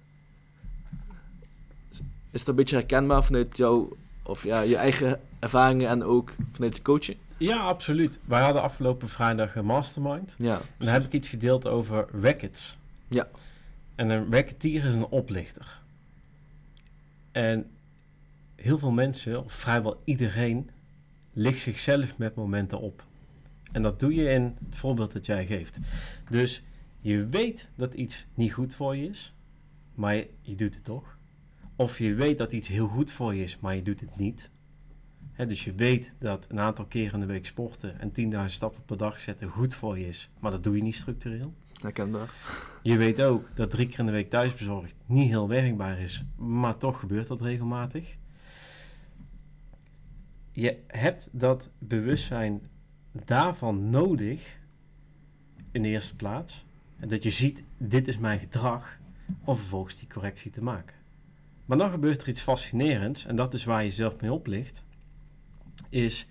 Is 2.37 2.45
dat 2.45 2.51
een 2.51 2.61
beetje 2.61 2.77
herkenbaar 2.77 3.25
vanuit 3.25 3.57
jouw, 3.57 3.97
of 4.23 4.45
ja, 4.45 4.61
je 4.61 4.77
eigen 4.77 5.21
ervaringen 5.39 5.89
en 5.89 6.03
ook 6.03 6.35
vanuit 6.53 6.77
je 6.77 6.83
coaching? 6.83 7.17
Ja, 7.37 7.57
absoluut. 7.57 8.19
Wij 8.25 8.43
hadden 8.43 8.63
afgelopen 8.63 9.09
vrijdag 9.09 9.57
een 9.57 9.65
mastermind. 9.65 10.35
Ja, 10.39 10.57
en 10.57 10.85
dan 10.85 10.89
heb 10.89 11.05
ik 11.05 11.13
iets 11.13 11.29
gedeeld 11.29 11.67
over 11.67 12.07
rackets. 12.21 12.77
Ja. 13.09 13.29
En 13.95 14.11
een 14.11 14.33
racketeer 14.33 14.85
is 14.85 14.95
een 14.95 15.07
oplichter. 15.07 15.81
En 17.33 17.71
heel 18.55 18.79
veel 18.79 18.91
mensen, 18.91 19.45
of 19.45 19.53
vrijwel 19.53 20.01
iedereen, 20.05 20.71
ligt 21.33 21.61
zichzelf 21.61 22.19
met 22.19 22.35
momenten 22.35 22.81
op. 22.81 23.05
En 23.73 23.83
dat 23.83 24.01
doe 24.01 24.15
je 24.15 24.29
in 24.29 24.57
het 24.65 24.77
voorbeeld 24.77 25.13
dat 25.13 25.27
jij 25.27 25.47
geeft. 25.47 25.79
Dus 26.31 26.63
je 27.01 27.27
weet 27.27 27.69
dat 27.75 27.95
iets 27.95 28.27
niet 28.35 28.53
goed 28.53 28.75
voor 28.75 28.97
je 28.97 29.09
is, 29.09 29.33
maar 29.95 30.15
je, 30.15 30.31
je 30.41 30.55
doet 30.55 30.75
het 30.75 30.85
toch. 30.85 31.16
Of 31.77 31.99
je 31.99 32.15
weet 32.15 32.39
dat 32.39 32.53
iets 32.53 32.69
heel 32.69 32.87
goed 32.87 33.13
voor 33.13 33.35
je 33.35 33.43
is, 33.43 33.59
maar 33.59 33.75
je 33.75 33.83
doet 33.83 34.01
het 34.01 34.17
niet. 34.17 34.51
dus 35.37 35.65
je 35.65 35.73
weet 35.75 36.13
dat 36.19 36.47
een 36.51 36.61
aantal 36.61 36.85
keren 36.85 37.15
in 37.15 37.21
de 37.21 37.33
week 37.33 37.47
sporten 37.47 38.01
en 38.01 38.33
10.000 38.33 38.45
stappen 38.45 38.85
per 38.85 38.97
dag 38.97 39.21
zetten 39.21 39.49
goed 39.49 39.75
voor 39.75 39.99
je 39.99 40.07
is, 40.07 40.31
maar 40.39 40.51
dat 40.51 40.65
doe 40.65 40.77
je 40.77 40.83
niet 40.83 40.95
structureel. 40.95 41.55
Herkenbaar. 41.81 42.31
Je 42.83 42.97
weet 42.97 43.23
ook 43.23 43.49
dat 43.55 43.71
drie 43.71 43.89
keer 43.89 43.99
in 43.99 44.07
de 44.07 44.13
week 44.13 44.31
thuisbezorgd 44.31 44.95
niet 45.07 45.29
heel 45.29 45.49
werkbaar 45.49 45.99
is, 45.99 46.25
maar 46.37 46.77
toch 46.77 47.01
gebeurt 47.01 47.29
dat 47.29 47.41
regelmatig. 47.41 48.17
Je 50.53 50.79
hebt 50.87 51.29
dat 51.33 51.71
bewustzijn 51.79 52.61
daarvan 53.25 53.91
nodig 53.91 54.59
in 55.71 55.83
de 55.83 55.89
eerste 55.89 56.17
plaats 56.17 56.65
En 56.99 57.09
dat 57.09 57.23
je 57.23 57.31
ziet, 57.31 57.63
dit 57.77 58.09
is 58.09 58.19
mijn 58.19 58.39
gedrag, 58.39 58.99
om 59.45 59.57
vervolgens 59.57 59.99
die 59.99 60.09
correctie 60.09 60.51
te 60.51 60.63
maken. 60.63 60.97
Maar 61.67 61.79
dan 61.79 61.91
gebeurt 61.91 62.23
er 62.23 62.29
iets 62.29 62.41
fascinerends, 62.41 63.25
en 63.25 63.37
dat 63.37 63.55
is 63.55 63.65
waar 63.65 63.85
je 63.85 63.91
zelf 63.91 64.21
mee 64.21 64.33
oplicht, 64.33 64.83
is 65.89 66.27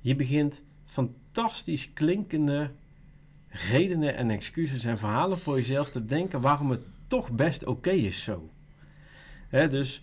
je 0.00 0.16
begint 0.16 0.62
fantastisch 0.86 1.92
klinkende 1.92 2.70
redenen 3.48 4.16
en 4.16 4.30
excuses 4.30 4.84
en 4.84 4.98
verhalen 4.98 5.38
voor 5.38 5.56
jezelf 5.56 5.90
te 5.90 6.04
denken 6.04 6.40
waarom 6.40 6.70
het 6.70 6.82
toch 7.06 7.30
best 7.30 7.64
oké 7.64 7.90
is 7.90 8.22
zo. 8.22 8.50
Dus 9.50 10.02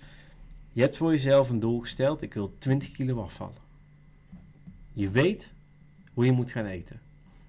je 0.73 0.81
hebt 0.81 0.97
voor 0.97 1.11
jezelf 1.11 1.49
een 1.49 1.59
doel 1.59 1.79
gesteld, 1.79 2.21
ik 2.21 2.33
wil 2.33 2.53
20 2.57 2.91
kilo 2.91 3.21
afvallen. 3.21 3.67
Je 4.93 5.09
weet 5.09 5.51
hoe 6.13 6.25
je 6.25 6.31
moet 6.31 6.51
gaan 6.51 6.65
eten. 6.65 6.99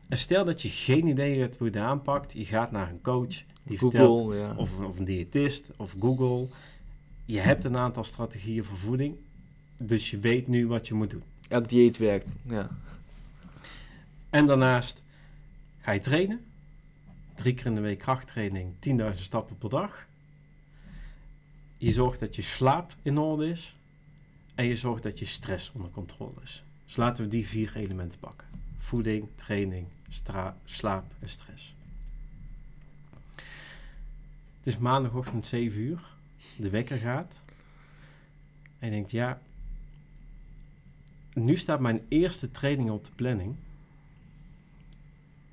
En 0.08 0.16
stel 0.16 0.44
dat 0.44 0.62
je 0.62 0.68
geen 0.68 1.06
idee 1.06 1.40
hebt 1.40 1.56
hoe 1.56 1.70
je 1.70 1.72
het 1.72 1.82
aanpakt, 1.82 2.32
je 2.32 2.44
gaat 2.44 2.70
naar 2.70 2.90
een 2.90 3.02
coach 3.02 3.42
die 3.62 3.78
vertelt, 3.78 4.34
ja. 4.34 4.54
of, 4.56 4.78
of 4.78 4.98
een 4.98 5.04
diëtist 5.04 5.70
of 5.76 5.94
Google. 6.00 6.48
Je 7.30 7.40
hebt 7.40 7.64
een 7.64 7.76
aantal 7.76 8.04
strategieën 8.04 8.64
voor 8.64 8.76
voeding, 8.76 9.16
dus 9.76 10.10
je 10.10 10.18
weet 10.18 10.48
nu 10.48 10.66
wat 10.66 10.88
je 10.88 10.94
moet 10.94 11.10
doen. 11.10 11.22
Elk 11.48 11.68
dieet 11.68 11.96
werkt, 11.96 12.36
ja. 12.42 12.70
En 14.30 14.46
daarnaast 14.46 15.02
ga 15.78 15.92
je 15.92 16.00
trainen. 16.00 16.44
Drie 17.34 17.54
keer 17.54 17.66
in 17.66 17.74
de 17.74 17.80
week 17.80 17.98
krachttraining, 17.98 18.74
10.000 19.14 19.14
stappen 19.14 19.58
per 19.58 19.68
dag. 19.68 20.06
Je 21.76 21.92
zorgt 21.92 22.20
dat 22.20 22.36
je 22.36 22.42
slaap 22.42 22.94
in 23.02 23.18
orde 23.18 23.48
is. 23.48 23.76
En 24.54 24.64
je 24.64 24.76
zorgt 24.76 25.02
dat 25.02 25.18
je 25.18 25.24
stress 25.24 25.72
onder 25.72 25.90
controle 25.90 26.42
is. 26.42 26.64
Dus 26.84 26.96
laten 26.96 27.24
we 27.24 27.30
die 27.30 27.46
vier 27.46 27.76
elementen 27.76 28.18
pakken. 28.18 28.46
Voeding, 28.78 29.28
training, 29.34 29.86
slaap 30.64 31.14
en 31.20 31.28
stress. 31.28 31.74
Het 34.56 34.66
is 34.66 34.78
maandagochtend 34.78 35.46
7 35.46 35.80
uur. 35.80 36.18
De 36.61 36.70
wekker 36.70 36.98
gaat. 36.98 37.42
En 38.78 38.88
je 38.88 38.94
denkt, 38.94 39.11
ja... 39.11 39.40
Nu 41.34 41.56
staat 41.56 41.80
mijn 41.80 42.00
eerste 42.08 42.50
training 42.50 42.90
op 42.90 43.04
de 43.04 43.11
planning. 43.14 43.54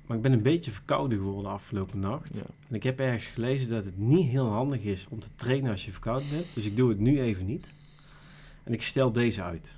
Maar 0.06 0.16
ik 0.16 0.22
ben 0.22 0.32
een 0.32 0.42
beetje 0.42 0.70
verkouden 0.70 1.18
geworden 1.18 1.50
afgelopen 1.50 2.00
nacht. 2.00 2.34
ja. 2.34 2.42
En 2.68 2.74
ik 2.74 2.82
heb 2.82 3.00
ergens 3.00 3.26
gelezen 3.26 3.68
dat 3.68 3.84
het 3.84 3.98
niet 3.98 4.28
heel 4.28 4.48
handig 4.48 4.82
is 4.82 5.06
om 5.08 5.20
te 5.20 5.28
trainen 5.34 5.70
als 5.70 5.84
je 5.84 5.92
verkouden 5.92 6.28
bent. 6.30 6.46
Dus 6.54 6.64
ik 6.64 6.76
doe 6.76 6.88
het 6.88 6.98
nu 6.98 7.20
even 7.20 7.46
niet. 7.46 7.72
En 8.64 8.72
ik 8.72 8.82
stel 8.82 9.12
deze 9.12 9.42
uit. 9.42 9.74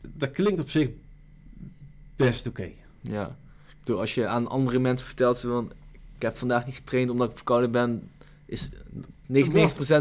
Dat 0.00 0.30
klinkt 0.30 0.60
op 0.60 0.70
zich 0.70 0.90
best 2.16 2.46
oké. 2.46 2.70
Ja. 3.00 3.26
Ik 3.68 3.78
bedoel, 3.80 4.00
als 4.00 4.14
je 4.14 4.26
aan 4.26 4.48
andere 4.48 4.78
mensen 4.78 5.06
vertelt 5.06 5.40
van 5.40 5.72
ik 6.18 6.22
heb 6.22 6.36
vandaag 6.36 6.66
niet 6.66 6.74
getraind 6.74 7.10
omdat 7.10 7.30
ik 7.30 7.36
verkouden 7.36 7.70
ben, 7.70 8.10
is 8.48 8.70
99% 8.70 8.74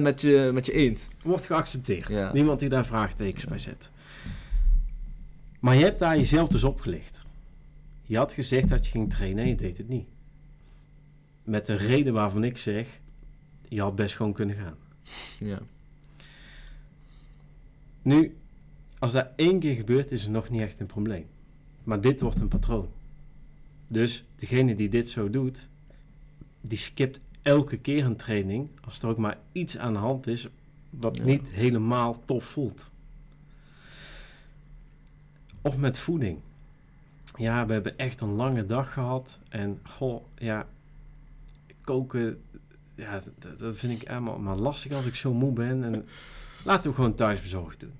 met 0.02 0.22
je, 0.22 0.50
met 0.54 0.66
je 0.66 0.72
eens. 0.72 1.08
Wordt 1.24 1.46
geaccepteerd. 1.46 2.08
Ja. 2.08 2.34
Niemand 2.34 2.60
die 2.60 2.70
daar 2.70 2.86
vraagtekens 2.86 3.46
bij 3.46 3.60
zet. 3.60 3.90
Maar 5.60 5.76
je 5.76 5.84
hebt 5.84 6.00
daar 6.00 6.18
jezelf 6.18 6.50
dus 6.50 6.64
opgelicht. 6.64 7.22
Je 8.04 8.18
had 8.18 8.34
gezegd 8.34 8.70
dat 8.70 8.86
je 8.86 8.92
ging 8.92 9.10
trainen 9.10 9.44
en 9.44 9.50
je 9.50 9.56
deed 9.56 9.78
het 9.78 9.90
niet. 9.90 10.06
Met 11.44 11.68
een 11.68 11.78
reden 11.78 12.14
waarvan 12.14 12.44
ik 12.44 12.58
zeg, 12.58 13.00
je 13.68 13.82
had 13.82 13.96
best 13.96 14.16
gewoon 14.16 14.34
kunnen 14.34 14.56
gaan. 14.56 14.78
Ja. 15.40 15.60
Nu, 18.02 18.38
als 19.00 19.12
dat 19.12 19.28
één 19.36 19.60
keer 19.60 19.76
gebeurt, 19.76 20.12
is 20.12 20.22
het 20.22 20.32
nog 20.32 20.50
niet 20.50 20.62
echt 20.62 20.80
een 20.80 20.86
probleem. 20.86 21.26
Maar 21.84 22.02
dit 22.02 22.22
wordt 22.22 22.40
een 22.40 22.48
patroon. 22.48 22.90
Dus 23.88 24.24
degene 24.36 24.76
die 24.76 24.90
dit 24.90 25.10
zo 25.10 25.30
doet, 25.30 25.68
die 26.62 26.78
skipt 26.78 27.20
elke 27.48 27.78
keer 27.78 28.06
een 28.06 28.16
training 28.16 28.68
als 28.86 29.02
er 29.02 29.10
ook 29.10 29.18
maar 29.18 29.38
iets 29.52 29.78
aan 29.78 29.94
de 29.94 30.00
hand 30.00 30.28
is 30.28 30.48
wat 30.90 31.18
Ja. 31.18 31.24
niet 31.24 31.48
helemaal 31.50 32.22
tof 32.26 32.44
voelt. 32.46 32.90
Of 35.62 35.78
met 35.78 36.00
voeding. 36.00 36.40
Ja, 37.38 37.66
we 37.66 37.74
hebben 37.74 37.98
echt 37.98 38.22
een 38.22 38.34
lange 38.36 38.66
dag 38.66 38.94
gehad 38.94 39.40
en 39.50 39.80
goh, 39.84 40.24
ja, 40.38 40.68
koken, 41.82 42.42
ja, 42.96 43.22
dat, 43.40 43.60
dat 43.60 43.78
vind 43.78 44.02
ik 44.02 44.08
helemaal 44.08 44.40
maar 44.40 44.56
lastig 44.56 44.92
als 44.94 45.06
ik 45.06 45.16
zo 45.16 45.34
moe 45.34 45.52
ben 45.52 45.84
en 45.84 46.06
laten 46.66 46.90
we 46.90 46.96
gewoon 46.96 47.16
thuisbezorgd 47.16 47.80
doen. 47.80 47.94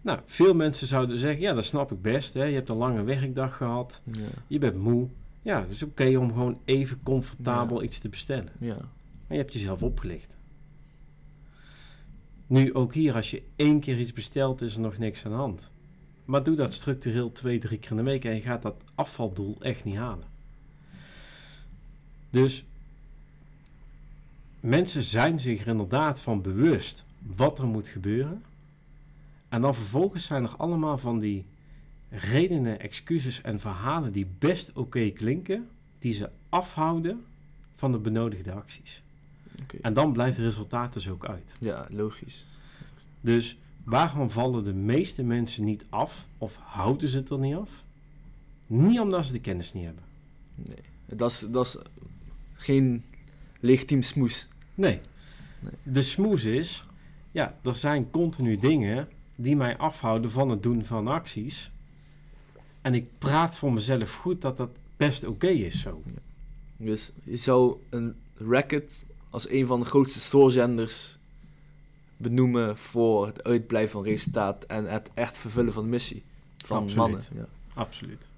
Nou, 0.00 0.18
veel 0.26 0.54
mensen 0.54 0.86
zouden 0.86 1.18
zeggen, 1.18 1.40
ja, 1.40 1.52
dat 1.52 1.64
snap 1.64 1.92
ik 1.92 2.02
best. 2.02 2.34
Hè? 2.34 2.44
Je 2.44 2.54
hebt 2.54 2.68
een 2.68 2.76
lange 2.76 3.02
werkdag 3.02 3.56
gehad, 3.56 4.00
Ja. 4.04 4.22
je 4.46 4.58
bent 4.58 4.76
moe. 4.76 5.08
Ja, 5.44 5.60
het 5.60 5.70
is 5.70 5.82
oké 5.82 6.16
om 6.16 6.32
gewoon 6.32 6.58
even 6.64 7.02
comfortabel 7.02 7.82
iets 7.82 7.98
te 7.98 8.08
bestellen. 8.08 8.52
Ja. 8.58 8.76
Maar 8.76 9.36
je 9.36 9.36
hebt 9.36 9.52
jezelf 9.52 9.82
opgelicht. 9.82 10.36
Nu, 12.46 12.74
ook 12.74 12.94
hier, 12.94 13.14
als 13.14 13.30
je 13.30 13.42
één 13.56 13.80
keer 13.80 13.98
iets 13.98 14.12
bestelt, 14.12 14.60
is 14.60 14.74
er 14.74 14.80
nog 14.80 14.98
niks 14.98 15.24
aan 15.24 15.30
de 15.30 15.36
hand. 15.36 15.70
Maar 16.24 16.42
doe 16.42 16.56
dat 16.56 16.74
structureel 16.74 17.32
twee, 17.32 17.58
drie 17.58 17.78
keer 17.78 17.90
in 17.90 17.96
de 17.96 18.02
week 18.02 18.24
en 18.24 18.34
je 18.34 18.40
gaat 18.40 18.62
dat 18.62 18.82
afvaldoel 18.94 19.56
echt 19.60 19.84
niet 19.84 19.96
halen. 19.96 20.26
Dus 22.30 22.64
mensen 24.60 25.04
zijn 25.04 25.40
zich 25.40 25.60
er 25.60 25.66
inderdaad 25.66 26.20
van 26.20 26.42
bewust 26.42 27.04
wat 27.36 27.58
er 27.58 27.66
moet 27.66 27.88
gebeuren. 27.88 28.42
En 29.48 29.60
dan 29.60 29.74
vervolgens 29.74 30.24
zijn 30.24 30.44
er 30.44 30.56
allemaal 30.56 30.98
van 30.98 31.18
die 31.18 31.44
redenen, 32.14 32.80
excuses 32.80 33.40
en 33.40 33.60
verhalen 33.60 34.12
die 34.12 34.26
best 34.38 34.72
oké 34.72 35.10
klinken, 35.10 35.68
die 35.98 36.12
ze 36.12 36.30
afhouden 36.48 37.24
van 37.74 37.92
de 37.92 37.98
benodigde 37.98 38.52
acties. 38.52 39.02
Oké. 39.62 39.76
En 39.80 39.94
dan 39.94 40.12
blijft 40.12 40.36
het 40.36 40.46
resultaat 40.46 40.92
dus 40.92 41.08
ook 41.08 41.26
uit. 41.26 41.56
ja, 41.60 41.86
logisch. 41.90 42.46
Dus 43.20 43.58
waarom 43.84 44.30
vallen 44.30 44.64
de 44.64 44.72
meeste 44.72 45.22
mensen 45.22 45.64
niet 45.64 45.84
af 45.88 46.26
of 46.38 46.56
houden 46.56 47.08
ze 47.08 47.18
het 47.18 47.30
er 47.30 47.38
niet 47.38 47.54
af? 47.54 47.84
Niet 48.66 49.00
omdat 49.00 49.26
ze 49.26 49.32
de 49.32 49.40
kennis 49.40 49.72
niet 49.72 49.84
hebben. 49.84 50.04
Nee. 50.54 50.76
Dat 51.06 51.30
is, 51.30 51.46
dat 51.50 51.66
is 51.66 51.78
geen 52.54 53.04
legitiem 53.60 54.02
smoes. 54.02 54.48
Nee. 54.74 55.00
Nee. 55.60 55.72
De 55.82 56.02
smoes 56.02 56.44
is, 56.44 56.86
ja, 57.30 57.58
er 57.62 57.74
zijn 57.74 58.10
continu 58.10 58.58
dingen 58.58 59.08
die 59.34 59.56
mij 59.56 59.76
afhouden 59.76 60.30
van 60.30 60.48
het 60.48 60.62
doen 60.62 60.84
van 60.84 61.08
acties. 61.08 61.70
En 62.84 62.94
ik 62.94 63.06
praat 63.18 63.56
voor 63.56 63.72
mezelf 63.72 64.14
goed 64.14 64.40
dat 64.40 64.56
dat 64.56 64.70
best 64.96 65.24
oké 65.26 65.46
is 65.48 65.80
zo. 65.80 66.02
Dus 66.76 67.12
je 67.22 67.36
zou 67.36 67.76
een 67.90 68.14
racket 68.36 69.06
als 69.30 69.50
een 69.50 69.66
van 69.66 69.80
de 69.80 69.86
grootste 69.86 70.20
stoorzenders 70.20 71.16
benoemen 72.16 72.78
voor 72.78 73.26
het 73.26 73.44
uitblijven 73.44 73.90
van 73.90 74.02
resultaat 74.04 74.64
en 74.64 74.84
het 74.84 75.10
echt 75.14 75.38
vervullen 75.38 75.72
van 75.72 75.82
de 75.82 75.88
missie 75.88 76.22
van 76.64 76.76
Absoluut. 76.76 76.96
mannen. 76.96 77.22
Ja. 77.34 77.46
Absoluut. 77.74 78.28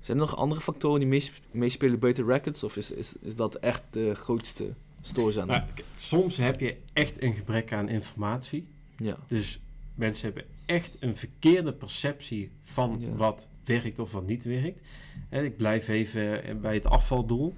Zijn 0.00 0.16
er 0.18 0.24
nog 0.24 0.36
andere 0.36 0.60
factoren 0.60 1.00
die 1.00 1.08
mees- 1.08 1.32
meespelen 1.50 1.98
buiten 1.98 2.24
rackets 2.26 2.64
of 2.64 2.76
is, 2.76 2.90
is, 2.90 3.14
is 3.20 3.36
dat 3.36 3.54
echt 3.54 3.82
de 3.90 4.14
grootste 4.14 4.72
stoorzender? 5.02 5.64
K- 5.74 5.82
soms 5.98 6.36
heb 6.36 6.60
je 6.60 6.76
echt 6.92 7.22
een 7.22 7.34
gebrek 7.34 7.72
aan 7.72 7.88
informatie. 7.88 8.66
Ja. 8.96 9.16
Dus 9.28 9.60
mensen 9.94 10.24
hebben 10.26 10.44
echt 10.70 10.96
een 11.00 11.16
verkeerde 11.16 11.72
perceptie 11.72 12.50
van 12.62 12.96
Ja. 12.98 13.12
wat 13.14 13.48
werkt 13.64 13.98
of 13.98 14.12
wat 14.12 14.26
niet 14.26 14.44
werkt. 14.44 14.86
Hè, 15.28 15.42
ik 15.44 15.56
blijf 15.56 15.88
even 15.88 16.60
bij 16.60 16.74
het 16.74 16.86
afvaldoel. 16.86 17.54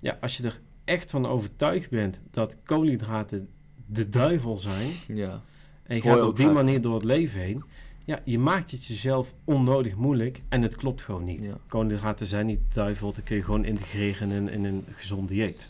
Ja, 0.00 0.18
als 0.20 0.36
je 0.36 0.42
er 0.42 0.60
echt 0.84 1.10
van 1.10 1.26
overtuigd 1.26 1.90
bent 1.90 2.20
dat 2.30 2.56
koolhydraten 2.64 3.48
de 3.86 4.08
duivel 4.08 4.56
zijn 4.56 4.88
Ja. 5.08 5.42
en 5.82 5.94
je 5.96 6.02
gaat 6.02 6.22
op 6.22 6.36
die 6.36 6.48
manier 6.48 6.80
door 6.80 6.94
het 6.94 7.04
leven 7.04 7.40
heen, 7.40 7.62
ja, 8.04 8.20
je 8.24 8.38
maakt 8.38 8.70
het 8.70 8.84
jezelf 8.84 9.34
onnodig 9.44 9.94
moeilijk 9.96 10.42
en 10.48 10.62
het 10.62 10.76
klopt 10.76 11.02
gewoon 11.02 11.24
niet. 11.24 11.44
Ja. 11.44 11.58
Koolhydraten 11.66 12.26
zijn 12.26 12.46
niet 12.46 12.58
de 12.68 12.74
duivel, 12.74 13.12
dat 13.12 13.24
kun 13.24 13.36
je 13.36 13.42
gewoon 13.42 13.64
integreren 13.64 14.32
in, 14.32 14.48
in 14.48 14.64
een 14.64 14.84
gezond 14.90 15.28
dieet. 15.28 15.68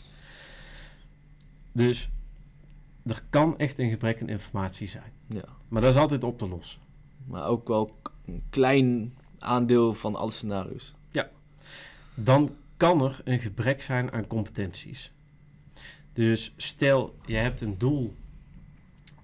Dus 1.71 2.09
er 3.05 3.23
kan 3.29 3.57
echt 3.57 3.79
een 3.79 3.89
gebrek 3.89 4.21
aan 4.21 4.29
informatie 4.29 4.87
zijn. 4.87 5.11
ja. 5.27 5.55
Maar 5.67 5.81
dat 5.81 5.93
is 5.93 5.99
altijd 5.99 6.23
op 6.23 6.37
te 6.37 6.47
lossen. 6.47 6.79
Maar 7.25 7.47
ook 7.47 7.67
wel 7.67 7.95
een 8.25 8.43
klein 8.49 9.13
aandeel 9.39 9.93
van 9.93 10.15
alle 10.15 10.31
scenario's. 10.31 10.95
Dan 12.19 12.49
kan 12.77 13.03
er 13.03 13.21
een 13.23 13.39
gebrek 13.39 13.81
zijn 13.81 14.11
aan 14.11 14.27
competenties. 14.27 15.11
Dus 16.13 16.53
stel, 16.57 17.15
je 17.25 17.35
hebt 17.35 17.61
een 17.61 17.77
doel, 17.77 18.15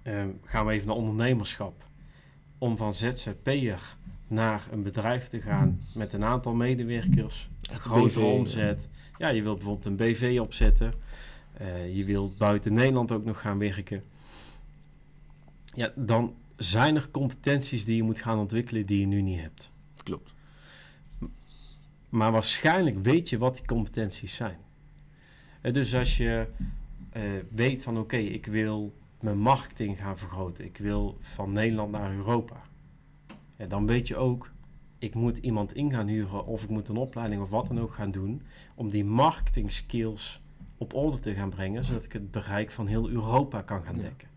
ehm, 0.01 0.29
gaan 0.43 0.65
we 0.65 0.71
even 0.71 0.87
naar 0.87 0.95
ondernemerschap, 0.95 1.85
om 2.57 2.77
van 2.77 2.95
ZZP'er 2.95 3.95
naar 4.27 4.67
een 4.71 4.83
bedrijf 4.83 5.27
te 5.27 5.41
gaan 5.41 5.81
met 5.93 6.13
een 6.13 6.23
aantal 6.23 6.53
medewerkers, 6.53 7.49
Echt 7.71 7.81
grotere 7.81 8.25
BV, 8.25 8.33
omzet. 8.33 8.87
Ja, 9.17 9.29
je 9.29 9.41
wilt 9.41 9.57
bijvoorbeeld 9.57 9.85
een 9.85 9.95
BV 9.95 10.37
opzetten. 10.41 10.93
Eh, 11.53 11.95
je 11.95 12.03
wilt 12.05 12.37
buiten 12.37 12.73
Nederland 12.73 13.11
ook 13.11 13.25
nog 13.25 13.39
gaan 13.39 13.57
werken. 13.57 14.03
Ja, 15.74 15.91
dan 15.95 16.36
zijn 16.55 16.95
er 16.95 17.11
competenties 17.11 17.86
die 17.86 17.95
je 17.95 18.03
moet 18.03 18.21
gaan 18.21 18.39
ontwikkelen 18.39 18.86
die 18.86 18.99
je 18.99 19.05
nu 19.05 19.21
niet 19.21 19.39
hebt. 19.39 19.71
Klopt. 20.03 20.34
Maar 22.09 22.32
waarschijnlijk 22.32 23.03
weet 23.03 23.30
je 23.30 23.38
wat 23.38 23.55
die 23.55 23.65
competenties 23.65 24.36
zijn. 24.36 24.57
Eh, 25.61 25.74
dus 25.74 25.95
als 25.95 26.17
je 26.17 26.47
eh, 27.09 27.21
weet 27.51 27.84
van 27.84 27.97
oké, 27.97 28.17
ik 28.17 28.45
wil 28.45 28.93
mijn 29.19 29.38
marketing 29.38 29.97
gaan 29.97 30.17
vergroten. 30.17 30.65
Ik 30.65 30.78
wil 30.78 31.17
van 31.19 31.51
Nederland 31.51 31.91
naar 31.91 32.13
Europa. 32.13 32.61
Ja, 33.57 33.65
dan 33.65 33.86
weet 33.86 34.07
je 34.07 34.15
ook, 34.15 34.51
ik 34.97 35.15
moet 35.15 35.38
iemand 35.38 35.74
in 35.74 35.91
gaan 35.91 36.07
huren 36.07 36.45
of 36.45 36.63
ik 36.63 36.69
moet 36.69 36.88
een 36.88 36.97
opleiding 36.97 37.41
of 37.41 37.49
wat 37.49 37.67
dan 37.67 37.80
ook 37.80 37.93
gaan 37.93 38.11
doen. 38.11 38.41
Om 38.76 38.89
die 38.89 39.05
marketing 39.05 39.71
skills 39.71 40.41
op 40.78 40.93
orde 40.93 41.19
te 41.19 41.34
gaan 41.34 41.49
brengen. 41.49 41.86
Zodat 41.86 42.03
ik 42.03 42.13
het 42.13 42.32
bereik 42.32 42.71
van 42.71 42.88
heel 42.88 43.09
Europa 43.09 43.61
kan 43.61 43.84
gaan 43.84 43.97
dekken. 43.97 44.28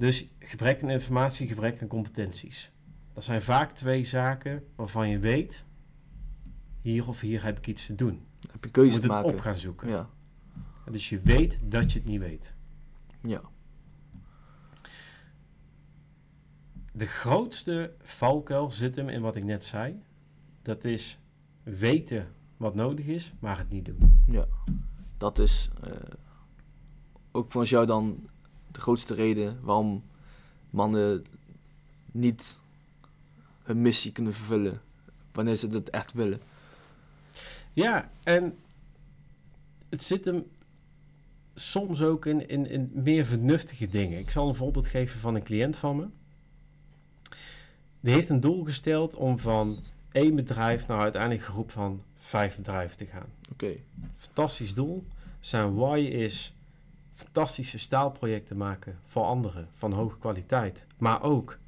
Dus 0.00 0.28
gebrek 0.38 0.82
aan 0.82 0.90
informatie, 0.90 1.48
gebrek 1.48 1.82
aan 1.82 1.88
competenties. 1.88 2.72
Dat 3.12 3.24
zijn 3.24 3.42
vaak 3.42 3.72
twee 3.72 4.04
zaken 4.04 4.64
waarvan 4.76 5.08
je 5.08 5.18
weet, 5.18 5.64
hier 6.80 7.08
of 7.08 7.20
hier 7.20 7.44
heb 7.44 7.58
ik 7.58 7.66
iets 7.66 7.86
te 7.86 7.94
doen. 7.94 8.26
Heb 8.40 8.60
je 8.60 8.66
Je 8.66 8.70
keuze 8.70 8.90
moet 8.90 9.00
te 9.00 9.06
het 9.06 9.16
maken. 9.16 9.38
op 9.38 9.40
gaan 9.40 9.56
zoeken. 9.56 9.88
Ja. 9.88 10.08
Dus 10.90 11.08
je 11.08 11.20
weet 11.20 11.58
dat 11.62 11.92
je 11.92 11.98
het 11.98 12.08
niet 12.08 12.20
weet. 12.20 12.54
Ja. 13.22 13.42
De 16.92 17.06
grootste 17.06 17.94
valkuil 18.02 18.70
zit 18.70 18.96
hem 18.96 19.08
in 19.08 19.20
wat 19.20 19.36
ik 19.36 19.44
net 19.44 19.64
zei. 19.64 20.02
Dat 20.62 20.84
is 20.84 21.18
weten 21.62 22.34
wat 22.56 22.74
nodig 22.74 23.06
is, 23.06 23.32
maar 23.38 23.58
het 23.58 23.68
niet 23.68 23.84
doen. 23.84 24.22
Ja. 24.26 24.46
Dat 25.16 25.38
is 25.38 25.70
eh, 25.82 25.92
ook 27.30 27.50
volgens 27.50 27.72
jou 27.72 27.86
dan 27.86 28.29
de 28.72 28.80
grootste 28.80 29.14
reden 29.14 29.58
waarom 29.62 30.02
mannen 30.70 31.24
niet 32.12 32.60
hun 33.62 33.82
missie 33.82 34.12
kunnen 34.12 34.34
vervullen 34.34 34.80
wanneer 35.32 35.56
ze 35.56 35.68
het 35.68 35.90
echt 35.90 36.12
willen. 36.12 36.40
Ja, 37.72 38.10
en 38.22 38.58
het 39.88 40.02
zit 40.02 40.24
hem 40.24 40.46
soms 41.54 42.02
ook 42.02 42.26
in, 42.26 42.48
in, 42.48 42.66
in 42.66 42.90
meer 42.94 43.26
vernuftige 43.26 43.88
dingen. 43.88 44.18
Ik 44.18 44.30
zal 44.30 44.48
een 44.48 44.54
voorbeeld 44.54 44.86
geven 44.86 45.20
van 45.20 45.34
een 45.34 45.42
cliënt 45.42 45.76
van 45.76 45.96
me. 45.96 46.06
Die 48.00 48.14
heeft 48.14 48.28
een 48.28 48.40
doel 48.40 48.64
gesteld 48.64 49.14
om 49.14 49.38
van 49.38 49.84
één 50.12 50.34
bedrijf 50.34 50.86
naar 50.86 51.00
uiteindelijk 51.00 51.46
een 51.46 51.52
groep 51.52 51.70
van 51.70 52.02
vijf 52.16 52.56
bedrijven 52.56 52.96
te 52.96 53.06
gaan. 53.06 53.28
Oké. 53.52 53.76
Fantastisch 54.16 54.74
doel. 54.74 55.04
Zijn 55.40 55.74
why 55.74 55.98
is 55.98 56.54
fantastische 57.22 57.78
staalprojecten 57.78 58.56
maken 58.56 58.98
voor 59.06 59.22
anderen 59.24 59.68
van 59.74 59.92
hoge 59.92 60.18
kwaliteit. 60.18 60.86
Maar 60.98 61.22
ook 61.22 61.58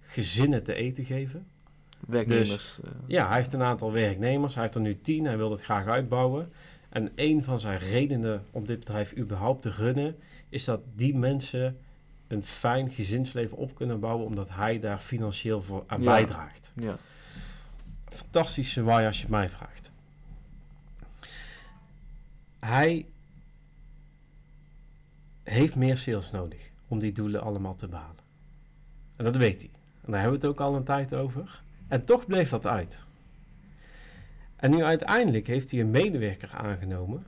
gezinnen 0.00 0.62
te 0.64 0.74
eten 0.74 1.04
geven. 1.04 1.46
Werknemers. 2.06 2.80
eh, 2.84 2.90
Ja, 3.06 3.26
hij 3.28 3.36
heeft 3.36 3.52
een 3.52 3.62
aantal 3.62 3.92
werknemers. 3.92 4.54
Hij 4.54 4.62
heeft 4.62 4.74
er 4.74 4.80
nu 4.80 5.00
tien. 5.00 5.24
Hij 5.24 5.36
wil 5.36 5.50
het 5.50 5.62
graag 5.62 5.86
uitbouwen. 5.86 6.52
En 6.88 7.12
een 7.14 7.44
van 7.44 7.60
zijn 7.60 7.78
redenen 7.78 8.44
om 8.50 8.66
dit 8.66 8.78
bedrijf 8.78 9.16
überhaupt 9.16 9.62
te 9.62 9.70
runnen... 9.70 10.16
is 10.48 10.64
dat 10.64 10.80
die 10.94 11.16
mensen 11.16 11.78
een 12.28 12.44
fijn 12.44 12.90
gezinsleven 12.90 13.56
op 13.56 13.74
kunnen 13.74 14.00
bouwen... 14.00 14.26
omdat 14.26 14.48
hij 14.50 14.80
daar 14.80 14.98
financieel 14.98 15.62
voor 15.62 15.84
aan 15.86 16.02
Ja. 16.02 16.10
bijdraagt. 16.12 16.70
ja. 16.74 16.96
Fantastische 18.10 18.82
waai 18.82 19.06
als 19.06 19.20
je 19.20 19.26
mij 19.28 19.48
vraagt. 19.50 19.90
Hij 22.58 23.06
heeft 25.48 25.74
meer 25.74 25.98
sales 25.98 26.30
nodig 26.30 26.70
om 26.88 26.98
die 26.98 27.12
doelen 27.12 27.42
allemaal 27.42 27.76
te 27.76 27.88
behalen. 27.88 28.24
En 29.16 29.24
dat 29.24 29.36
weet 29.36 29.60
hij. 29.60 29.70
En 30.00 30.12
daar 30.12 30.20
hebben 30.20 30.40
we 30.40 30.46
het 30.46 30.56
ook 30.56 30.66
al 30.66 30.74
een 30.74 30.84
tijd 30.84 31.14
over. 31.14 31.62
En 31.88 32.04
toch 32.04 32.26
bleef 32.26 32.50
dat 32.50 32.66
uit. 32.66 33.02
En 34.56 34.70
nu 34.70 34.84
uiteindelijk 34.84 35.46
heeft 35.46 35.70
hij 35.70 35.80
een 35.80 35.90
medewerker 35.90 36.50
aangenomen 36.50 37.26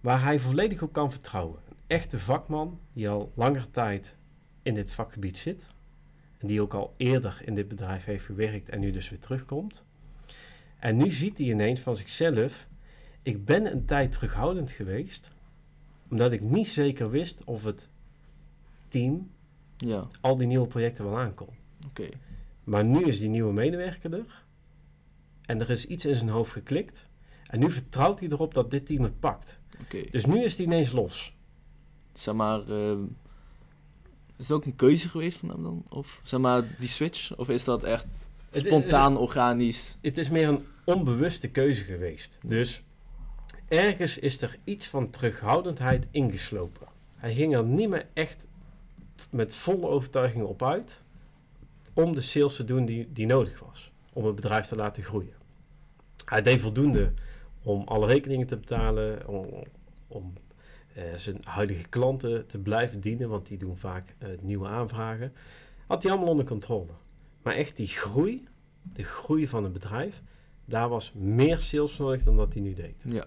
waar 0.00 0.22
hij 0.22 0.38
volledig 0.38 0.82
op 0.82 0.92
kan 0.92 1.10
vertrouwen. 1.10 1.58
Een 1.68 1.76
echte 1.86 2.18
vakman 2.18 2.80
die 2.92 3.08
al 3.08 3.32
langere 3.34 3.70
tijd 3.70 4.16
in 4.62 4.74
dit 4.74 4.92
vakgebied 4.92 5.38
zit. 5.38 5.66
En 6.38 6.46
die 6.46 6.60
ook 6.60 6.74
al 6.74 6.94
eerder 6.96 7.42
in 7.44 7.54
dit 7.54 7.68
bedrijf 7.68 8.04
heeft 8.04 8.24
gewerkt 8.24 8.68
en 8.68 8.80
nu 8.80 8.90
dus 8.90 9.08
weer 9.08 9.18
terugkomt. 9.18 9.84
En 10.78 10.96
nu 10.96 11.10
ziet 11.10 11.38
hij 11.38 11.46
ineens 11.46 11.80
van 11.80 11.96
zichzelf: 11.96 12.66
ik 13.22 13.44
ben 13.44 13.72
een 13.72 13.84
tijd 13.84 14.12
terughoudend 14.12 14.70
geweest, 14.70 15.30
omdat 16.10 16.32
ik 16.32 16.40
niet 16.40 16.68
zeker 16.68 17.10
wist 17.10 17.44
of 17.44 17.64
het 17.64 17.88
team 18.88 19.30
Ja. 19.76 20.06
al 20.20 20.36
die 20.36 20.46
nieuwe 20.46 20.66
projecten 20.66 21.04
wel 21.04 21.18
aankon. 21.18 21.48
Oké. 21.86 22.08
Maar 22.64 22.84
nu 22.84 23.04
is 23.04 23.18
die 23.18 23.28
nieuwe 23.28 23.52
medewerker 23.52 24.12
er. 24.14 24.44
En 25.46 25.60
er 25.60 25.70
is 25.70 25.86
iets 25.86 26.04
in 26.04 26.16
zijn 26.16 26.28
hoofd 26.30 26.52
geklikt. 26.52 27.06
En 27.46 27.58
nu 27.58 27.70
vertrouwt 27.70 28.20
hij 28.20 28.28
erop 28.28 28.54
dat 28.54 28.70
dit 28.70 28.86
team 28.86 29.02
het 29.02 29.20
pakt. 29.20 29.58
Dus 30.10 30.24
nu 30.26 30.42
is 30.44 30.56
hij 30.56 30.66
ineens 30.66 30.92
los. 30.92 31.34
Zeg 32.12 32.34
maar, 32.34 32.68
ehm, 32.68 33.02
is 34.36 34.48
het 34.48 34.52
ook 34.52 34.64
een 34.64 34.76
keuze 34.76 35.08
geweest 35.08 35.38
van 35.38 35.48
hem 35.48 35.62
dan? 35.62 35.84
Of 35.88 36.20
zeg 36.22 36.40
maar 36.40 36.62
die 36.78 36.88
switch? 36.88 37.36
Of 37.36 37.48
is 37.48 37.64
dat 37.64 37.82
echt 37.82 38.06
Het 38.50 38.54
is- 38.62 38.66
spontaan, 38.66 39.16
organisch? 39.16 39.96
Het 40.00 40.18
is 40.18 40.28
meer 40.28 40.48
een 40.48 40.64
onbewuste 40.84 41.48
keuze 41.48 41.84
geweest. 41.84 42.38
Dus 42.46 42.82
ergens 43.70 44.18
is 44.18 44.42
er 44.42 44.58
iets 44.64 44.86
van 44.86 45.10
terughoudendheid 45.10 46.06
ingeslopen. 46.10 46.86
Hij 47.16 47.34
ging 47.34 47.54
er 47.54 47.64
niet 47.64 47.88
meer 47.88 48.06
echt 48.12 48.46
met 49.30 49.54
volle 49.54 49.88
overtuiging 49.88 50.44
op 50.44 50.62
uit 50.62 51.02
om 51.92 52.14
de 52.14 52.20
sales 52.20 52.56
te 52.56 52.64
doen 52.64 52.84
die, 52.84 53.12
die 53.12 53.26
nodig 53.26 53.60
was. 53.60 53.90
Om 54.12 54.24
het 54.24 54.34
bedrijf 54.34 54.66
te 54.66 54.76
laten 54.76 55.02
groeien. 55.02 55.34
Hij 56.24 56.42
deed 56.42 56.60
voldoende 56.60 57.12
om 57.62 57.82
alle 57.86 58.06
rekeningen 58.06 58.46
te 58.46 58.56
betalen, 58.56 59.26
om, 59.28 59.46
om 60.08 60.32
eh, 60.94 61.02
zijn 61.16 61.38
huidige 61.44 61.88
klanten 61.88 62.46
te 62.46 62.58
blijven 62.58 63.00
dienen, 63.00 63.28
want 63.28 63.46
die 63.46 63.58
doen 63.58 63.76
vaak 63.76 64.14
eh, 64.18 64.28
nieuwe 64.40 64.66
aanvragen. 64.66 65.32
Had 65.86 66.02
hij 66.02 66.12
allemaal 66.12 66.30
onder 66.30 66.44
controle. 66.44 66.92
Maar 67.42 67.54
echt 67.54 67.76
die 67.76 67.86
groei, 67.86 68.48
de 68.82 69.04
groei 69.04 69.48
van 69.48 69.64
het 69.64 69.72
bedrijf, 69.72 70.22
daar 70.64 70.88
was 70.88 71.12
meer 71.12 71.60
sales 71.60 71.98
nodig 71.98 72.22
dan 72.22 72.36
dat 72.36 72.52
hij 72.52 72.62
nu 72.62 72.74
deed. 72.74 73.04
Ja. 73.04 73.24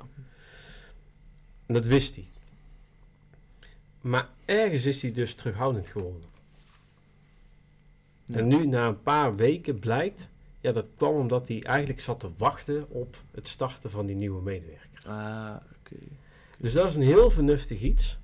En 1.73 1.79
dat 1.81 1.87
wist 1.91 2.15
hij. 2.15 2.27
Maar 4.01 4.29
ergens 4.45 4.85
is 4.85 5.01
hij 5.01 5.11
dus 5.11 5.35
terughoudend 5.35 5.87
geworden. 5.87 6.29
Ja. 8.25 8.37
En 8.37 8.47
nu, 8.47 8.67
na 8.67 8.87
een 8.87 9.01
paar 9.01 9.35
weken, 9.35 9.79
blijkt... 9.79 10.27
Ja, 10.59 10.71
dat 10.71 10.85
kwam 10.97 11.15
omdat 11.15 11.47
hij 11.47 11.63
eigenlijk 11.63 11.99
zat 11.99 12.19
te 12.19 12.29
wachten 12.37 12.89
op 12.89 13.21
het 13.31 13.47
starten 13.47 13.89
van 13.89 14.05
die 14.05 14.15
nieuwe 14.15 14.41
medewerker. 14.41 15.01
Ah, 15.05 15.55
oké. 15.79 15.95
Dus 16.57 16.73
dat 16.73 16.89
is 16.89 16.95
een 16.95 17.01
heel 17.01 17.29
vernuftig 17.29 17.81
iets. 17.81 18.17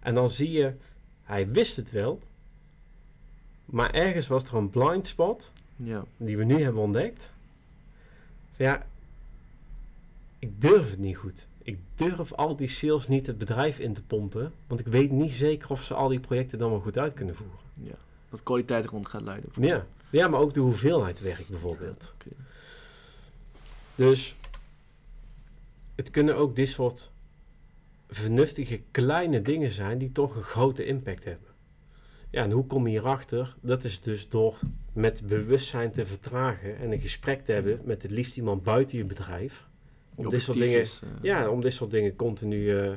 En 0.00 0.14
dan 0.14 0.30
zie 0.30 0.50
je, 0.50 0.74
hij 1.22 1.48
wist 1.48 1.76
het 1.76 1.90
wel. 1.90 2.20
Maar 3.64 3.90
ergens 3.90 4.26
was 4.26 4.44
er 4.44 4.54
een 4.54 4.70
blind 4.70 5.08
spot, 5.08 5.52
Ja. 5.76 6.04
die 6.16 6.36
we 6.36 6.44
nu 6.44 6.62
hebben 6.62 6.82
ontdekt. 6.82 7.32
Ja, 8.56 8.86
ik 10.38 10.60
durf 10.60 10.90
het 10.90 10.98
niet 10.98 11.16
goed. 11.16 11.46
Ik 11.62 11.78
durf 11.94 12.32
al 12.32 12.56
die 12.56 12.68
sales 12.68 13.08
niet 13.08 13.26
het 13.26 13.38
bedrijf 13.38 13.78
in 13.78 13.94
te 13.94 14.02
pompen. 14.02 14.52
Want 14.66 14.80
ik 14.80 14.86
weet 14.86 15.10
niet 15.10 15.34
zeker 15.34 15.70
of 15.70 15.82
ze 15.82 15.94
al 15.94 16.08
die 16.08 16.20
projecten 16.20 16.58
dan 16.58 16.70
wel 16.70 16.80
goed 16.80 16.98
uit 16.98 17.14
kunnen 17.14 17.34
voeren. 17.34 17.58
ja. 17.74 17.94
Dat 18.28 18.42
kwaliteit 18.42 18.86
rond 18.86 19.06
gaat 19.06 19.22
leiden. 19.22 19.50
Ja, 19.60 19.86
ja 20.10 20.28
maar 20.28 20.40
ook 20.40 20.54
de 20.54 20.60
hoeveelheid 20.60 21.20
werk 21.20 21.48
bijvoorbeeld. 21.48 22.12
Oké. 22.14 22.34
Dus 23.94 24.36
het 25.94 26.10
kunnen 26.10 26.36
ook 26.36 26.56
dit 26.56 26.68
soort 26.68 27.10
vernuftige 28.08 28.80
kleine 28.90 29.42
dingen 29.42 29.70
zijn 29.70 29.98
die 29.98 30.12
toch 30.12 30.36
een 30.36 30.42
grote 30.42 30.84
impact 30.84 31.24
hebben. 31.24 31.48
Ja, 32.30 32.42
en 32.42 32.50
hoe 32.50 32.66
kom 32.66 32.86
je 32.86 32.92
hierachter? 32.92 33.56
Dat 33.60 33.84
is 33.84 34.00
dus 34.00 34.28
door 34.28 34.58
met 34.92 35.26
bewustzijn 35.26 35.92
te 35.92 36.06
vertragen 36.06 36.78
en 36.78 36.92
een 36.92 37.00
gesprek 37.00 37.44
te 37.44 37.52
hebben 37.52 37.80
met 37.84 38.02
het 38.02 38.10
liefst 38.10 38.36
iemand 38.36 38.62
buiten 38.62 38.98
je 38.98 39.04
bedrijf. 39.04 39.66
Om 40.14 40.28
dit 40.30 40.42
soort 40.42 40.58
dingen, 40.58 40.80
is, 40.80 41.00
eh, 41.04 41.08
ja, 41.22 41.48
om 41.50 41.60
dit 41.60 41.72
soort 41.72 41.90
dingen 41.90 42.16
continu 42.16 42.78
eh, 42.78 42.92
eh, 42.92 42.96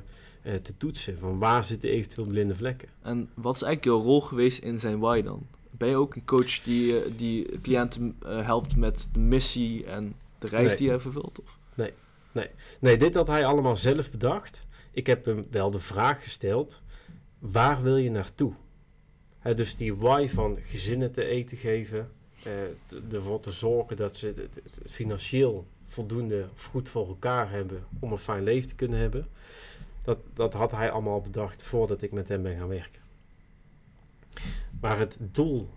te 0.62 0.78
toetsen. 0.78 1.18
Van 1.20 1.40
waar 1.40 1.64
zitten 1.64 1.90
eventueel 1.90 2.28
blinde 2.28 2.56
vlekken? 2.56 2.88
En 3.02 3.30
wat 3.34 3.56
is 3.56 3.62
eigenlijk 3.62 3.96
jouw 3.98 4.08
rol 4.12 4.22
geweest 4.22 4.64
in 4.64 4.80
zijn 4.80 5.00
why 5.00 5.22
dan? 5.22 5.48
Ben 5.72 5.90
je 5.90 5.96
ook 5.96 6.16
een 6.16 6.26
coach 6.26 6.60
die, 6.64 7.16
die 7.16 7.60
cliënten 7.62 8.16
helpt 8.26 8.76
met 8.76 9.10
de 9.12 9.20
missie 9.20 9.86
en 9.86 10.16
de 10.40 10.48
reis 10.48 10.68
Nee. 10.68 10.76
die 10.76 10.90
hij 10.90 11.00
vervult? 11.00 11.42
Of? 11.42 11.58
Nee, 12.80 12.98
dit 12.98 13.16
had 13.16 13.28
hij 13.28 13.46
allemaal 13.46 13.76
zelf 13.76 14.12
bedacht. 14.12 14.66
Ik 14.92 15.08
heb 15.08 15.26
hem 15.26 15.48
wel 15.52 15.72
de 15.72 15.80
vraag 15.80 16.24
gesteld: 16.24 16.82
waar 17.40 17.82
wil 17.84 17.98
je 17.98 18.10
naartoe? 18.12 18.54
Dus 19.56 19.76
die 19.76 19.96
why 19.96 20.28
van 20.30 20.58
gezinnen 20.62 21.12
te 21.12 21.26
eten 21.26 21.58
geven, 21.58 22.12
eh, 22.44 23.14
ervoor 23.14 23.40
te 23.40 23.52
zorgen 23.52 23.96
dat 23.98 24.16
ze 24.16 24.26
het, 24.28 24.38
het- 24.38 24.60
het 24.64 24.92
financieel 24.92 25.68
voldoende 25.88 26.48
of 26.54 26.66
goed 26.66 26.90
voor 26.90 27.08
elkaar 27.08 27.50
hebben 27.50 27.86
om 28.00 28.12
een 28.12 28.18
fijn 28.18 28.44
leven 28.44 28.68
te 28.68 28.76
kunnen 28.76 29.00
hebben. 29.00 29.28
Dat, 30.04 30.18
dat 30.34 30.54
had 30.54 30.72
hij 30.72 30.92
allemaal 30.92 31.22
bedacht 31.22 31.64
voordat 31.64 32.02
ik 32.02 32.12
met 32.12 32.28
hem 32.28 32.42
ben 32.42 32.58
gaan 32.58 32.68
werken. 32.68 33.02
Maar 34.80 35.00
het 35.00 35.18
doel, 35.20 35.70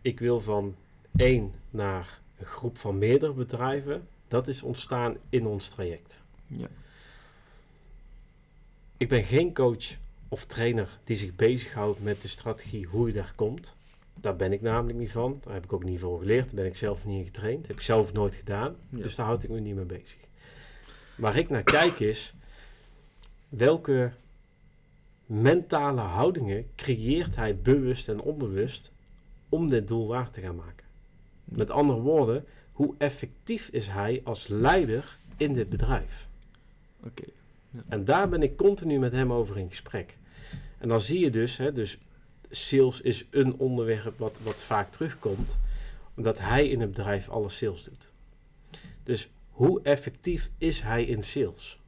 ik 0.00 0.18
wil 0.20 0.40
van 0.40 0.74
1 1.16 1.54
naar 1.70 2.20
een 2.38 2.46
groep 2.46 2.78
van 2.78 2.98
meerdere 2.98 3.32
bedrijven, 3.32 4.06
dat 4.28 4.48
is 4.48 4.62
ontstaan 4.62 5.16
in 5.28 5.46
ons 5.46 5.68
traject. 5.68 6.20
Ja. 6.46 6.68
Ik 8.96 9.08
ben 9.08 9.24
geen 9.24 9.54
coach 9.54 9.96
of 10.28 10.44
trainer 10.44 10.98
die 11.04 11.16
zich 11.16 11.34
bezighoudt 11.34 12.02
met 12.02 12.22
de 12.22 12.28
strategie 12.28 12.86
hoe 12.86 13.06
je 13.06 13.12
daar 13.12 13.32
komt. 13.34 13.74
Daar 14.22 14.36
ben 14.36 14.52
ik 14.52 14.60
namelijk 14.60 14.98
niet 14.98 15.10
van. 15.10 15.40
Daar 15.44 15.54
heb 15.54 15.64
ik 15.64 15.72
ook 15.72 15.84
niet 15.84 16.00
voor 16.00 16.18
geleerd. 16.18 16.44
Daar 16.44 16.54
ben 16.54 16.66
ik 16.66 16.76
zelf 16.76 17.04
niet 17.04 17.18
in 17.18 17.24
getraind. 17.24 17.66
heb 17.66 17.76
ik 17.76 17.82
zelf 17.82 18.12
nooit 18.12 18.34
gedaan. 18.34 18.76
Ja. 18.88 19.02
Dus 19.02 19.14
daar 19.14 19.26
houd 19.26 19.42
ik 19.42 19.50
me 19.50 19.60
niet 19.60 19.74
mee 19.74 19.84
bezig. 19.84 20.16
Waar 21.16 21.36
ik 21.36 21.48
naar 21.48 21.62
kijk 21.62 22.00
is, 22.00 22.34
welke 23.48 24.12
mentale 25.26 26.00
houdingen 26.00 26.66
creëert 26.76 27.36
hij 27.36 27.56
bewust 27.56 28.08
en 28.08 28.20
onbewust 28.20 28.92
om 29.48 29.68
dit 29.68 29.88
doel 29.88 30.06
waar 30.06 30.30
te 30.30 30.40
gaan 30.40 30.56
maken? 30.56 30.86
Met 31.44 31.70
andere 31.70 32.00
woorden, 32.00 32.44
hoe 32.72 32.94
effectief 32.98 33.68
is 33.68 33.88
hij 33.88 34.20
als 34.24 34.48
leider 34.48 35.16
in 35.36 35.54
dit 35.54 35.68
bedrijf? 35.68 36.28
Oké. 37.04 37.24
En 37.88 38.04
daar 38.04 38.28
ben 38.28 38.42
ik 38.42 38.56
continu 38.56 38.98
met 38.98 39.12
hem 39.12 39.32
over 39.32 39.58
in 39.58 39.68
gesprek. 39.68 40.16
En 40.78 40.88
dan 40.88 41.00
zie 41.00 41.20
je 41.20 41.30
dus, 41.30 41.56
hè, 41.56 41.72
dus 41.72 41.98
sales 42.56 43.00
is 43.00 43.24
een 43.30 43.56
onderwerp 43.56 44.18
wat, 44.18 44.38
wat 44.42 44.62
vaak 44.62 44.92
terugkomt, 44.92 45.56
omdat 46.16 46.38
hij 46.38 46.68
in 46.68 46.80
het 46.80 46.90
bedrijf 46.90 47.28
alle 47.28 47.48
sales 47.48 47.84
doet. 47.84 48.12
Dus 49.02 49.30
hoe 49.50 49.82
effectief 49.82 50.50
is 50.58 50.80
hij 50.80 51.04
in 51.04 51.22
sales? 51.22 51.80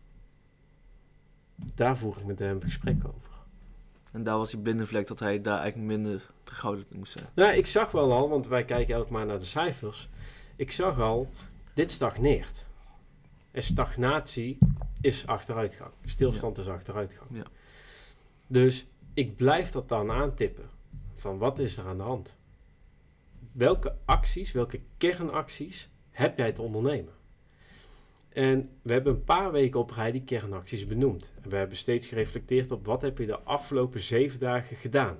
Daar 1.74 1.96
voer 1.96 2.16
ik 2.18 2.24
met 2.24 2.38
hem 2.38 2.54
een 2.54 2.62
gesprek 2.62 2.96
over. 3.06 3.32
En 4.12 4.22
daar 4.22 4.36
was 4.36 4.50
die 4.50 4.60
blinde 4.60 4.86
vlek 4.86 5.06
dat 5.06 5.18
hij 5.18 5.40
daar 5.40 5.58
eigenlijk 5.58 5.92
minder 5.92 6.26
terughoudend 6.42 6.94
moest 6.94 7.12
zijn. 7.12 7.28
Nou, 7.34 7.52
ik 7.52 7.66
zag 7.66 7.90
wel 7.90 8.12
al, 8.12 8.28
want 8.28 8.46
wij 8.46 8.64
kijken 8.64 8.94
elk 8.94 9.10
maar 9.10 9.26
naar 9.26 9.38
de 9.38 9.44
cijfers. 9.44 10.08
Ik 10.56 10.70
zag 10.70 11.00
al, 11.00 11.30
dit 11.72 11.90
stagneert. 11.90 12.64
En 13.50 13.62
stagnatie 13.62 14.58
is 15.00 15.26
achteruitgang. 15.26 15.90
Stilstand 16.04 16.58
is 16.58 16.68
achteruitgang. 16.68 17.30
Ja. 17.32 17.44
Dus 18.46 18.86
ik 19.14 19.36
blijf 19.36 19.70
dat 19.70 19.88
dan 19.88 20.10
aantippen. 20.10 20.70
Van 21.14 21.38
wat 21.38 21.58
is 21.58 21.76
er 21.76 21.86
aan 21.86 21.96
de 21.96 22.02
hand? 22.02 22.36
Welke 23.52 23.96
acties, 24.04 24.52
welke 24.52 24.80
kernacties 24.98 25.88
heb 26.10 26.38
jij 26.38 26.52
te 26.52 26.62
ondernemen? 26.62 27.12
En 28.28 28.70
we 28.82 28.92
hebben 28.92 29.12
een 29.14 29.24
paar 29.24 29.52
weken 29.52 29.80
op 29.80 29.90
rij 29.90 30.12
die 30.12 30.24
kernacties 30.24 30.86
benoemd. 30.86 31.32
En 31.42 31.50
we 31.50 31.56
hebben 31.56 31.76
steeds 31.76 32.06
gereflecteerd 32.06 32.70
op 32.70 32.86
wat 32.86 33.02
heb 33.02 33.18
je 33.18 33.26
de 33.26 33.38
afgelopen 33.38 34.00
zeven 34.00 34.40
dagen 34.40 34.76
gedaan. 34.76 35.18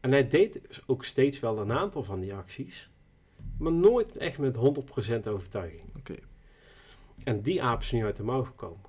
En 0.00 0.10
hij 0.12 0.28
deed 0.28 0.60
dus 0.68 0.82
ook 0.86 1.04
steeds 1.04 1.40
wel 1.40 1.58
een 1.58 1.72
aantal 1.72 2.04
van 2.04 2.20
die 2.20 2.34
acties, 2.34 2.90
maar 3.58 3.72
nooit 3.72 4.16
echt 4.16 4.38
met 4.38 4.56
100% 4.56 5.28
overtuiging. 5.28 5.96
Oké, 5.96 6.14
En 7.24 7.40
die 7.40 7.62
aap 7.62 7.80
is 7.80 7.92
nu 7.92 8.04
uit 8.04 8.16
de 8.16 8.22
mouw 8.22 8.42
gekomen. 8.42 8.84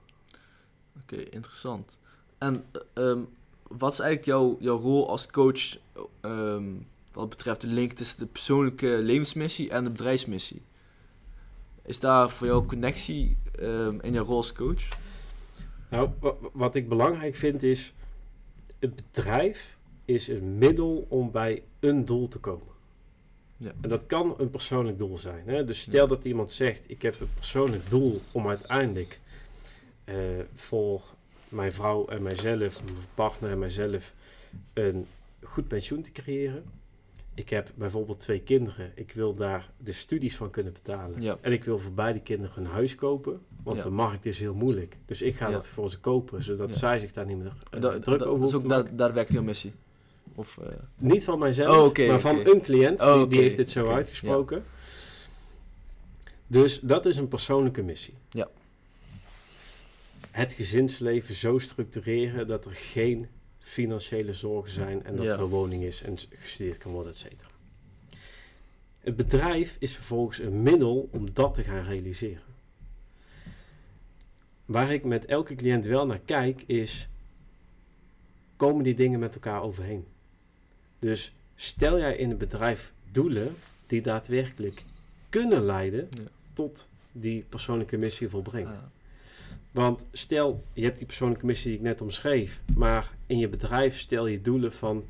oké, 1.01 1.15
interessant. 1.15 1.97
En 2.37 2.65
eh, 2.71 3.09
ehm, 3.09 3.23
wat 3.69 3.91
is 3.93 3.99
eigenlijk 3.99 4.29
jouw, 4.29 4.57
jouw 4.59 4.77
rol 4.77 5.09
als 5.09 5.27
coach 5.31 5.77
ehm, 6.21 6.63
wat 7.13 7.29
betreft 7.29 7.61
de 7.61 7.67
link 7.67 7.91
tussen 7.91 8.19
de 8.19 8.25
persoonlijke 8.25 8.87
levensmissie 8.87 9.69
en 9.69 9.83
de 9.83 9.89
bedrijfsmissie? 9.89 10.61
Is 11.85 11.99
daar 11.99 12.29
voor 12.29 12.47
jou 12.47 12.65
connectie 12.65 13.37
ehm, 13.59 13.97
in 14.01 14.13
jouw 14.13 14.23
rol 14.25 14.37
als 14.37 14.53
coach? 14.53 14.83
Nou, 15.89 16.09
wa- 16.19 16.33
wa- 16.39 16.49
wat 16.53 16.75
ik 16.75 16.89
belangrijk 16.89 17.35
vind 17.35 17.63
is, 17.63 17.93
het 18.79 18.95
bedrijf 18.95 19.77
is 20.05 20.27
een 20.27 20.57
middel 20.57 21.05
om 21.09 21.31
bij 21.31 21.63
een 21.79 22.05
doel 22.05 22.27
te 22.27 22.39
komen. 22.39 22.75
Ja. 23.57 23.71
En 23.81 23.89
dat 23.89 24.05
kan 24.05 24.35
een 24.37 24.49
persoonlijk 24.49 24.97
doel 24.97 25.17
zijn. 25.17 25.43
Hè? 25.47 25.63
Dus 25.65 25.79
stel 25.81 26.01
Ja. 26.01 26.07
dat 26.07 26.25
iemand 26.25 26.51
zegt, 26.51 26.83
ik 26.87 27.01
heb 27.01 27.19
een 27.21 27.29
persoonlijk 27.35 27.89
doel 27.89 28.21
om 28.31 28.47
uiteindelijk 28.47 29.19
eh, 30.03 30.15
voor 30.53 31.01
mijn 31.49 31.71
vrouw 31.71 32.05
en 32.07 32.21
mijzelf, 32.23 32.83
mijn 32.83 32.97
partner 33.13 33.51
en 33.51 33.59
mijzelf, 33.59 34.13
een 34.73 35.05
goed 35.43 35.67
pensioen 35.67 36.01
te 36.01 36.11
creëren. 36.11 36.63
Ik 37.33 37.49
heb 37.49 37.71
bijvoorbeeld 37.75 38.19
twee 38.19 38.39
kinderen. 38.41 38.91
Ik 38.95 39.11
wil 39.11 39.35
daar 39.35 39.69
de 39.77 39.91
studies 39.91 40.35
van 40.35 40.49
kunnen 40.49 40.73
betalen. 40.73 41.21
Ja. 41.21 41.37
En 41.41 41.51
ik 41.51 41.63
wil 41.63 41.77
voor 41.79 41.91
beide 41.91 42.19
kinderen 42.19 42.57
een 42.57 42.65
huis 42.71 42.95
kopen. 42.95 43.41
Want 43.63 43.77
Ja. 43.77 43.83
de 43.83 43.89
markt 43.89 44.25
is 44.25 44.39
heel 44.39 44.53
moeilijk. 44.53 44.95
Dus 45.05 45.21
ik 45.21 45.35
ga 45.35 45.45
Ja. 45.47 45.51
dat 45.53 45.67
voor 45.67 45.89
ze 45.89 45.99
kopen, 45.99 46.43
zodat 46.43 46.75
zij 46.75 46.99
zich 46.99 47.13
daar 47.13 47.25
niet 47.25 47.37
meer 47.37 47.53
eh, 47.69 47.79
druk 47.79 48.25
over 48.25 48.45
ook 48.55 48.61
te 48.61 48.67
daar, 48.67 48.77
maken. 48.77 48.95
daadwerkelijk 48.95 49.31
jouw 49.31 49.43
missie? 49.43 49.73
Of, 50.35 50.57
eh, 50.57 50.67
Niet 50.97 51.23
van 51.23 51.39
mijzelf, 51.39 51.97
Oh, 51.99 52.07
maar 52.07 52.19
van 52.19 52.39
een 52.45 52.61
cliënt. 52.61 53.01
Oh, 53.01 53.17
die, 53.17 53.27
die 53.27 53.39
heeft 53.39 53.55
dit 53.55 53.71
zo 53.71 53.87
uitgesproken. 53.87 54.63
Dus 56.47 56.79
dat 56.79 57.05
is 57.05 57.17
een 57.17 57.27
persoonlijke 57.27 57.81
missie. 57.81 58.13
Ja. 58.29 58.47
Het 60.37 60.53
gezinsleven 60.53 61.35
zo 61.35 61.59
structureren 61.59 62.47
dat 62.47 62.65
er 62.65 62.75
geen 62.75 63.27
financiële 63.59 64.33
zorgen 64.33 64.71
zijn 64.71 65.03
en 65.05 65.15
dat 65.15 65.25
Ja. 65.25 65.33
er 65.33 65.39
een 65.39 65.47
woning 65.47 65.83
is 65.83 66.01
en 66.01 66.17
gestudeerd 66.29 66.77
kan 66.77 66.91
worden, 66.91 67.11
et 67.11 67.17
cetera. 67.17 67.49
Het 68.99 69.15
bedrijf 69.15 69.75
is 69.79 69.95
vervolgens 69.95 70.39
een 70.39 70.61
middel 70.63 71.09
om 71.11 71.33
dat 71.33 71.53
te 71.53 71.63
gaan 71.63 71.83
realiseren. 71.85 72.41
Waar 74.65 74.91
ik 74.93 75.03
met 75.03 75.25
elke 75.25 75.55
cliënt 75.55 75.85
wel 75.85 76.05
naar 76.05 76.19
kijk 76.25 76.63
is, 76.65 77.07
komen 78.55 78.83
die 78.83 78.95
dingen 78.95 79.19
met 79.19 79.33
elkaar 79.33 79.61
overheen? 79.61 80.05
Dus 80.99 81.33
stel 81.55 81.97
jij 81.99 82.15
in 82.15 82.29
het 82.29 82.37
bedrijf 82.37 82.91
doelen 83.11 83.55
die 83.87 84.01
daadwerkelijk 84.01 84.83
kunnen 85.29 85.61
leiden 85.63 86.07
Ja. 86.11 86.23
tot 86.53 86.87
die 87.11 87.45
persoonlijke 87.49 87.97
missie 87.97 88.29
volbrengen. 88.29 88.91
Want 89.77 90.05
stel, 90.11 90.63
je 90.73 90.83
hebt 90.83 90.97
die 90.97 91.05
persoonlijke 91.05 91.45
missie 91.45 91.69
die 91.69 91.79
ik 91.79 91.85
net 91.85 92.01
omschreef, 92.01 92.61
maar 92.75 93.11
in 93.25 93.37
je 93.37 93.47
bedrijf 93.47 93.99
stel 93.99 94.27
je 94.27 94.41
doelen 94.41 94.71
van 94.71 95.03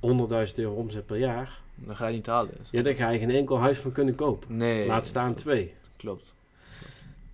100.000 0.00 0.54
euro 0.54 0.74
omzet 0.74 1.06
per 1.06 1.16
jaar, 1.16 1.60
dan 1.74 1.96
ga 1.96 2.06
je 2.06 2.14
niet 2.14 2.26
halen. 2.26 2.54
dus. 2.58 2.70
ja, 2.70 2.82
daar 2.82 2.94
ga 2.94 3.10
je 3.10 3.18
geen 3.18 3.30
enkel 3.30 3.58
huis 3.58 3.78
van 3.78 3.92
kunnen 3.92 4.14
kopen. 4.14 4.56
Nee. 4.56 4.86
Laat 4.86 5.06
staan 5.06 5.34
twee. 5.34 5.74
Klopt. 5.96 6.34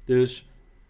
Dus 0.04 0.46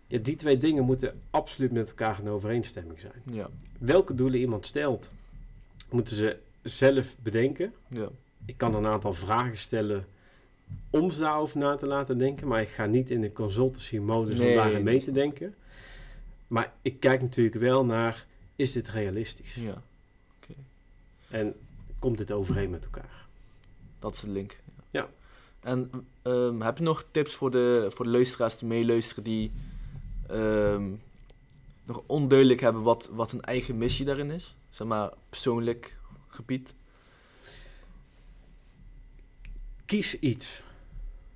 ja, 0.06 0.18
die 0.18 0.36
twee 0.36 0.58
dingen 0.58 0.84
moeten 0.84 1.20
absoluut 1.30 1.72
met 1.72 1.88
elkaar 1.88 2.20
in 2.22 2.28
overeenstemming 2.28 3.00
zijn. 3.00 3.22
Ja. 3.32 3.48
Welke 3.78 4.14
doelen 4.14 4.40
iemand 4.40 4.66
stelt, 4.66 5.10
moeten 5.90 6.16
ze 6.16 6.36
zelf 6.62 7.16
bedenken. 7.22 7.72
Ja. 7.88 8.08
Ik 8.44 8.56
kan 8.56 8.74
een 8.74 8.86
aantal 8.86 9.14
vragen 9.14 9.58
stellen 9.58 10.06
om 10.90 11.10
ze 11.10 11.20
daarover 11.20 11.58
na 11.58 11.76
te 11.76 11.86
laten 11.86 12.18
denken, 12.18 12.48
maar 12.48 12.60
ik 12.60 12.68
ga 12.68 12.86
niet 12.86 13.10
in 13.10 13.20
de 13.20 13.32
consultancy 13.32 13.98
modus 13.98 14.34
Nee, 14.34 14.48
om 14.48 14.56
daarin 14.56 14.84
mee 14.84 15.00
te 15.00 15.12
denken. 15.12 15.54
Maar 16.46 16.72
ik 16.82 17.00
kijk 17.00 17.20
natuurlijk 17.20 17.56
wel 17.56 17.84
naar, 17.84 18.26
is 18.56 18.72
dit 18.72 18.88
realistisch? 18.88 19.54
ja. 19.54 19.82
En 21.28 21.54
komt 21.98 22.18
dit 22.18 22.32
overeen 22.32 22.70
met 22.70 22.84
elkaar? 22.84 23.26
Dat 23.98 24.14
is 24.14 24.20
de 24.20 24.30
link. 24.30 24.60
Ja. 24.90 25.08
En 25.60 25.90
ehm, 26.22 26.60
heb 26.60 26.78
je 26.78 26.84
nog 26.84 27.04
tips 27.10 27.34
voor 27.34 27.50
de, 27.50 27.86
voor 27.94 28.04
de 28.04 28.10
luisteraars 28.10 28.58
die 28.58 28.68
meeluisteren 28.68 29.24
die 29.24 29.52
ehm, 30.28 30.92
nog 31.84 32.02
onduidelijk 32.06 32.60
hebben 32.60 32.82
wat, 32.82 33.10
wat 33.12 33.30
hun 33.30 33.42
eigen 33.42 33.78
missie 33.78 34.04
daarin 34.04 34.30
is? 34.30 34.54
Zeg 34.70 34.86
maar 34.86 35.12
persoonlijk 35.28 35.96
gebied. 36.26 36.74
Kies 39.84 40.18
iets. 40.18 40.62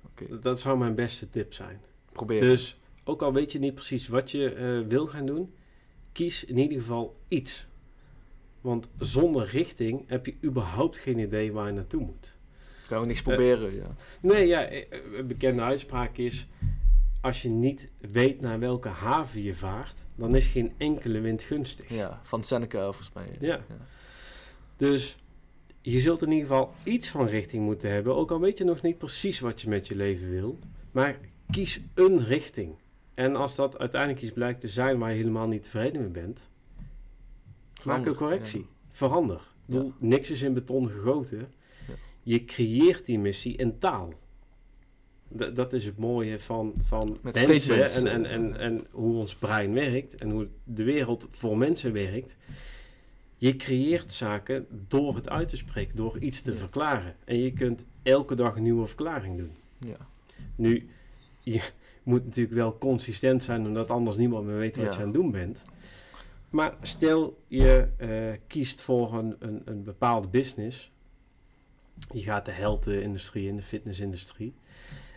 Oké. 0.05 0.39
Dat 0.39 0.59
zou 0.59 0.77
mijn 0.77 0.95
beste 0.95 1.29
tip 1.29 1.53
zijn. 1.53 1.81
Probeer. 2.11 2.41
Dus 2.41 2.77
ook 3.03 3.21
al 3.21 3.33
weet 3.33 3.51
je 3.51 3.59
niet 3.59 3.75
precies 3.75 4.07
wat 4.07 4.31
je 4.31 4.53
eh, 4.53 4.87
wil 4.89 5.07
gaan 5.07 5.25
doen, 5.25 5.53
kies 6.11 6.43
in 6.43 6.57
ieder 6.57 6.77
geval 6.77 7.19
iets. 7.27 7.67
Want 8.61 8.89
zonder 8.99 9.47
richting 9.47 10.03
heb 10.07 10.25
je 10.25 10.35
überhaupt 10.43 10.97
geen 10.97 11.19
idee 11.19 11.51
waar 11.51 11.67
je 11.67 11.73
naartoe 11.73 12.01
moet. 12.01 12.35
kan 12.87 12.99
ook 12.99 13.05
niks 13.05 13.21
proberen. 13.21 13.75
ja. 13.75 13.95
Nee, 14.21 14.47
ja, 14.47 14.63
eh, 14.65 14.85
een 15.17 15.27
bekende 15.27 15.61
uitspraak 15.61 16.17
is: 16.17 16.47
als 17.21 17.41
je 17.41 17.49
niet 17.49 17.89
weet 18.11 18.41
naar 18.41 18.59
welke 18.59 18.87
haven 18.87 19.41
je 19.43 19.53
vaart, 19.55 19.95
dan 20.15 20.35
is 20.35 20.47
geen 20.47 20.73
enkele 20.77 21.19
wind 21.19 21.43
gunstig. 21.43 21.89
ja. 21.89 22.19
Van 22.23 22.43
Seneca 22.43 22.83
volgens 22.83 23.11
mij. 23.13 23.35
Ja. 23.39 23.65
Dus 24.77 25.17
je 25.81 25.99
zult 25.99 26.21
in 26.21 26.31
ieder 26.31 26.47
geval 26.47 26.73
iets 26.83 27.09
van 27.09 27.27
richting 27.27 27.63
moeten 27.63 27.91
hebben, 27.91 28.15
ook 28.15 28.31
al 28.31 28.39
weet 28.39 28.57
je 28.57 28.63
nog 28.63 28.81
niet 28.81 28.97
precies 28.97 29.39
wat 29.39 29.61
je 29.61 29.69
met 29.69 29.87
je 29.87 29.95
leven 29.95 30.29
wil. 30.29 30.59
Maar 30.91 31.19
kies 31.49 31.81
een 31.93 32.25
richting. 32.25 32.75
En 33.21 33.35
als 33.35 33.55
dat 33.55 33.79
uiteindelijk 33.79 34.21
iets 34.21 34.31
blijkt 34.33 34.59
te 34.59 34.67
zijn 34.67 34.97
waar 34.99 35.09
je 35.09 35.15
helemaal 35.15 35.47
niet 35.47 35.63
tevreden 35.63 36.01
mee 36.01 36.09
bent, 36.09 36.47
maak 37.85 38.05
een 38.05 38.15
correctie. 38.15 38.59
ja. 38.59 38.65
Verander. 38.91 39.41
Niks 39.97 40.29
is 40.29 40.41
in 40.41 40.53
beton 40.53 40.89
gegoten. 40.89 41.37
Ja. 41.87 41.93
Je 42.23 42.45
creëert 42.45 43.05
die 43.05 43.19
missie 43.19 43.55
in 43.57 43.77
taal. 43.79 44.13
D- 45.37 45.55
dat 45.55 45.73
is 45.73 45.85
het 45.85 45.97
mooie 45.97 46.39
van, 46.39 46.73
van 46.79 47.17
Met 47.21 47.47
mensen 47.47 47.83
en, 47.93 48.07
en, 48.07 48.25
en, 48.25 48.57
en 48.59 48.85
hoe 48.91 49.15
ons 49.17 49.35
brein 49.35 49.73
werkt 49.73 50.15
en 50.15 50.29
hoe 50.29 50.47
de 50.63 50.83
wereld 50.83 51.27
voor 51.31 51.57
mensen 51.57 51.93
werkt. 51.93 52.37
Je 53.37 53.55
creëert 53.55 54.13
zaken 54.13 54.67
door 54.87 55.15
het 55.15 55.29
uit 55.29 55.47
te 55.47 55.57
spreken, 55.57 55.95
door 55.95 56.17
iets 56.19 56.41
te 56.41 56.55
verklaren. 56.55 57.15
En 57.25 57.37
je 57.37 57.53
kunt 57.53 57.85
elke 58.03 58.35
dag 58.35 58.55
een 58.55 58.63
nieuwe 58.63 58.87
verklaring 58.87 59.37
doen. 59.37 59.51
Ja. 59.79 59.97
Nu, 60.55 60.89
je 61.43 61.61
moet 62.03 62.25
natuurlijk 62.25 62.55
wel 62.55 62.77
consistent 62.77 63.43
zijn, 63.43 63.65
omdat 63.67 63.91
anders 63.91 64.17
niemand 64.17 64.45
meer 64.45 64.57
weet 64.57 64.75
wat 64.75 64.85
Ja. 64.85 64.91
je 64.91 64.97
aan 64.97 65.03
het 65.03 65.13
doen 65.13 65.31
bent. 65.31 65.63
Maar 66.49 66.75
stel 66.81 67.37
je 67.47 67.87
eh, 67.97 68.09
kiest 68.47 68.81
voor 68.81 69.13
een, 69.13 69.35
een, 69.39 69.61
een 69.65 69.83
bepaalde 69.83 70.27
business. 70.27 70.91
Je 72.13 72.21
gaat 72.21 72.45
de 72.45 72.51
health-industrie 72.51 73.47
in, 73.47 73.55
de 73.55 73.61
fitnessindustrie. 73.61 74.53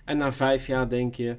En 0.04 0.16
na 0.16 0.32
vijf 0.32 0.66
jaar 0.66 0.88
denk 0.88 1.14
je, 1.14 1.36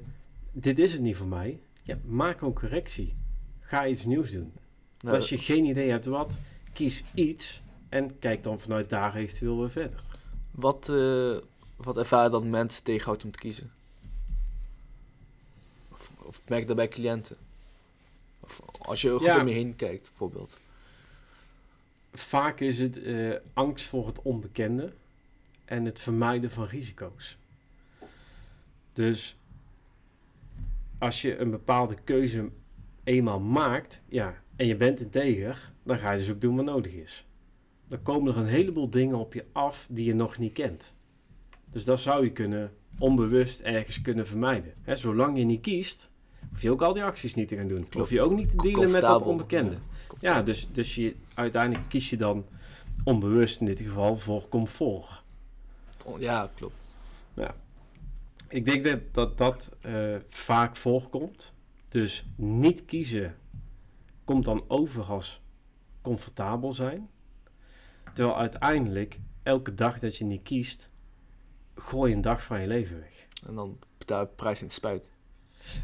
dit 0.52 0.78
is 0.78 0.92
het 0.92 1.00
niet 1.00 1.16
voor 1.16 1.26
mij. 1.26 1.60
Ja, 1.82 1.98
maak 2.04 2.40
een 2.40 2.52
correctie. 2.52 3.14
Ga 3.60 3.86
iets 3.86 4.04
nieuws 4.04 4.30
doen. 4.30 4.52
Nou, 5.00 5.16
Als 5.16 5.28
je 5.28 5.38
geen 5.38 5.64
idee 5.64 5.90
hebt 5.90 6.06
wat, 6.06 6.38
kies 6.72 7.04
iets 7.14 7.62
en 7.88 8.18
kijk 8.18 8.42
dan 8.42 8.60
vanuit 8.60 8.88
daar 8.90 9.14
eventueel 9.14 9.58
weer 9.58 9.70
verder. 9.70 10.02
wat, 10.50 10.88
eh, 10.88 11.36
wat 11.76 11.96
ervaar 11.96 12.24
je 12.24 12.30
dat 12.30 12.44
mensen 12.44 12.84
tegenhoudt 12.84 13.24
om 13.24 13.30
te 13.30 13.38
kiezen? 13.38 13.70
Of, 16.26 16.48
merk 16.48 16.60
je 16.60 16.66
dat 16.66 16.76
bij 16.76 16.88
cliënten? 16.88 17.36
Of 18.40 18.60
als 18.78 19.00
je 19.00 19.10
goed 19.10 19.20
Ja. 19.20 19.40
om 19.40 19.48
je 19.48 19.54
heen 19.54 19.76
kijkt, 19.76 20.08
bijvoorbeeld. 20.08 20.56
Vaak 22.12 22.60
is 22.60 22.78
het 22.80 23.02
eh, 23.02 23.32
angst 23.52 23.86
voor 23.86 24.06
het 24.06 24.22
onbekende 24.22 24.92
en 25.64 25.84
het 25.84 26.00
vermijden 26.00 26.50
van 26.50 26.64
risico's. 26.66 27.36
Dus 28.92 29.36
als 30.98 31.22
je 31.22 31.38
een 31.38 31.50
bepaalde 31.50 31.96
keuze 32.04 32.48
eenmaal 33.04 33.40
maakt, 33.40 34.02
ja, 34.08 34.42
en 34.56 34.66
je 34.66 34.76
bent 34.76 35.00
integer, 35.00 35.72
dan 35.82 35.98
ga 35.98 36.10
je 36.12 36.18
dus 36.18 36.30
ook 36.30 36.40
doen 36.40 36.56
wat 36.56 36.64
nodig 36.64 36.92
is. 36.92 37.26
Dan 37.88 38.02
komen 38.02 38.32
er 38.32 38.38
een 38.40 38.46
heleboel 38.46 38.90
dingen 38.90 39.16
op 39.16 39.34
je 39.34 39.44
af 39.52 39.86
die 39.90 40.04
je 40.04 40.14
nog 40.14 40.38
niet 40.38 40.52
kent. 40.52 40.94
Dus 41.70 41.84
dat 41.84 42.00
zou 42.00 42.24
je 42.24 42.30
kunnen 42.32 42.72
onbewust 42.98 43.60
ergens 43.60 44.02
kunnen 44.02 44.26
vermijden. 44.26 44.74
Hè, 44.82 44.96
zolang 44.96 45.38
je 45.38 45.44
niet 45.44 45.60
kiest, 45.60 46.08
hoef 46.50 46.62
je 46.62 46.70
ook 46.70 46.82
al 46.82 46.92
die 46.92 47.04
acties 47.04 47.34
niet 47.34 47.48
te 47.48 47.56
gaan 47.56 47.68
doen. 47.68 47.86
Hoef 47.90 48.10
je 48.10 48.22
ook 48.22 48.32
niet 48.32 48.50
te 48.50 48.56
dealen 48.56 48.90
met 48.90 49.00
dat 49.00 49.22
onbekende. 49.22 49.76
ja. 50.18 50.34
Ja, 50.34 50.42
dus, 50.42 50.68
dus 50.72 50.94
je, 50.94 51.16
uiteindelijk 51.34 51.88
kies 51.88 52.10
je 52.10 52.16
dan 52.16 52.46
onbewust 53.04 53.60
in 53.60 53.66
dit 53.66 53.80
geval 53.80 54.16
voor 54.16 54.48
comfort. 54.48 55.22
Ja, 56.18 56.50
klopt. 56.54 56.84
Ik 58.48 58.64
denk 58.64 58.84
dat 58.84 59.00
dat, 59.12 59.38
dat 59.38 59.76
eh, 59.80 60.16
vaak 60.28 60.76
voorkomt. 60.76 61.54
Dus 61.88 62.26
niet 62.36 62.84
kiezen 62.84 63.36
komt 64.24 64.44
dan 64.44 64.64
over 64.68 65.04
als 65.04 65.40
comfortabel 66.02 66.72
zijn. 66.72 67.10
Terwijl 68.14 68.38
uiteindelijk, 68.38 69.18
elke 69.42 69.74
dag 69.74 69.98
dat 69.98 70.16
je 70.16 70.24
niet 70.24 70.42
kiest, 70.42 70.90
gooi 71.74 72.10
je 72.10 72.16
een 72.16 72.22
dag 72.22 72.42
van 72.42 72.60
je 72.60 72.66
leven 72.66 73.00
weg. 73.00 73.26
En 73.46 73.54
dan 73.54 73.78
betaal 73.98 74.20
je 74.20 74.26
prijs 74.26 74.58
in 74.58 74.64
het 74.64 74.74
spuit. 74.74 75.12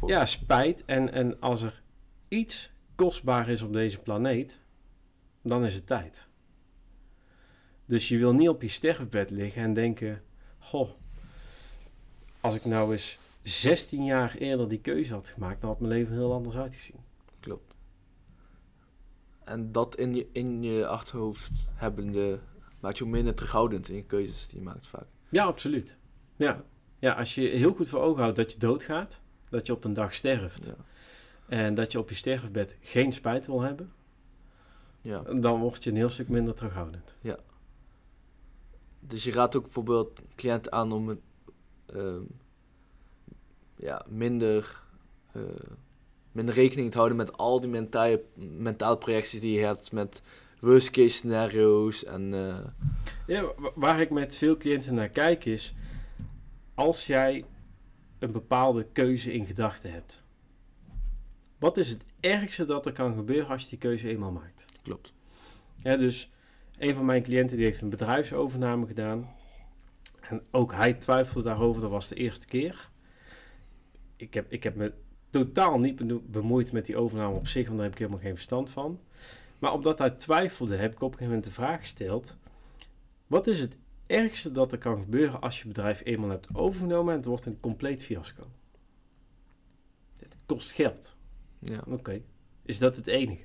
Ja, 0.05 0.25
spijt. 0.25 0.85
En, 0.85 1.11
en 1.11 1.39
als 1.39 1.61
er 1.61 1.83
iets 2.27 2.71
kostbaar 2.95 3.49
is 3.49 3.61
op 3.61 3.73
deze 3.73 3.99
planeet, 3.99 4.59
dan 5.41 5.65
is 5.65 5.73
het 5.73 5.87
tijd. 5.87 6.27
Dus 7.85 8.07
je 8.07 8.17
wil 8.17 8.33
niet 8.33 8.49
op 8.49 8.61
je 8.61 8.67
sterfbed 8.67 9.29
liggen 9.29 9.61
en 9.61 9.73
denken: 9.73 10.23
Goh, 10.59 10.89
als 12.41 12.55
ik 12.55 12.65
nou 12.65 12.91
eens 12.91 13.17
16 13.43 14.05
jaar 14.05 14.35
eerder 14.35 14.69
die 14.69 14.81
keuze 14.81 15.13
had 15.13 15.29
gemaakt, 15.29 15.61
dan 15.61 15.69
had 15.69 15.79
mijn 15.79 15.93
leven 15.93 16.13
heel 16.13 16.33
anders 16.33 16.55
uitgezien. 16.55 16.99
Klopt. 17.39 17.73
En 19.43 19.71
dat 19.71 19.95
in 19.95 20.15
je, 20.15 20.27
in 20.31 20.63
je 20.63 20.87
achterhoofd 20.87 21.67
hebbende 21.73 22.39
maakt 22.79 22.97
je 22.97 23.05
minder 23.05 23.33
terughoudend 23.33 23.89
in 23.89 23.95
je 23.95 24.03
keuzes 24.03 24.47
die 24.47 24.57
je 24.57 24.63
maakt 24.63 24.87
vaak. 24.87 25.07
Ja, 25.29 25.43
absoluut. 25.43 25.97
Ja. 26.35 26.63
ja, 26.99 27.13
als 27.13 27.35
je 27.35 27.47
heel 27.47 27.73
goed 27.73 27.87
voor 27.89 27.99
ogen 27.99 28.21
houdt 28.21 28.35
dat 28.35 28.53
je 28.53 28.59
doodgaat, 28.59 29.21
dat 29.53 29.67
je 29.67 29.73
op 29.73 29.83
een 29.83 29.93
dag 29.93 30.13
sterft 30.15 30.65
Ja. 30.65 30.75
en 31.47 31.73
dat 31.73 31.91
je 31.91 31.99
op 31.99 32.09
je 32.09 32.15
sterfbed 32.15 32.77
geen 32.81 33.13
spijt 33.13 33.45
wil 33.45 33.61
hebben, 33.61 33.91
ja. 35.01 35.19
dan 35.19 35.59
word 35.59 35.83
je 35.83 35.89
een 35.89 35.95
heel 35.95 36.09
stuk 36.09 36.29
minder 36.29 36.53
terughoudend. 36.53 37.15
Dus 38.99 39.23
je 39.23 39.31
raadt 39.31 39.55
ook 39.55 39.63
bijvoorbeeld 39.63 40.21
cliënten 40.35 40.71
aan 40.71 40.91
om 40.91 41.07
het, 41.07 41.19
ehm, 41.85 42.21
ja, 43.75 44.05
minder, 44.09 44.81
eh, 45.31 45.41
minder 46.31 46.55
rekening 46.55 46.91
te 46.91 46.97
houden 46.97 47.17
met 47.17 47.37
al 47.37 47.59
die 47.61 47.69
mentale, 47.69 48.23
mentale 48.57 48.97
projecties 48.97 49.39
die 49.41 49.59
je 49.59 49.65
hebt. 49.65 49.91
Met 49.91 50.21
worst 50.59 50.91
case 50.91 51.09
scenario's 51.09 52.03
en 52.03 52.33
eh, 52.33 52.57
Ja, 53.27 53.43
wa- 53.57 53.71
waar 53.75 53.99
ik 54.01 54.09
met 54.09 54.37
veel 54.37 54.57
cliënten 54.57 54.95
naar 54.95 55.09
kijk 55.09 55.45
is, 55.45 55.73
als 56.73 57.05
jij 57.07 57.45
een 58.23 58.31
bepaalde 58.31 58.85
keuze 58.93 59.33
in 59.33 59.45
gedachten 59.45 59.91
hebt, 59.91 60.23
wat 61.57 61.77
is 61.77 61.89
het 61.89 62.03
ergste 62.19 62.65
dat 62.65 62.85
er 62.85 62.91
kan 62.91 63.15
gebeuren 63.15 63.49
als 63.49 63.63
je 63.63 63.69
die 63.69 63.77
keuze 63.77 64.09
eenmaal 64.09 64.31
maakt? 64.31 64.65
klopt. 64.81 65.13
Ja, 65.83 65.97
dus 65.97 66.31
een 66.77 66.95
van 66.95 67.05
mijn 67.05 67.23
cliënten 67.23 67.57
die 67.57 67.65
heeft 67.65 67.81
een 67.81 67.89
bedrijfsovername 67.89 68.85
gedaan. 68.85 69.29
En 70.21 70.43
ook 70.51 70.71
hij 70.71 70.93
twijfelde 70.93 71.47
daarover, 71.47 71.81
dat 71.81 71.89
was 71.89 72.07
de 72.07 72.15
eerste 72.15 72.45
keer. 72.45 72.89
Ik 74.15 74.33
heb, 74.33 74.51
ik 74.51 74.63
heb 74.63 74.75
me 74.75 74.93
totaal 75.29 75.79
niet 75.79 76.31
bemoeid 76.31 76.71
met 76.71 76.85
die 76.85 76.97
overname 76.97 77.35
op 77.35 77.47
zich, 77.47 77.65
want 77.65 77.75
daar 77.75 77.85
heb 77.85 77.93
ik 77.93 77.99
helemaal 77.99 78.23
geen 78.23 78.35
verstand 78.35 78.69
van. 78.69 78.99
Maar 79.59 79.73
omdat 79.73 79.99
hij 79.99 80.09
twijfelde, 80.09 80.75
heb 80.75 80.91
ik 80.91 81.01
op 81.01 81.11
een 81.11 81.17
gegeven 81.17 81.25
moment 81.25 81.43
de 81.43 81.51
vraag 81.51 81.79
gesteld: 81.79 82.37
wat 83.27 83.47
is 83.47 83.59
het 83.59 83.77
ergste 84.13 84.51
dat 84.51 84.71
er 84.71 84.77
kan 84.77 84.99
gebeuren 84.99 85.41
als 85.41 85.61
je 85.61 85.67
bedrijf 85.67 86.01
eenmaal 86.03 86.29
hebt 86.29 86.55
overgenomen 86.55 87.11
en 87.11 87.17
het 87.17 87.27
wordt 87.27 87.45
een 87.45 87.59
compleet 87.59 88.03
fiasco? 88.03 88.43
Het 90.19 90.37
kost 90.45 90.71
geld. 90.71 91.15
Ja. 91.59 91.83
Oké. 91.87 92.21
Is 92.61 92.77
dat 92.77 92.95
het 92.95 93.07
enige? 93.07 93.43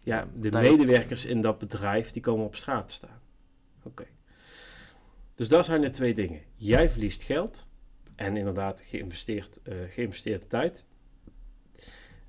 Ja, 0.00 0.28
de 0.34 0.50
medewerkers 0.50 1.24
in 1.24 1.40
dat 1.40 1.58
bedrijf 1.58 2.10
die 2.10 2.22
komen 2.22 2.44
op 2.44 2.56
straat 2.56 2.88
te 2.88 2.94
staan. 2.94 3.20
Oké. 3.82 4.06
Dus 5.34 5.48
dat 5.48 5.64
zijn 5.64 5.80
de 5.80 5.90
twee 5.90 6.14
dingen. 6.14 6.40
Jij 6.56 6.90
verliest 6.90 7.22
geld 7.22 7.66
en 8.14 8.36
inderdaad 8.36 8.80
geïnvesteerd, 8.80 9.62
eh, 9.62 9.76
geïnvesteerde 9.88 10.46
tijd. 10.46 10.84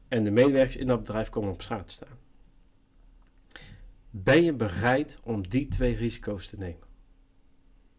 En 0.07 0.23
de 0.23 0.31
medewerkers 0.31 0.75
in 0.75 0.87
dat 0.87 0.99
bedrijf 0.99 1.29
komen 1.29 1.51
op 1.51 1.61
straat 1.61 1.87
te 1.87 1.93
staan. 1.93 2.17
Ben 4.09 4.43
je 4.43 4.53
bereid 4.53 5.19
om 5.23 5.47
die 5.47 5.67
twee 5.67 5.95
risico's 5.95 6.47
te 6.49 6.57
nemen? 6.57 6.86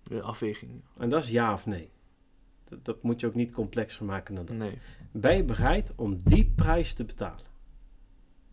Weer 0.09 0.23
afweging. 0.23 0.83
En 0.99 1.09
dat 1.09 1.23
is 1.23 1.31
ja 1.31 1.53
of 1.53 1.67
nee. 1.67 1.91
Dat, 2.65 2.85
dat 2.85 3.03
moet 3.03 3.21
je 3.21 3.27
ook 3.27 3.35
niet 3.35 3.53
complexer 3.53 4.05
maken 4.05 4.35
dan 4.35 4.47
dat. 4.47 4.57
Nee. 4.57 4.79
Ben 5.11 5.37
je 5.37 5.45
bereid 5.45 5.93
om 5.97 6.21
die 6.25 6.53
prijs 6.57 6.95
te 6.95 7.05
betalen? 7.05 7.47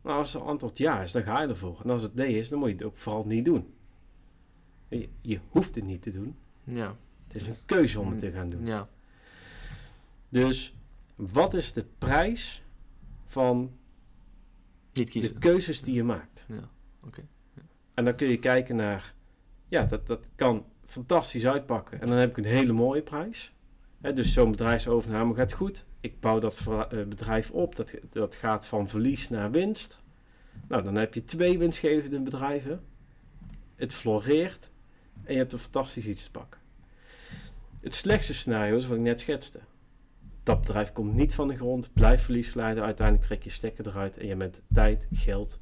Nou, 0.02 0.18
als 0.18 0.34
het 0.34 0.42
antwoord 0.42 0.78
ja 0.78 1.02
is, 1.02 1.12
dan 1.12 1.24
ga 1.24 1.42
je 1.42 1.48
ervoor. 1.48 1.82
En 1.84 1.90
als 1.90 2.02
het 2.02 2.16
nee 2.16 2.38
is, 2.38 2.50
dan 2.50 2.60
moet 2.60 2.68
je 2.68 2.74
het 2.76 2.84
ook 2.84 2.98
vooral 2.98 3.26
niet 3.26 3.46
doen. 3.46 3.74
Je, 4.88 5.10
je 5.22 5.40
hoeft 5.50 5.76
het 5.76 5.84
niet 5.84 6.02
te 6.02 6.12
doen. 6.12 6.36
Ja. 6.64 6.96
Het 7.28 7.36
is 7.42 7.48
een 7.48 7.58
keuze 7.66 8.00
om 8.00 8.10
het 8.10 8.20
te 8.20 8.32
gaan 8.32 8.50
doen. 8.50 8.66
Ja. 8.66 8.90
Dus 10.30 10.76
wat 11.16 11.54
is 11.54 11.74
de 11.74 11.86
prijs 11.98 12.64
van 13.26 13.60
Niet 14.94 15.06
de 15.06 15.12
kiezen. 15.12 15.40
keuzes 15.40 15.82
die 15.82 15.94
je 15.94 16.04
maakt? 16.04 16.46
Ja. 16.48 16.70
Oké. 17.04 17.28
En 17.94 18.06
dan 18.06 18.16
kun 18.16 18.28
je 18.28 18.40
kijken 18.40 18.76
naar, 18.76 19.14
ja, 19.68 19.84
dat, 19.84 20.08
dat 20.08 20.28
kan 20.36 20.66
fantastisch 20.86 21.46
uitpakken. 21.46 22.02
En 22.02 22.08
dan 22.08 22.18
heb 22.18 22.30
ik 22.30 22.38
een 22.38 22.52
hele 22.52 22.74
mooie 22.74 23.02
prijs. 23.02 23.54
Dus 24.14 24.34
zo'n 24.34 24.52
bedrijfsovername 24.52 25.34
gaat 25.34 25.54
goed. 25.54 25.86
Ik 26.00 26.20
bouw 26.20 26.40
dat 26.40 26.62
eh, 26.68 27.04
bedrijf 27.04 27.52
op. 27.52 27.76
Dat, 27.76 27.94
dat 28.10 28.36
gaat 28.36 28.66
van 28.66 28.90
verlies 28.90 29.30
naar 29.30 29.52
winst. 29.52 30.00
Nou, 30.68 30.84
dan 30.84 30.96
heb 30.96 31.14
je 31.14 31.24
twee 31.24 31.58
winstgevende 31.58 32.20
bedrijven. 32.20 32.84
Het 33.76 33.94
floreert. 33.94 34.70
En 35.24 35.34
je 35.34 35.40
hebt 35.40 35.54
een 35.54 35.60
fantastisch 35.60 36.08
iets 36.08 36.24
te 36.24 36.32
pakken. 36.32 36.60
Het 37.80 37.96
slechtste 37.96 38.34
scenario 38.34 38.76
is 38.76 38.88
wat 38.88 38.98
ik 38.98 39.04
net 39.04 39.20
schetste. 39.20 39.60
Dat 40.44 40.62
bedrijf 40.62 40.92
komt 40.92 41.14
niet 41.14 41.34
van 41.34 41.48
de 41.48 41.56
grond, 41.56 41.94
blijft 41.94 42.24
verlies 42.24 42.50
glijden. 42.50 42.84
Uiteindelijk 42.84 43.28
trek 43.28 43.44
je 43.44 43.50
stekker 43.50 43.88
eruit 43.88 44.18
en 44.18 44.28
je 44.28 44.36
bent 44.36 44.62
tijd, 44.74 45.08
geld, 45.12 45.60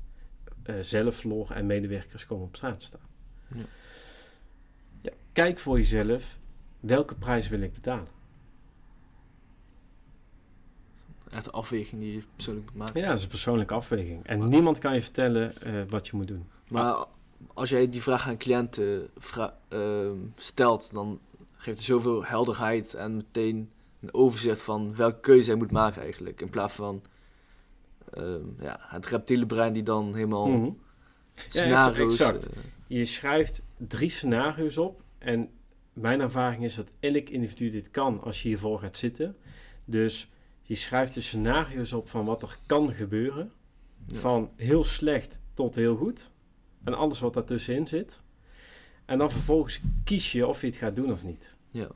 verloren 0.64 1.56
en 1.56 1.66
medewerkers 1.66 2.26
komen 2.26 2.46
op 2.46 2.56
straat 2.56 2.84
staan. 2.84 3.08
Ja. 3.48 3.64
Ja, 5.34 5.44
kijk 5.44 5.60
voor 5.60 5.78
jezelf, 5.78 6.38
welke 6.80 7.16
prijs 7.16 7.48
wil 7.48 7.62
ik 7.62 7.74
betalen? 7.74 8.08
Echt 11.30 11.46
een 11.46 11.52
afweging 11.52 12.02
die 12.02 12.14
je 12.14 12.22
persoonlijk 12.36 12.66
moet 12.70 12.78
maken. 12.78 13.02
Ja, 13.02 13.08
dat 13.08 13.18
is 13.18 13.24
een 13.24 13.30
persoonlijke 13.30 13.74
afweging. 13.74 14.26
En 14.26 14.48
niemand 14.50 14.78
kan 14.80 14.94
je 14.94 15.02
vertellen 15.02 15.56
eh, 15.62 15.82
wat 15.90 16.08
je 16.08 16.16
moet 16.16 16.28
doen. 16.28 16.46
Maar 16.68 17.06
als 17.54 17.70
jij 17.70 17.90
die 17.90 18.02
vraag 18.02 18.28
aan 18.28 18.38
cliënten 18.38 19.10
vra- 19.18 19.58
ehm, 19.68 20.16
stelt, 20.36 20.94
dan 20.94 21.20
geeft 21.56 21.78
het 21.78 21.86
zoveel 21.86 22.26
helderheid 22.26 22.94
en 22.94 23.16
meteen 23.16 23.70
een 24.00 24.14
overzicht 24.14 24.62
van 24.62 24.96
welke 24.96 25.20
keuze 25.20 25.50
hij 25.50 25.60
moet 25.60 25.72
maken 25.72 26.02
eigenlijk. 26.02 26.42
In 26.42 26.50
plaats 26.50 26.74
van 26.74 27.04
ehm, 28.14 28.42
ja, 28.60 28.78
het 28.80 29.06
reptiele 29.06 29.46
brein 29.46 29.74
die 29.74 29.84
dan 29.84 30.14
helemaal 30.16 30.48
Mhm. 30.48 30.70
scenario's... 31.48 32.12
exact. 32.20 32.46
eh, 32.46 32.52
Je 32.88 33.06
schrijft 33.06 33.62
drie 33.78 34.10
scenario's 34.10 34.78
op 34.78 35.02
en 35.24 35.50
mijn 35.94 36.22
ervaring 36.22 36.64
is 36.64 36.76
dat 36.76 36.92
elk 37.00 37.30
individu 37.30 37.70
dit 37.70 37.92
kan 37.92 38.22
als 38.22 38.42
je 38.42 38.48
hiervoor 38.48 38.80
gaat 38.80 38.98
zitten. 38.98 39.36
Dus 39.86 40.32
je 40.62 40.76
schrijft 40.76 41.14
de 41.14 41.22
scenario's 41.22 41.94
op 41.94 42.10
van 42.10 42.26
wat 42.26 42.44
er 42.44 42.58
kan 42.66 42.94
gebeuren. 42.94 43.52
Ja. 44.08 44.18
Van 44.18 44.52
heel 44.56 44.84
slecht 44.84 45.40
tot 45.54 45.76
heel 45.76 45.96
goed. 45.96 46.32
En 46.84 46.94
alles 46.94 47.20
wat 47.20 47.34
daartussenin 47.34 47.88
zit. 47.88 48.22
En 49.06 49.18
dan 49.18 49.32
vervolgens 49.32 49.80
kies 50.04 50.32
je 50.32 50.48
of 50.48 50.62
je 50.62 50.68
het 50.68 50.76
gaat 50.76 50.96
doen 50.96 51.12
of 51.12 51.24
niet. 51.24 51.56
Ja. 51.70 51.88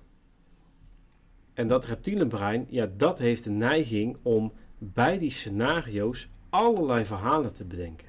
En 1.53 1.67
dat 1.67 1.85
reptiele 1.85 2.27
brein, 2.27 2.65
ja, 2.69 2.89
dat 2.97 3.19
heeft 3.19 3.43
de 3.43 3.49
neiging 3.49 4.17
om 4.21 4.53
bij 4.77 5.17
die 5.17 5.29
scenario's 5.29 6.29
allerlei 6.49 7.05
verhalen 7.05 7.53
te 7.53 7.65
bedenken. 7.65 8.07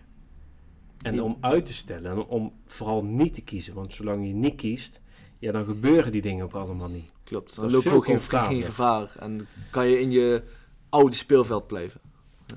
En 1.03 1.23
om 1.23 1.37
uit 1.41 1.67
te 1.67 1.75
stellen 1.75 2.11
en 2.11 2.25
om 2.25 2.53
vooral 2.65 3.05
niet 3.05 3.35
te 3.35 3.43
kiezen. 3.43 3.75
Want 3.75 3.95
zolang 3.95 4.27
je 4.27 4.33
niet 4.33 4.55
kiest, 4.55 5.01
ja, 5.39 5.53
dan 5.53 5.65
gebeuren 5.65 6.13
die 6.13 6.23
dingen 6.23 6.45
ook 6.45 6.53
allemaal 6.53 6.89
niet. 6.89 7.11
Klopt. 7.25 7.47
Dat 7.49 7.57
Dan 7.57 7.67
is 7.67 7.73
loop 7.73 7.83
je 7.83 7.89
veel 7.89 7.99
ook 7.99 8.05
geen, 8.47 8.63
gevaar. 8.63 9.13
En 9.19 9.49
kan 9.71 9.89
je 9.89 10.01
in 10.01 10.11
je 10.11 10.43
oude 10.89 11.15
speelveld 11.15 11.67
blijven. 11.67 12.01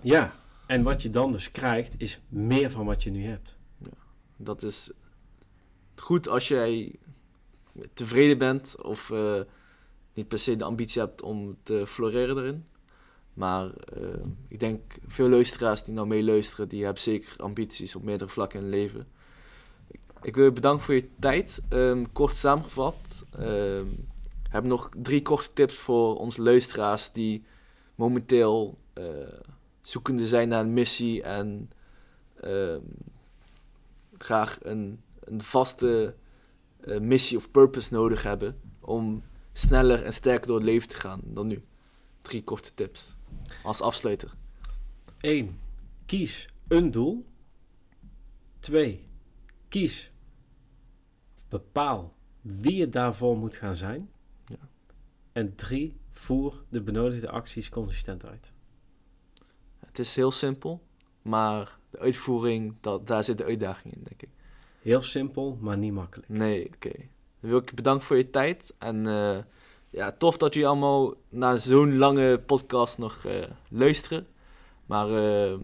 Ja, 0.04 0.36
en 0.68 0.84
wat 0.84 1.02
je 1.02 1.10
dan 1.10 1.32
dus 1.32 1.52
krijgt, 1.52 1.94
is 1.98 2.20
meer 2.28 2.72
van 2.72 2.86
wat 2.86 3.04
je 3.04 3.12
nu 3.12 3.26
hebt. 3.26 3.56
Dat 4.38 4.64
is 4.64 4.92
goed 5.96 6.28
als 6.28 6.48
jij 6.48 6.96
tevreden 7.94 8.38
bent 8.38 8.84
of 8.84 9.12
eh, 9.12 9.42
niet 10.14 10.28
per 10.28 10.40
se 10.40 10.56
de 10.56 10.64
ambitie 10.64 11.02
hebt 11.02 11.22
om 11.22 11.58
te 11.64 11.88
floreren 11.88 12.38
erin. 12.38 12.66
Maar 13.34 13.72
eh, 13.74 14.26
ik 14.48 14.60
denk 14.60 14.82
veel 15.08 15.30
luisteraars 15.30 15.84
die 15.84 15.94
nou 15.94 16.08
meeluisteren, 16.08 16.70
die 16.70 16.84
hebben 16.84 17.02
zeker 17.02 17.34
ambities 17.38 17.96
op 17.96 18.04
meerdere 18.04 18.30
vlakken 18.30 18.60
in 18.60 18.66
hun 18.66 18.76
leven. 18.76 19.08
Ik, 20.22 20.36
wil 20.36 20.44
je 20.44 20.52
bedanken 20.52 20.84
voor 20.84 20.94
je 20.94 21.10
tijd. 21.20 21.62
Ehm, 21.70 22.06
kort 22.14 22.36
samengevat, 22.36 23.26
ehm, 23.32 23.86
we 24.44 24.50
hebben 24.50 24.70
nog 24.72 24.90
drie 24.98 25.22
korte 25.22 25.54
tips 25.54 25.76
voor 25.76 26.16
onze 26.18 26.42
luisteraars 26.42 27.12
die 27.12 27.44
momenteel 27.96 28.78
eh, 28.94 29.06
zoekende 29.82 30.28
zijn 30.28 30.48
naar 30.48 30.60
een 30.60 30.74
missie 30.74 31.24
en 31.24 31.72
ehm, 32.42 32.82
graag 34.18 34.58
een, 34.62 35.02
een 35.20 35.42
vaste 35.42 36.16
eh, 36.82 37.00
missie 37.00 37.38
of 37.38 37.52
purpose 37.52 37.94
nodig 37.94 38.24
hebben 38.24 38.60
om 38.80 39.24
sneller 39.54 40.04
en 40.04 40.14
sterker 40.14 40.48
door 40.48 40.56
het 40.56 40.66
leven 40.66 40.88
te 40.88 40.96
gaan 40.96 41.22
dan 41.24 41.48
nu. 41.48 41.64
Drie 42.22 42.44
korte 42.44 42.74
tips 42.74 43.16
als 43.64 43.82
afsluiter. 43.82 44.34
1. 45.20 45.60
Kies 46.06 46.48
een 46.68 46.92
doel. 46.92 47.26
2. 48.60 49.06
Kies, 49.70 50.11
bepaal 51.52 52.14
wie 52.42 52.76
je 52.76 52.90
daarvoor 52.90 53.38
moet 53.38 53.56
gaan 53.56 53.76
zijn. 53.76 54.10
Ja. 54.46 54.70
En 55.32 55.56
3. 55.56 56.00
Voer 56.12 56.64
de 56.70 56.82
benodigde 56.82 57.30
acties 57.30 57.70
consistent 57.70 58.26
uit. 58.26 58.52
Het 59.80 60.00
is 60.00 60.16
heel 60.16 60.32
simpel, 60.32 60.82
maar 61.22 61.78
de 61.90 62.00
uitvoering, 62.00 62.76
dat, 62.82 63.08
daar 63.08 63.24
zit 63.24 63.38
de 63.38 63.44
uitdaging 63.44 63.94
in, 63.94 64.04
denk 64.04 64.22
ik. 64.22 64.30
Heel 64.82 65.02
simpel, 65.02 65.58
maar 65.62 65.78
niet 65.78 65.94
makkelijk. 65.94 66.30
Nee, 66.30 66.66
oké. 66.66 66.92
Dan 67.40 67.50
wil 67.50 67.58
ik 67.58 67.70
je 67.70 67.76
bedanken 67.76 68.06
voor 68.06 68.18
je 68.18 68.30
tijd. 68.30 68.74
En 68.78 69.08
eh, 69.08 69.38
ja, 69.90 70.12
tof 70.12 70.38
dat 70.38 70.54
jullie 70.54 70.70
allemaal 70.70 71.14
naar 71.30 71.58
zo'n 71.58 71.98
lange 71.98 72.40
podcast 72.40 72.98
nog 72.98 73.26
eh, 73.26 73.44
luisteren. 73.70 74.28
Maar 74.86 75.08
eh, 75.08 75.60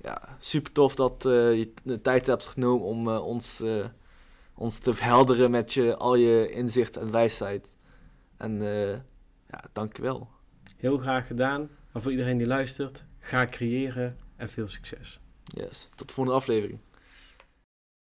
ja, 0.00 0.36
super 0.38 0.72
tof 0.72 0.94
dat 0.94 1.22
je 1.22 1.72
de 1.82 2.00
tijd 2.00 2.26
hebt 2.26 2.46
genomen 2.46 2.86
om 2.86 3.08
ons, 3.08 3.62
ons 4.56 4.78
te 4.78 4.94
verhelderen 4.94 5.50
met 5.50 5.72
je, 5.72 5.96
al 5.96 6.14
je 6.14 6.50
inzicht 6.50 6.96
en 6.96 7.10
wijsheid. 7.10 7.76
En 8.36 8.62
eh 8.62 8.98
ja, 9.50 9.64
dankjewel. 9.72 10.28
Heel 10.76 10.98
graag 10.98 11.26
gedaan. 11.26 11.68
En 11.92 12.02
voor 12.02 12.10
iedereen 12.10 12.38
die 12.38 12.46
luistert, 12.46 13.04
ga 13.18 13.46
creëren 13.46 14.16
en 14.36 14.48
veel 14.48 14.68
succes. 14.68 15.20
Yes, 15.44 15.88
tot 15.94 16.08
de 16.08 16.14
volgende 16.14 16.38
aflevering. 16.38 16.78